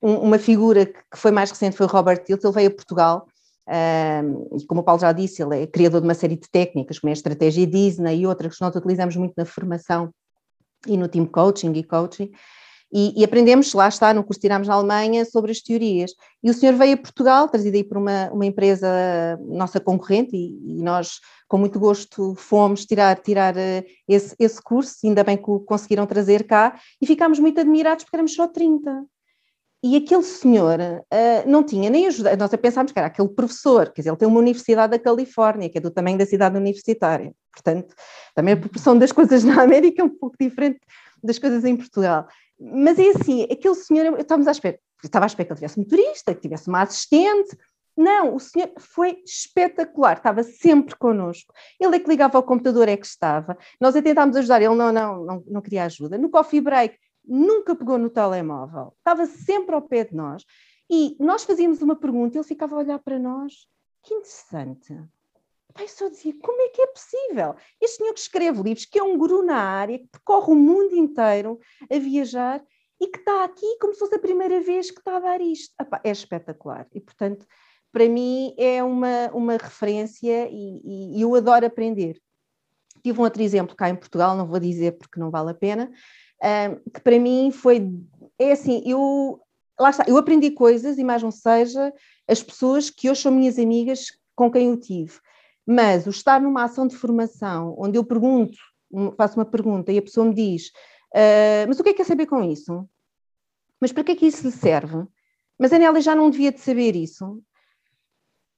[0.01, 3.27] uma figura que foi mais recente foi o Robert Tilt, ele veio a Portugal,
[3.67, 6.99] uh, e como o Paulo já disse, ele é criador de uma série de técnicas,
[6.99, 10.11] como é a estratégia Disney e outras que nós utilizamos muito na formação
[10.87, 12.31] e no team coaching e coaching,
[12.91, 16.11] e, e, aprendemos, lá está, no curso que tirámos na Alemanha, sobre as teorias.
[16.43, 18.87] E o senhor veio a Portugal, trazido aí por uma, uma empresa
[19.47, 24.95] nossa concorrente, e, e nós, com muito gosto, fomos tirar, tirar eh, esse, esse curso,
[25.03, 29.05] ainda bem que o conseguiram trazer cá, e ficámos muito admirados porque éramos só 30.
[29.83, 34.01] E aquele senhor uh, não tinha nem ajuda, nós pensámos que era aquele professor, quer
[34.01, 37.93] dizer, ele tem uma universidade da Califórnia, que é do tamanho da cidade universitária, portanto,
[38.33, 40.79] também a proporção das coisas na América é um pouco diferente
[41.23, 42.27] das coisas em Portugal.
[42.59, 46.33] Mas é assim, aquele senhor, estávamos à espera, estava à espera que ele tivesse motorista,
[46.33, 47.57] que tivesse uma assistente.
[47.97, 51.53] Não, o senhor foi espetacular, estava sempre connosco.
[51.79, 53.57] Ele é que ligava ao computador, é que estava.
[53.79, 56.17] Nós a tentámos ajudar, ele não, não, não, não queria ajuda.
[56.17, 60.43] No coffee break, nunca pegou no telemóvel, estava sempre ao pé de nós.
[60.89, 63.67] E nós fazíamos uma pergunta, ele ficava a olhar para nós.
[64.03, 64.93] Que interessante.
[65.75, 67.53] Pai, só dizia, como é que é possível?
[67.81, 70.95] Este senhor que escreve livros, que é um guru na área, que percorre o mundo
[70.95, 71.59] inteiro
[71.91, 72.63] a viajar
[72.99, 75.75] e que está aqui como se fosse a primeira vez que está a dar isto.
[75.79, 76.87] Epá, é espetacular.
[76.93, 77.45] E, portanto,
[77.91, 82.21] para mim é uma, uma referência e, e, eu adoro aprender.
[83.03, 85.91] Tive um outro exemplo cá em Portugal, não vou dizer porque não vale a pena,
[86.93, 87.91] que para mim foi,
[88.39, 89.41] é assim, eu,
[89.77, 91.93] lá está, eu aprendi coisas e mais não seja
[92.27, 95.19] as pessoas que hoje são minhas amigas com quem eu tive.
[95.65, 98.57] Mas o estar numa ação de formação, onde eu pergunto,
[99.17, 100.67] faço uma pergunta e a pessoa me diz:
[101.13, 102.87] uh, Mas o que é que quer saber com isso?
[103.81, 105.05] Mas para que é que isso lhe serve?
[105.57, 107.41] Mas a Nélia já não devia de saber isso.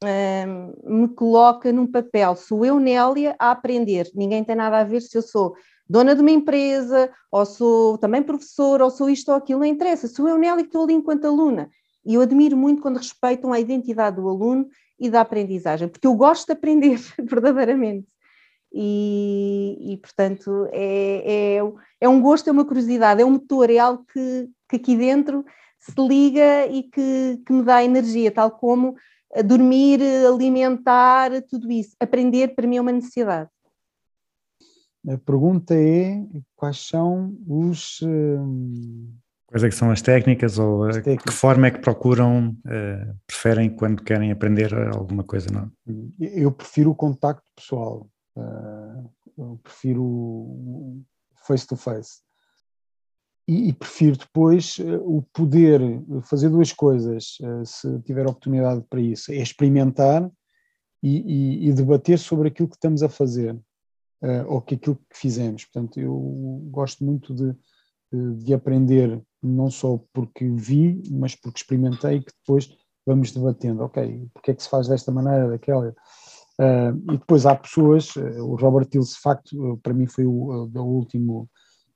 [0.04, 4.10] Uh, me coloca num papel, sou eu, Nélia, a aprender.
[4.14, 5.56] Ninguém tem nada a ver se eu sou
[5.90, 10.08] dona de uma empresa, ou sou também professora, ou sou isto ou aquilo, não interessa.
[10.08, 11.70] Sou eu, Nélia, que estou ali enquanto aluna.
[12.06, 14.68] E eu admiro muito quando respeitam a identidade do aluno
[15.00, 18.08] e da aprendizagem, porque eu gosto de aprender verdadeiramente.
[18.74, 21.62] E, e portanto, é, é,
[22.02, 25.46] é, um gosto, é uma curiosidade, é um motor, é algo que, que aqui dentro
[25.80, 28.96] se liga e que, que me dá energia, tal como
[29.46, 31.96] dormir, alimentar, tudo isso.
[32.00, 33.50] Aprender para mim é uma necessidade.
[35.08, 36.22] A pergunta é
[36.56, 38.02] quais são os.
[39.48, 41.24] Quais é que são as técnicas ou as técnicas.
[41.24, 45.48] que forma é que procuram, uh, preferem quando querem aprender alguma coisa?
[45.50, 45.72] Não?
[46.20, 51.02] Eu prefiro o contacto pessoal, uh, eu prefiro
[51.48, 52.20] face to face.
[53.48, 55.80] E, e prefiro depois uh, o poder
[56.24, 60.30] fazer duas coisas, se tiver oportunidade para isso, é experimentar
[61.02, 63.58] e, e, e debater sobre aquilo que estamos a fazer,
[64.48, 65.64] ou que aquilo que fizemos.
[65.64, 66.12] Portanto, eu
[66.70, 67.56] gosto muito de,
[68.12, 72.70] de, de aprender não só porque vi, mas porque experimentei, que depois
[73.06, 75.96] vamos debatendo, ok, porque é que se faz desta maneira, daquela.
[76.60, 80.68] Uh, e depois há pessoas, uh, o Robert Hills, de facto, para mim foi o,
[80.74, 81.50] o último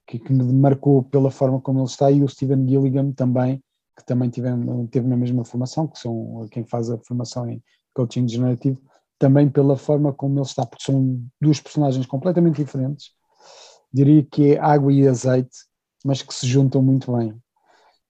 [0.07, 3.63] que, que, me marcou pela forma como ele está, e o Steven Gilligan também,
[3.97, 4.47] que também tive,
[4.89, 7.61] teve na mesma formação, que são quem faz a formação em
[7.93, 8.79] coaching generativo,
[9.17, 13.11] também pela forma como ele está, porque são duas personagens completamente diferentes,
[13.93, 15.70] diria que é água e azeite,
[16.03, 17.31] mas que se juntam muito bem.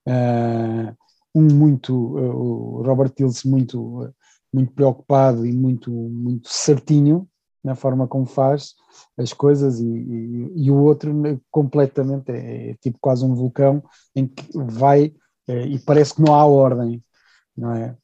[0.06, 0.94] Uh,
[1.34, 4.14] um muito, uh, o Robert Tills muito, uh,
[4.52, 7.28] muito preocupado e muito, muito certinho
[7.62, 8.74] na forma como faz
[9.16, 11.14] as coisas e, e, e o outro
[11.48, 13.82] completamente é, é, tipo quase um vulcão
[14.16, 15.14] em que vai
[15.46, 17.02] e parece que não há ordem,
[17.56, 17.96] não é?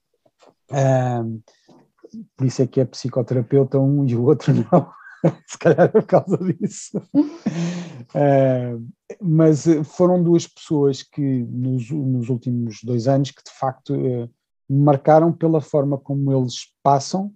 [2.36, 4.98] por isso é que é psicoterapeuta um e o outro não.
[5.47, 6.99] se calhar por causa disso.
[7.15, 8.86] Uh,
[9.20, 14.31] mas foram duas pessoas que nos, nos, últimos dois anos que de facto uh,
[14.69, 17.32] marcaram pela forma como eles passam,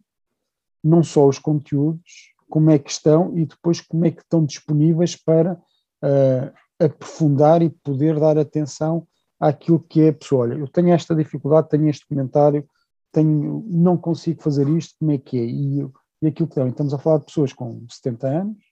[0.83, 5.17] não só os conteúdos, como é que estão e depois como é que estão disponíveis
[5.17, 6.53] para uh,
[6.85, 9.07] aprofundar e poder dar atenção
[9.41, 10.43] àquilo que é a pessoa.
[10.43, 12.69] Olha, eu tenho esta dificuldade, tenho este comentário,
[13.11, 15.45] tenho, não consigo fazer isto, como é que é?
[15.45, 15.93] E eu,
[16.23, 16.69] e aquilo que dão.
[16.69, 18.63] Estamos a falar de pessoas com 70 anos,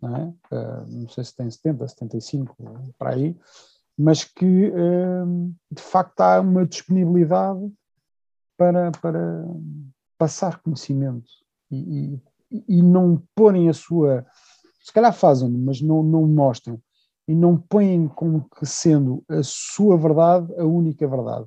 [0.00, 0.24] não, é?
[0.54, 2.56] uh, não sei se tem 70, 75,
[2.98, 3.36] para aí,
[3.96, 7.72] mas que uh, de facto há uma disponibilidade
[8.56, 9.44] para, para
[10.18, 11.30] passar conhecimento
[11.70, 12.20] e,
[12.50, 14.26] e, e não porem a sua.
[14.80, 16.80] Se calhar fazem, mas não, não mostram
[17.26, 21.46] e não põem como que sendo a sua verdade a única verdade.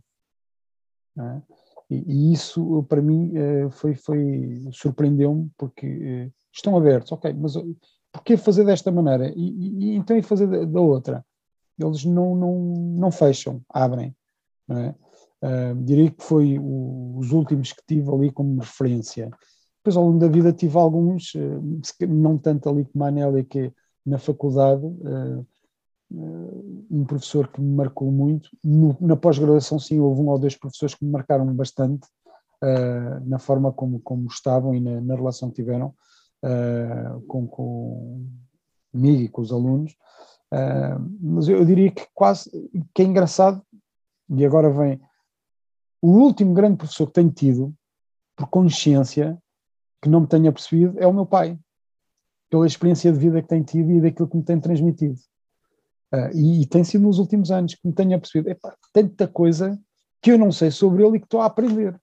[1.20, 1.42] É?
[1.90, 7.64] E, isso, para mim, eh, foi, foi surpreendeu-me, porque eh, estão abertos, ok, mas eh,
[8.12, 9.32] porquê fazer desta maneira?
[9.36, 11.26] E, e- então e fazer da, outra?
[11.80, 12.56] Eles não, não,
[12.98, 14.16] não fecham, abrem.
[14.68, 14.96] Não é?
[15.42, 19.30] Ah, diria que foi o- os últimos que tive ali como referência.
[19.78, 21.34] Depois, ao longo da vida, tive alguns,
[22.10, 23.72] não tanto ali como a Anélia, que é
[24.06, 25.46] na faculdade, eh,
[26.10, 28.50] um professor que me marcou muito.
[28.64, 32.08] No- na pós-graduação, sim, houve um ou dois professores que me marcaram bastante
[32.64, 35.94] eh, na forma como, como estavam e na, na relação que tiveram
[36.44, 38.26] eh, com, com
[38.92, 39.96] comigo e com os alunos.
[40.54, 42.50] Eh, mas eu, eu diria que quase,
[42.94, 43.62] que é engraçado,
[44.30, 45.00] e agora vem
[46.02, 47.76] o último grande professor que tenho tido,
[48.36, 49.38] por consciência,
[50.02, 51.60] que não me tenha percebido, é o meu pai,
[52.50, 55.20] pela experiência de vida que tem tido e daquilo que me tem transmitido.
[56.12, 59.80] Ah, e, e tem sido nos últimos anos que me tenha percebido, epá, tanta coisa
[60.22, 62.00] que eu não sei sobre ele e que estou a aprender.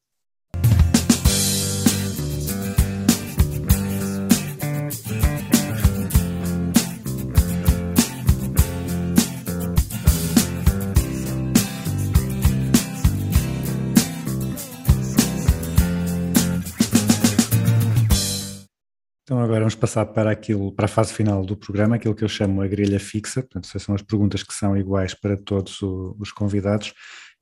[19.55, 22.61] Agora vamos passar para aquilo, para a fase final do programa, aquilo que eu chamo
[22.61, 26.93] a grelha fixa, portanto, são as perguntas que são iguais para todos o- os convidados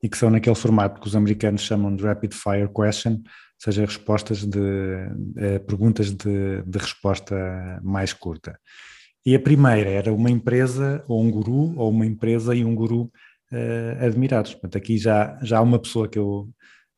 [0.02, 3.22] e que são naquele formato que os americanos chamam de rapid fire question, ou
[3.58, 4.60] seja, respostas de
[5.38, 8.58] eh, perguntas de, de resposta mais curta.
[9.24, 13.10] E a primeira era uma empresa ou um guru, ou uma empresa e um guru
[13.50, 14.52] eh, admirados.
[14.52, 16.50] Portanto, aqui já, já há uma pessoa que eu,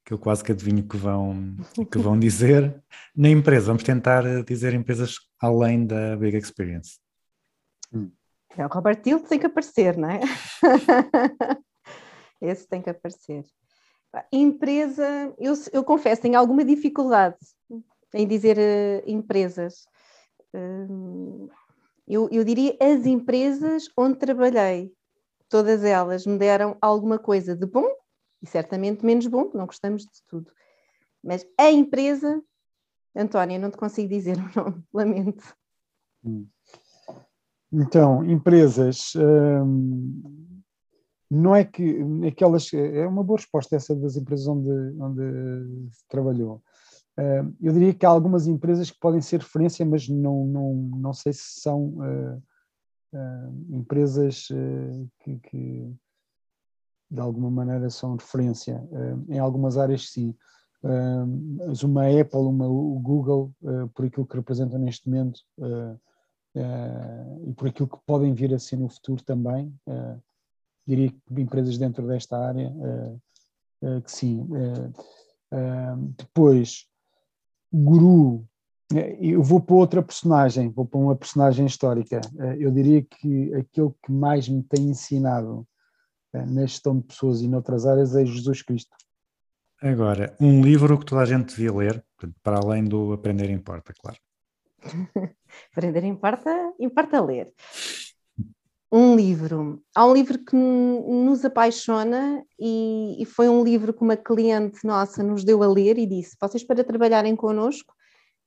[0.04, 1.56] que eu quase que adivinho que vão,
[1.90, 2.82] que vão dizer.
[3.16, 6.98] Na empresa, vamos tentar eh, dizer empresas além da Big Experience.
[8.56, 10.20] É, o Robert Tilton tem que aparecer, não é?
[12.40, 13.44] Esse tem que aparecer.
[14.30, 17.38] Empresa, eu, eu confesso, tenho alguma dificuldade
[18.12, 19.86] em dizer eh, empresas.
[20.52, 21.48] Hum,
[22.06, 24.92] eu, eu diria as empresas onde trabalhei.
[25.48, 27.88] Todas elas me deram alguma coisa de bom
[28.44, 30.52] e certamente menos bom, não gostamos de tudo.
[31.22, 32.42] Mas a empresa,
[33.16, 35.56] Antónia, não te consigo dizer o nome, lamento.
[37.72, 40.60] Então, empresas, hum,
[41.30, 41.98] não é que
[42.28, 42.70] aquelas.
[42.74, 46.62] É uma boa resposta essa das empresas onde, onde se trabalhou.
[47.18, 51.14] Hum, eu diria que há algumas empresas que podem ser referência, mas não, não, não
[51.14, 52.38] sei se são eh,
[53.70, 54.48] empresas
[55.20, 55.96] que,
[57.14, 58.82] de alguma maneira são referência.
[58.92, 60.34] Eh, em algumas áreas, sim.
[61.66, 65.40] Mas uma Apple, uma Google, eh, por aquilo que representam neste momento.
[65.60, 65.96] eh,
[66.56, 69.74] eh, e por aquilo que podem vir a ser no futuro também.
[69.88, 70.16] eh,
[70.86, 73.16] diria que empresas dentro desta área, eh,
[73.82, 74.46] eh, que sim.
[74.54, 74.90] Eh,
[75.52, 76.86] eh, depois,
[77.72, 78.44] Guru,
[78.94, 82.20] eh, eu vou para outra personagem, vou para uma personagem histórica.
[82.38, 85.73] Eh, eu diria que aquele que mais me tem ensinado eh,
[86.46, 88.96] na gestão de pessoas e noutras áreas é Jesus Cristo.
[89.82, 92.04] Agora, um livro que toda a gente devia ler,
[92.42, 94.18] para além do Aprender Importa, claro.
[95.72, 97.52] Aprender importa, importa ler.
[98.90, 99.82] Um livro.
[99.94, 105.22] Há um livro que nos apaixona e, e foi um livro que uma cliente nossa
[105.22, 107.92] nos deu a ler e disse: vocês para trabalharem connosco,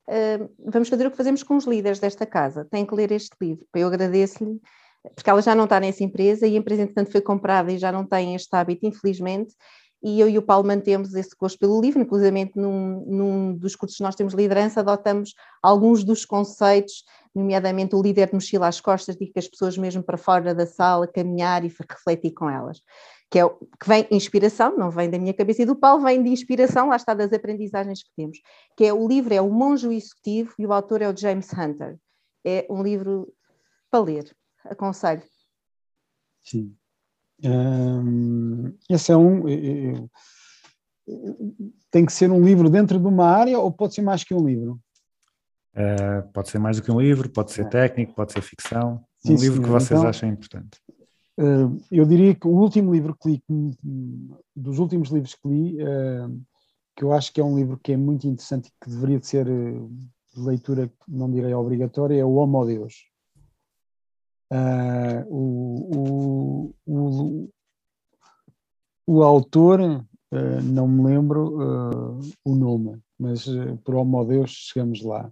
[0.07, 2.65] eh, vamos fazer o que fazemos com os líderes desta casa.
[2.65, 3.65] Têm que ler este livro.
[3.75, 4.61] Eu agradeço-lhe,
[5.15, 7.91] porque ela já não está nessa empresa e a empresa, entretanto, foi comprada e já
[7.91, 9.53] não tem este hábito, infelizmente.
[10.03, 13.97] E eu e o Paulo mantemos esse gosto pelo livro, inclusive num, num dos cursos
[13.97, 17.03] que nós temos de liderança, adotamos alguns dos conceitos,
[17.33, 20.67] nomeadamente o líder de mochila às costas, de que as pessoas mesmo para fora da
[20.67, 22.81] sala caminhar e refletir com elas.
[23.29, 26.29] Que, é, que vem inspiração, não vem da minha cabeça e do Paulo, vem de
[26.29, 28.37] inspiração, lá está das aprendizagens que temos.
[28.77, 31.97] Que é o livro é O Monge Executivo e o autor é o James Hunter.
[32.45, 33.33] É um livro
[33.89, 34.35] para ler,
[34.69, 35.23] aconselho.
[36.43, 36.75] Sim.
[37.43, 39.47] Hum, esse é um.
[39.47, 41.13] eh, eh,
[41.91, 44.45] Tem que ser um livro dentro de uma área ou pode ser mais que um
[44.45, 44.79] livro?
[45.73, 47.69] Eh, pode ser mais do que um livro, pode ser É.
[47.69, 49.03] técnico, pode ser ficção.
[49.19, 50.79] Sim, um livro que vocês Então- acham importante.
[51.39, 53.43] Uh, eu diria que o último livro que li,
[54.55, 56.41] dos últimos livros que li, uh,
[56.95, 59.27] que eu acho que é um livro que é muito interessante e que deveria de
[59.27, 59.87] ser uh,
[60.35, 63.05] de leitura, não direi obrigatória, é o Homo Deus.
[64.51, 67.49] Uh, o, o,
[69.05, 75.03] o, autor, uh, não me lembro uh, o nome, mas uh, por Homo Deus chegamos
[75.03, 75.29] lá.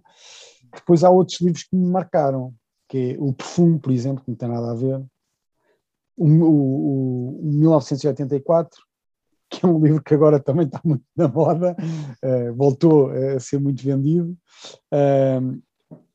[0.74, 2.54] Depois há outros livros que me marcaram,
[2.88, 5.02] que é o Perfume, por exemplo, que não tem nada a ver,
[6.16, 8.80] o, o, o 1984,
[9.48, 11.76] que é um livro que agora também está muito na moda,
[12.22, 14.36] eh, voltou a ser muito vendido.
[14.92, 15.60] Ahm,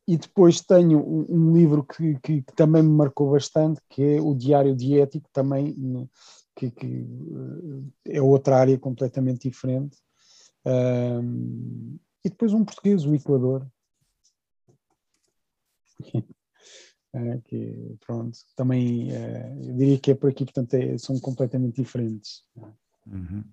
[0.08, 4.22] e depois tenho um, um livro que, que- que também me marcou bastante, que é
[4.22, 5.74] o Diário Diético, também
[6.56, 7.08] que, que,
[8.06, 9.98] eh, é outra área completamente diferente.
[10.66, 13.66] Ahm, e depois um português, o Equador.
[17.14, 21.82] Eh, que pronto, também eh, eu diria que é por aqui, portanto, é- são completamente
[21.82, 22.44] diferentes.
[23.08, 23.44] Uhum.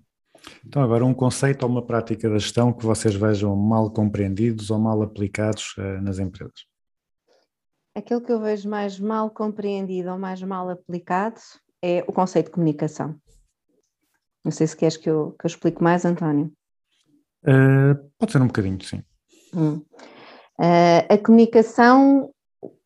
[0.68, 4.78] Então, agora um conceito ou uma prática da gestão que vocês vejam mal compreendidos ou
[4.78, 6.66] mal aplicados eh, nas empresas.
[7.94, 11.40] Aquilo que eu vejo mais mal compreendido ou mais mal aplicado
[11.82, 13.16] é o conceito de comunicação.
[14.44, 16.52] Não sei se queres que eu, que eu explique mais, António.
[17.46, 19.02] Eh, pode ser um bocadinho, sim.
[19.54, 19.82] Hum.
[20.60, 22.30] Eh, a comunicação,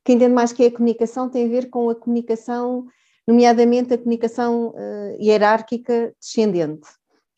[0.05, 2.87] quem entende mais que é a comunicação tem a ver com a comunicação,
[3.27, 4.73] nomeadamente a comunicação
[5.19, 6.89] hierárquica descendente,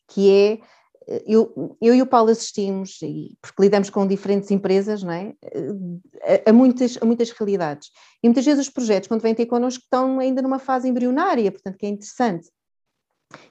[0.07, 0.59] que é,
[1.07, 5.33] eh, eu, eu e o Paulo assistimos, e, porque lidamos com diferentes empresas, não é?
[5.43, 7.89] Eh, a, a muitas, a muitas realidades.
[8.23, 11.77] E muitas vezes os projetos, quando vêm ter connosco, estão ainda numa fase embrionária, portanto,
[11.77, 12.49] que é interessante.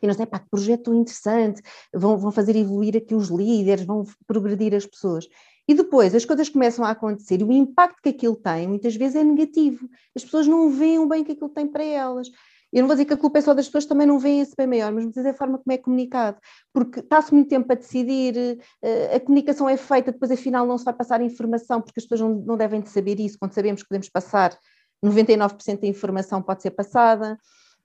[0.01, 1.63] E nós, pá, que projeto interessante,
[1.93, 5.29] vão, vão fazer evoluir aqui os líderes, vão progredir as pessoas.
[5.67, 9.17] E depois as coisas começam a acontecer e o impacto que aquilo tem muitas vezes
[9.17, 9.89] é negativo.
[10.15, 12.29] As pessoas não veem o bem que aquilo tem para elas.
[12.75, 14.55] Eu não vou dizer que a culpa é só das pessoas, também não veem esse
[14.57, 16.39] bem maior, mas vezes é a forma como é comunicado.
[16.73, 20.85] Porque está-se muito tempo a decidir, eh, a comunicação é feita, depois afinal não se
[20.85, 23.89] vai passar informação, porque as pessoas não, não devem de saber isso, quando sabemos que
[23.89, 24.59] podemos passar
[25.05, 27.39] 99% da informação pode ser passada.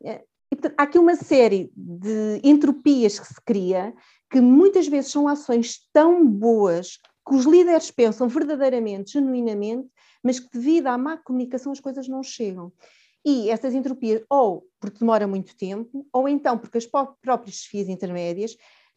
[0.04, 3.94] Eh, E, portanto, há aqui uma série de entropias que se cria,
[4.32, 6.98] que muitas vezes são ações tão boas
[7.28, 9.88] que os líderes pensam verdadeiramente, genuinamente,
[10.24, 12.72] mas que devido à má comunicação as coisas não chegam.
[13.26, 17.90] E essas entropias, ou porque demora muito tempo, ou então porque as pró- próprias chefias
[17.90, 18.56] intermédias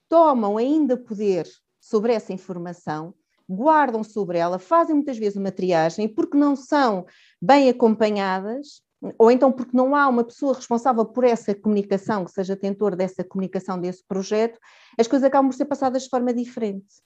[0.09, 1.49] tomam ainda poder
[1.81, 3.15] sobre essa informação,
[3.49, 7.05] guardam sobre ela, fazem muitas vezes uma triagem, porque não são
[7.40, 8.82] bem acompanhadas,
[9.19, 13.24] ou então porque não há uma pessoa responsável por essa comunicação, que seja tentor dessa
[13.24, 14.59] comunicação, desse projeto,
[14.97, 17.03] as coisas acabam por ser passadas de forma diferente.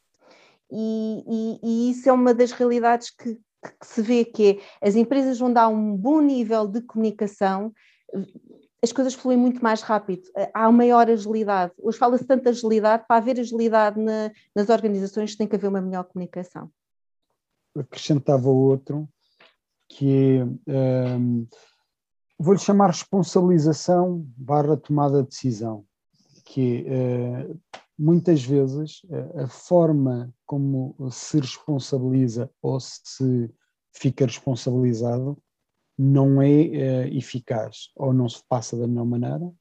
[0.70, 4.94] E, e- e isso é uma das realidades que, que- se vê, que é, as
[4.94, 7.72] empresas vão dar um bom nível de comunicação,
[8.82, 10.22] as coisas fluem muito mais rápido,
[10.54, 11.72] há uma maior agilidade.
[11.78, 15.80] Hoje fala-se tanto de agilidade, para haver agilidade na- nas organizações tem que haver uma
[15.80, 16.70] melhor comunicação.
[17.78, 19.06] acrescentava outro,
[19.86, 21.46] que é, hum,
[22.38, 25.84] vou-lhe chamar responsabilização barra tomada de decisão,
[26.44, 27.54] que eh,
[27.98, 33.50] muitas vezes eh, a forma como se responsabiliza ou se
[33.92, 35.36] fica responsabilizado
[35.98, 39.52] não é eh, eficaz, ou não se passa da melhor maneira,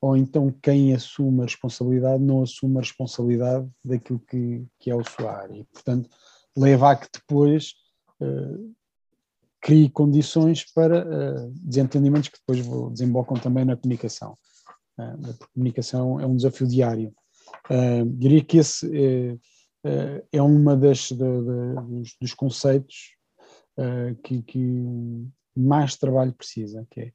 [0.00, 5.04] ou então quem assume a responsabilidade não assume a responsabilidade daquilo que, que é a
[5.04, 5.56] sua área.
[5.56, 6.10] E, portanto,
[6.56, 7.72] leva a que depois
[8.20, 8.58] eh,
[9.60, 14.36] crie condições para eh, desentendimentos que depois desembocam também na comunicação.
[14.94, 17.14] Porque a comunicação é um desafio diário.
[17.70, 19.38] Eh, diria que esse
[19.84, 23.16] eh, é uma das da- da- dos, dos conceitos
[23.78, 24.84] eh, que, que
[25.56, 27.12] mais trabalho precisa, que é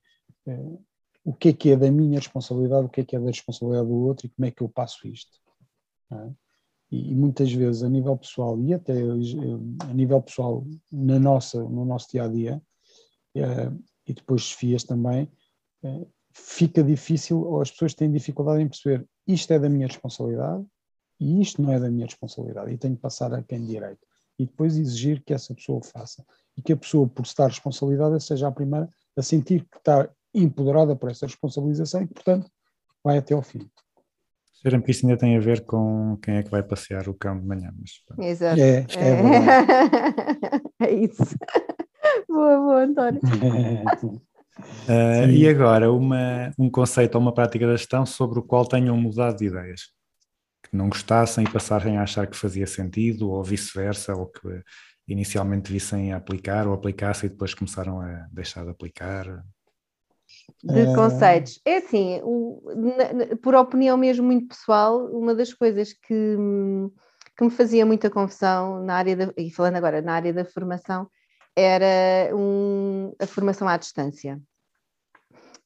[0.48, 0.78] eh,
[1.24, 3.88] o que é que é da minha responsabilidade, o que é que é da responsabilidade
[3.88, 5.40] do outro e como é que eu passo isto.
[6.12, 6.32] é?
[6.90, 11.84] E, e muitas vezes a nível pessoal e até a nível pessoal na nossa, no
[11.84, 12.62] nosso dia a dia
[14.08, 15.30] e depois chefias também,
[16.38, 20.64] fica difícil ou as pessoas têm dificuldade em perceber isto é da minha responsabilidade
[21.20, 24.06] e isto não é da minha responsabilidade e tenho que passar a quem direito
[24.38, 26.24] e depois exigir que essa pessoa o faça
[26.56, 28.88] e que a pessoa por estar responsabilizada seja a primeira
[29.18, 32.50] a sentir que está empoderada por essa responsabilização e que portanto
[33.04, 33.68] vai até ao fim.
[34.62, 37.40] Cheira-me que isto ainda tem a ver com quem é que vai passear o cão
[37.40, 37.72] de manhã.
[37.78, 38.28] Mas.
[38.28, 38.60] Exato.
[38.60, 40.68] É, é verdade.
[40.80, 41.24] É isso.
[42.28, 43.22] Boa, boa, António.
[44.86, 45.32] Sim.
[45.32, 49.38] e agora, uma, um conceito ou uma prática da gestão sobre o qual tenham mudado
[49.38, 49.92] de ideias.
[50.64, 54.62] Que não gostassem e passassem a achar que fazia sentido, ou vice-versa, ou que
[55.08, 59.44] inicialmente vissem a aplicar ou aplicassem e depois começaram a deixar de aplicar.
[60.64, 61.62] de Eh, conceitos.
[61.64, 66.38] É assim, o- na- na- por opinião mesmo muito pessoal, uma das coisas que,
[67.38, 71.08] que me fazia muita confusão na área da, e falando agora na área da formação,
[71.58, 74.40] era um- a formação à distância.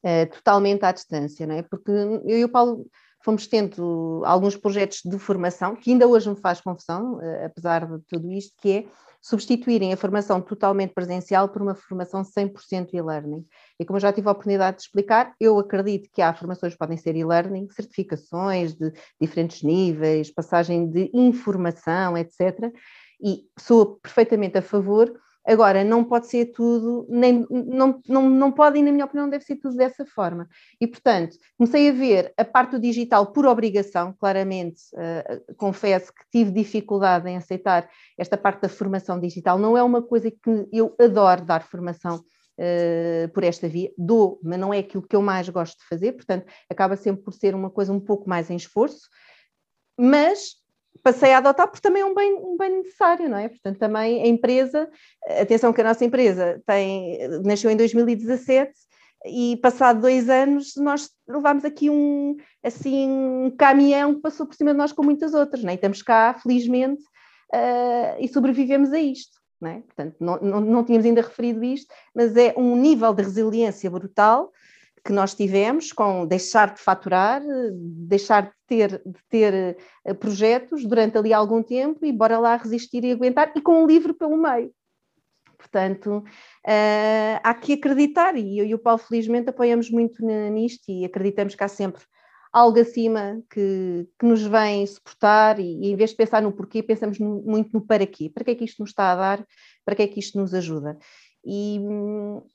[0.01, 1.61] Eh, totalmente à distância, não é?
[1.61, 2.87] Porque eu e o Paulo
[3.23, 8.03] fomos tendo alguns projetos de formação, que ainda hoje me faz confusão, eh, apesar de
[8.07, 8.85] tudo isto, que é
[9.21, 13.45] substituírem a formação totalmente presencial por uma formação 100% e-learning.
[13.79, 16.79] E como eu já tive a oportunidade de explicar, eu acredito que há formações que
[16.79, 18.91] podem ser e-learning, certificações de
[19.21, 22.73] diferentes níveis, passagem de informação, etc.
[23.23, 25.13] E sou perfeitamente a favor
[25.45, 29.43] Agora, não pode ser tudo, nem, não, não, não pode, e na minha opinião, deve
[29.43, 30.47] ser tudo dessa forma.
[30.79, 36.23] E, portanto, comecei a ver a parte do digital por obrigação, claramente, uh, confesso que
[36.31, 39.57] tive dificuldade em aceitar esta parte da formação digital.
[39.57, 44.59] Não é uma coisa que eu adoro dar formação uh, por esta via, dou, mas
[44.59, 47.71] não é aquilo que eu mais gosto de fazer, portanto, acaba sempre por ser uma
[47.71, 49.09] coisa um pouco mais em esforço.
[49.97, 50.60] Mas
[51.03, 53.49] passei a adotar porque também é um bem, um bem necessário, não é?
[53.49, 54.89] Portanto, também a empresa,
[55.39, 58.71] atenção que a nossa empresa tem, nasceu em 2017
[59.25, 64.71] e passado dois anos nós levámos aqui um, assim, um caminhão que passou por cima
[64.71, 65.73] de nós com muitas outras, não é?
[65.73, 67.03] E estamos cá, felizmente,
[67.53, 69.39] uh, e sobrevivemos a isto.
[69.59, 69.81] Não é?
[69.81, 74.51] Portanto, não, não, não tínhamos ainda referido isto, mas é um nível de resiliência brutal
[75.03, 77.41] que nós tivemos com deixar de faturar,
[77.71, 83.03] deixar de ter, de ter eh, projetos durante ali algum tempo e bora lá resistir
[83.03, 84.71] e aguentar, e com um livro pelo meio.
[85.57, 91.05] Portanto, uh, há que acreditar, e eu e o Paulo felizmente apoiamos muito nisto e
[91.05, 92.03] acreditamos que há sempre
[92.51, 96.83] algo acima que, que nos vem suportar e, e, em vez de pensar no porquê,
[96.83, 98.29] pensamos no, muito no para quê.
[98.29, 99.47] Para que é que isto nos está a dar?
[99.85, 100.97] Para que é que isto nos ajuda?
[101.43, 101.79] E,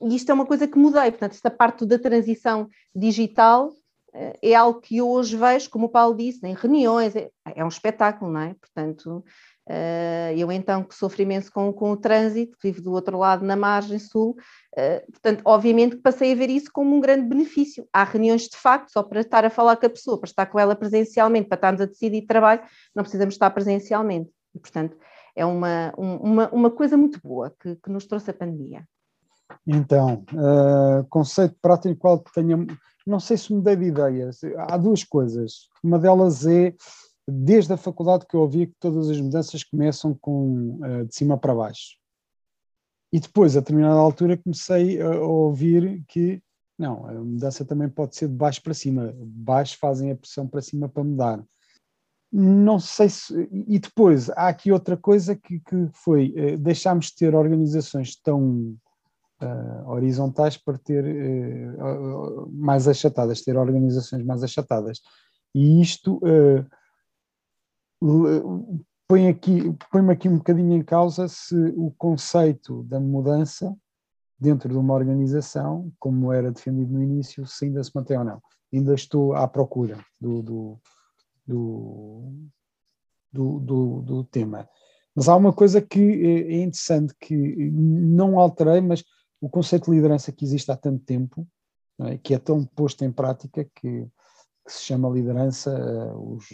[0.00, 3.72] e isto é uma coisa que mudei, portanto, esta parte da transição digital
[4.14, 7.64] eh, é algo que eu hoje vejo, como o Paulo disse, em reuniões, é, é
[7.64, 8.54] um espetáculo, não é?
[8.54, 9.24] Portanto,
[9.68, 13.56] eh, eu então que sofro imenso com, com o trânsito, vivo do outro lado na
[13.56, 14.36] margem sul,
[14.76, 17.86] eh, portanto, obviamente que passei a ver isso como um grande benefício.
[17.92, 20.58] Há reuniões de facto, só para estar a falar com a pessoa, para estar com
[20.58, 22.62] ela presencialmente, para estarmos a decidir trabalho,
[22.94, 24.30] não precisamos estar presencialmente.
[24.54, 24.96] E, portanto,
[25.36, 28.88] é uma, uma, uma coisa muito boa que, que nos trouxe a pandemia.
[29.66, 32.56] Então, uh, conceito prático qual tenha.
[33.06, 34.40] Não sei se mudei de ideias.
[34.68, 35.68] Há duas coisas.
[35.84, 36.74] Uma delas é,
[37.28, 41.38] desde a faculdade que eu ouvi que todas as mudanças começam com, uh, de cima
[41.38, 41.96] para baixo.
[43.12, 46.42] E depois, a determinada altura, comecei a ouvir que
[46.78, 49.14] não, a mudança também pode ser de baixo para cima.
[49.16, 51.42] Baixo fazem a pressão para cima para mudar.
[52.32, 53.48] Não sei se.
[53.68, 58.76] E depois, há aqui outra coisa que, que foi: eh, deixámos de ter organizações tão
[59.40, 65.00] uh, horizontais para ter uh, mais achatadas, ter organizações mais achatadas.
[65.54, 66.66] E isto uh,
[69.08, 73.74] põe aqui, põe-me aqui um bocadinho em causa se o conceito da mudança
[74.38, 78.42] dentro de uma organização, como era defendido no início, se ainda se mantém ou não.
[78.72, 80.80] Ainda estou à procura do, do
[81.46, 82.32] do,
[83.32, 84.68] do, do, do tema.
[85.14, 87.34] Mas há uma coisa que é interessante, que
[87.70, 89.02] não alterei, mas
[89.40, 91.46] o conceito de liderança que existe há tanto tempo,
[92.00, 92.18] é?
[92.18, 94.06] que é tão posto em prática, que,
[94.64, 95.70] que se chama liderança,
[96.14, 96.46] uh, os,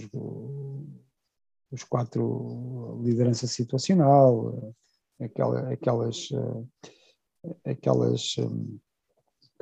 [1.73, 4.73] os quatro, liderança situacional,
[5.21, 6.29] aquela, aquelas,
[7.65, 8.79] aquelas um,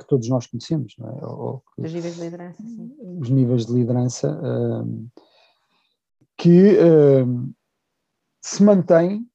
[0.01, 1.25] que todos nós conhecemos, não é?
[1.25, 2.95] Ou, os níveis de liderança, sim.
[3.19, 5.07] Os níveis de liderança um,
[6.37, 7.53] que um,
[8.41, 9.25] se mantêm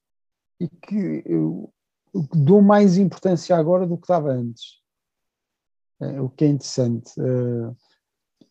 [0.58, 1.72] e que eu,
[2.12, 4.80] eu, dou mais importância agora do que dava antes.
[6.00, 7.12] É, o que é interessante.
[7.18, 7.76] Uh,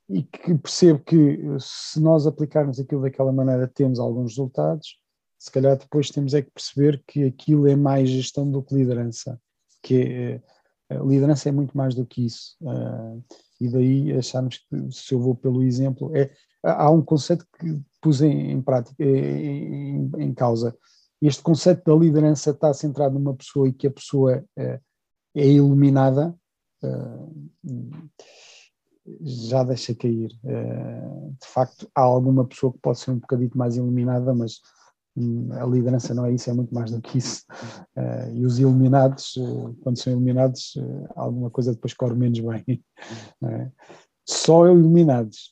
[0.07, 4.99] e que percebo que se nós aplicarmos aquilo daquela maneira temos alguns resultados,
[5.37, 9.39] se calhar depois temos é que perceber que aquilo é mais gestão do que liderança,
[9.81, 10.54] que é, a
[10.91, 12.55] liderança é muito mais do que isso.
[12.61, 13.23] Uh,
[13.59, 16.31] e daí acharmos que, se eu vou pelo exemplo, é,
[16.63, 20.77] há um conceito que pus em, em prática, em, em, causa.
[21.21, 24.79] Este conceito da liderança está centrado numa pessoa e que a pessoa uh,
[25.33, 26.35] é iluminada,
[26.83, 27.49] uh,
[29.21, 30.29] já deixa cair.
[30.29, 34.61] de facto, há alguma pessoa que pode ser um bocadito mais iluminada, mas
[35.61, 37.45] a liderança não é isso, é muito mais do que isso.
[37.95, 42.63] Uh, e os iluminados, uh, quando são iluminados, uh, alguma coisa depois corre menos bem.
[43.43, 43.69] É?
[44.27, 45.51] Só iluminados,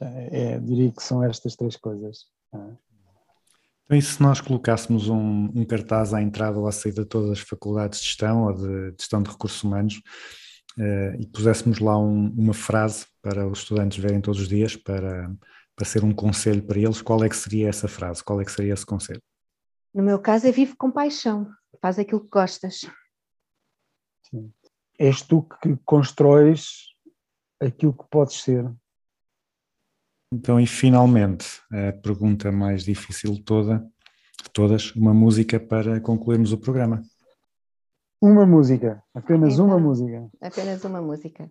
[0.00, 0.52] é?
[0.52, 0.58] é?
[0.58, 2.26] Diria que são estas três coisas.
[2.54, 2.58] É?
[3.84, 7.30] Então, e se nós colocássemos um, um, cartaz à entrada ou à saída de todas
[7.30, 10.02] as faculdades de gestão ou de, de gestão de recursos humanos
[11.18, 15.30] e puséssemos lá um, uma frase para os estudantes verem todos os dias para
[15.80, 18.22] para ser um conselho para eles, qual é que seria essa frase?
[18.22, 19.22] Qual é que seria esse conselho?
[19.94, 21.50] No meu caso é vive com paixão,
[21.80, 22.80] faz aquilo que gostas.
[24.28, 24.52] Sim.
[24.98, 26.94] És tu que constróis
[27.58, 28.70] aquilo que podes ser.
[30.30, 36.52] Então, e finalmente, a pergunta mais difícil de toda, de todas, uma música para concluirmos
[36.52, 37.02] o programa.
[38.20, 39.64] Uma música, apenas Então.
[39.64, 40.28] uma música.
[40.42, 41.50] Apenas uma música.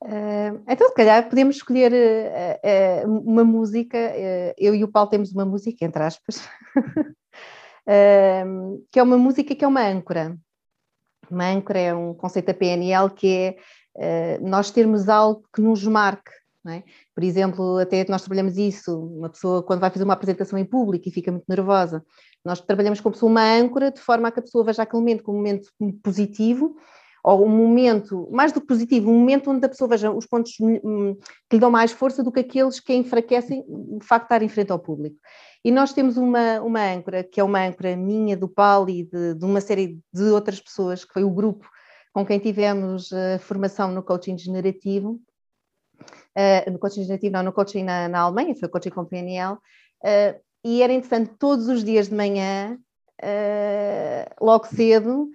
[0.00, 2.60] Ah, então, se calhar, podemos escolher ah,
[3.02, 3.98] ah, uma música.
[4.56, 6.48] eu e o Paulo temos uma música, entre aspas,
[8.90, 10.36] que é uma música que é uma âncora.
[11.30, 13.56] Uma âncora é um conceito da PNL que
[13.96, 16.30] é nós termos algo que nos marque.
[16.68, 16.82] é?
[17.14, 21.08] Por exemplo, até nós trabalhamos isso, uma pessoa quando vai fazer uma apresentação em público
[21.08, 22.04] e fica muito nervosa,
[22.44, 25.00] nós trabalhamos com a pessoa uma âncora de forma a que a pessoa veja aquele
[25.00, 25.68] momento como um momento
[26.02, 26.76] positivo
[27.28, 30.52] ou um momento, mais do que positivo, um momento onde a pessoa veja os pontos
[30.60, 31.14] hum,
[31.48, 34.48] que lhe dão mais força do que aqueles que enfraquecem o facto de estar em
[34.48, 35.16] frente ao público.
[35.62, 39.34] E nós temos uma, uma âncora, que é uma âncora minha, do Paulo e de,
[39.34, 41.68] de uma série de outras pessoas, que foi o grupo
[42.14, 45.20] com quem tivemos a formação no coaching generativo,
[46.00, 49.52] uh, no coaching generativo, não, no coaching na, na Alemanha, foi o coaching com PNL,
[49.52, 52.78] uh, e era interessante todos os dias de manhã,
[54.40, 55.28] logo cedo,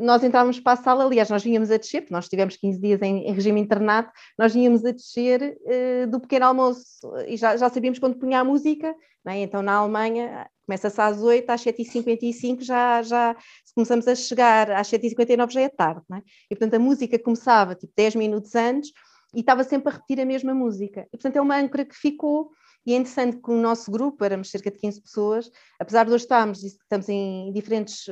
[0.00, 3.02] nós entrávamos para a sala, aliás, nós vinhamos a descer, porque nós tivemos 15 dias
[3.02, 6.84] em, em regime internato, nós vinhamos a descer uh, do pequeno almoço
[7.26, 8.94] e já, já sabíamos quando punha a música,
[9.26, 9.38] é?
[9.42, 13.36] então na Alemanha começa-se às 8, às 7h55 já, já
[13.74, 16.22] começamos a chegar, às 7h59 já é tarde, é?
[16.50, 18.90] e portanto a música começava tipo 10 minutos antes
[19.34, 22.50] e estava sempre a repetir a mesma música, e portanto é uma âncora que ficou
[22.84, 26.24] e é interessante que o nosso grupo, éramos cerca de 15 pessoas, apesar de hoje
[26.24, 28.08] estarmos, estamos em diferentes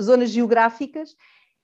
[0.00, 1.14] zonas geográficas,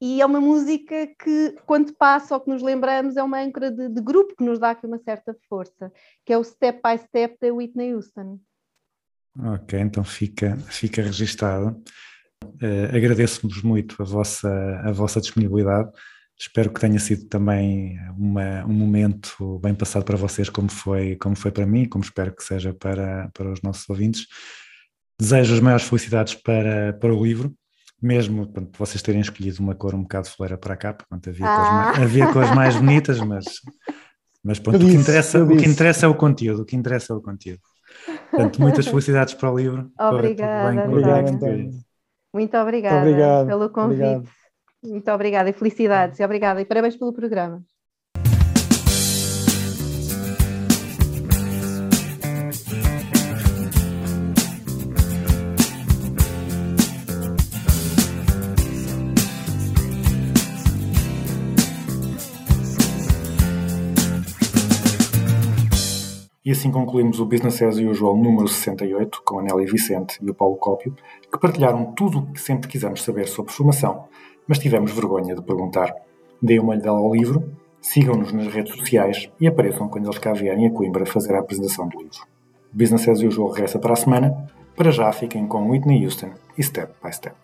[0.01, 3.89] e é uma música que, quando passa ou que nos lembramos, é uma âncora de,
[3.89, 5.93] de, grupo que nos dá aqui uma certa força,
[6.27, 8.39] que é o Step by Step da Whitney Houston.
[9.39, 11.83] Ok, então fica, fica registado.
[12.45, 15.91] Uh, Agradeço-vos muito a vossa, a vossa disponibilidade.
[16.39, 21.37] Espero que tenha sido também uma, um momento bem passado para vocês, como foi, como
[21.37, 24.27] foi para mim, como espero que seja para, para os nossos ouvintes.
[25.19, 27.57] Desejo as maiores felicidades para, para o livro
[28.05, 31.57] mesmo portanto, vocês terem escolhido uma cor um bocado foleira para cá, portanto, havia, ah.
[31.57, 33.45] cores, mais, havia cores mais bonitas, mas,
[34.45, 37.17] mas pronto, o, que interessa, o que interessa é o conteúdo, o que interessa é
[37.17, 37.61] o conteúdo.
[38.31, 39.91] Portanto, muitas felicidades para o livro.
[39.99, 41.71] Obrigada, obrigado, António.
[42.33, 43.47] Muito obrigada Muito obrigado.
[43.47, 44.03] pelo convite.
[44.03, 44.29] Obrigado.
[44.83, 46.21] Muito obrigada e felicidades.
[46.21, 47.65] E obrigada e parabéns pelo programa.
[66.45, 70.35] E assim concluímos o Business as Usual número 68 com a Nelly Vicente e o
[70.35, 70.95] Paulo Cópio,
[71.33, 74.09] que partilharam tudo o que sempre quisemos saber sobre formação,
[74.47, 75.95] mas tivemos vergonha de perguntar.
[76.43, 77.51] Deem uma olhada ao livro,
[77.81, 81.89] sigam-nos nas redes sociais e apareçam quando eles cá vierem a Coimbra fazer a apresentação
[81.89, 82.27] do livro.
[82.71, 84.47] Business as Usual regressa para a semana.
[84.77, 87.37] Para já fiquem com Whitney Houston e Step by Step.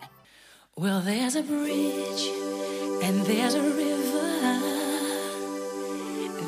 [0.77, 2.29] Well, there's a bridge
[3.01, 3.81] and there's a river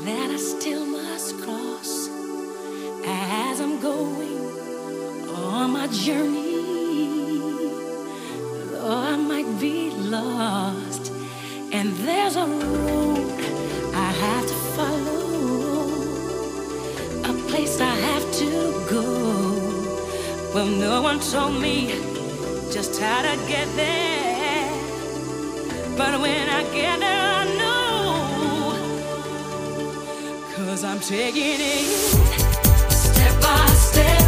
[0.06, 0.93] that I still
[3.54, 4.40] as I'm going
[5.30, 7.38] on my journey.
[8.72, 11.12] Though I might be lost,
[11.72, 13.32] and there's a road
[14.08, 15.86] I have to follow,
[17.32, 18.50] a place I have to
[18.96, 19.06] go.
[20.54, 21.76] Well, no one told me
[22.76, 24.72] just how to get there.
[26.00, 27.84] But when I get there, I know.
[30.56, 32.43] Cause I'm taking it
[33.96, 34.23] by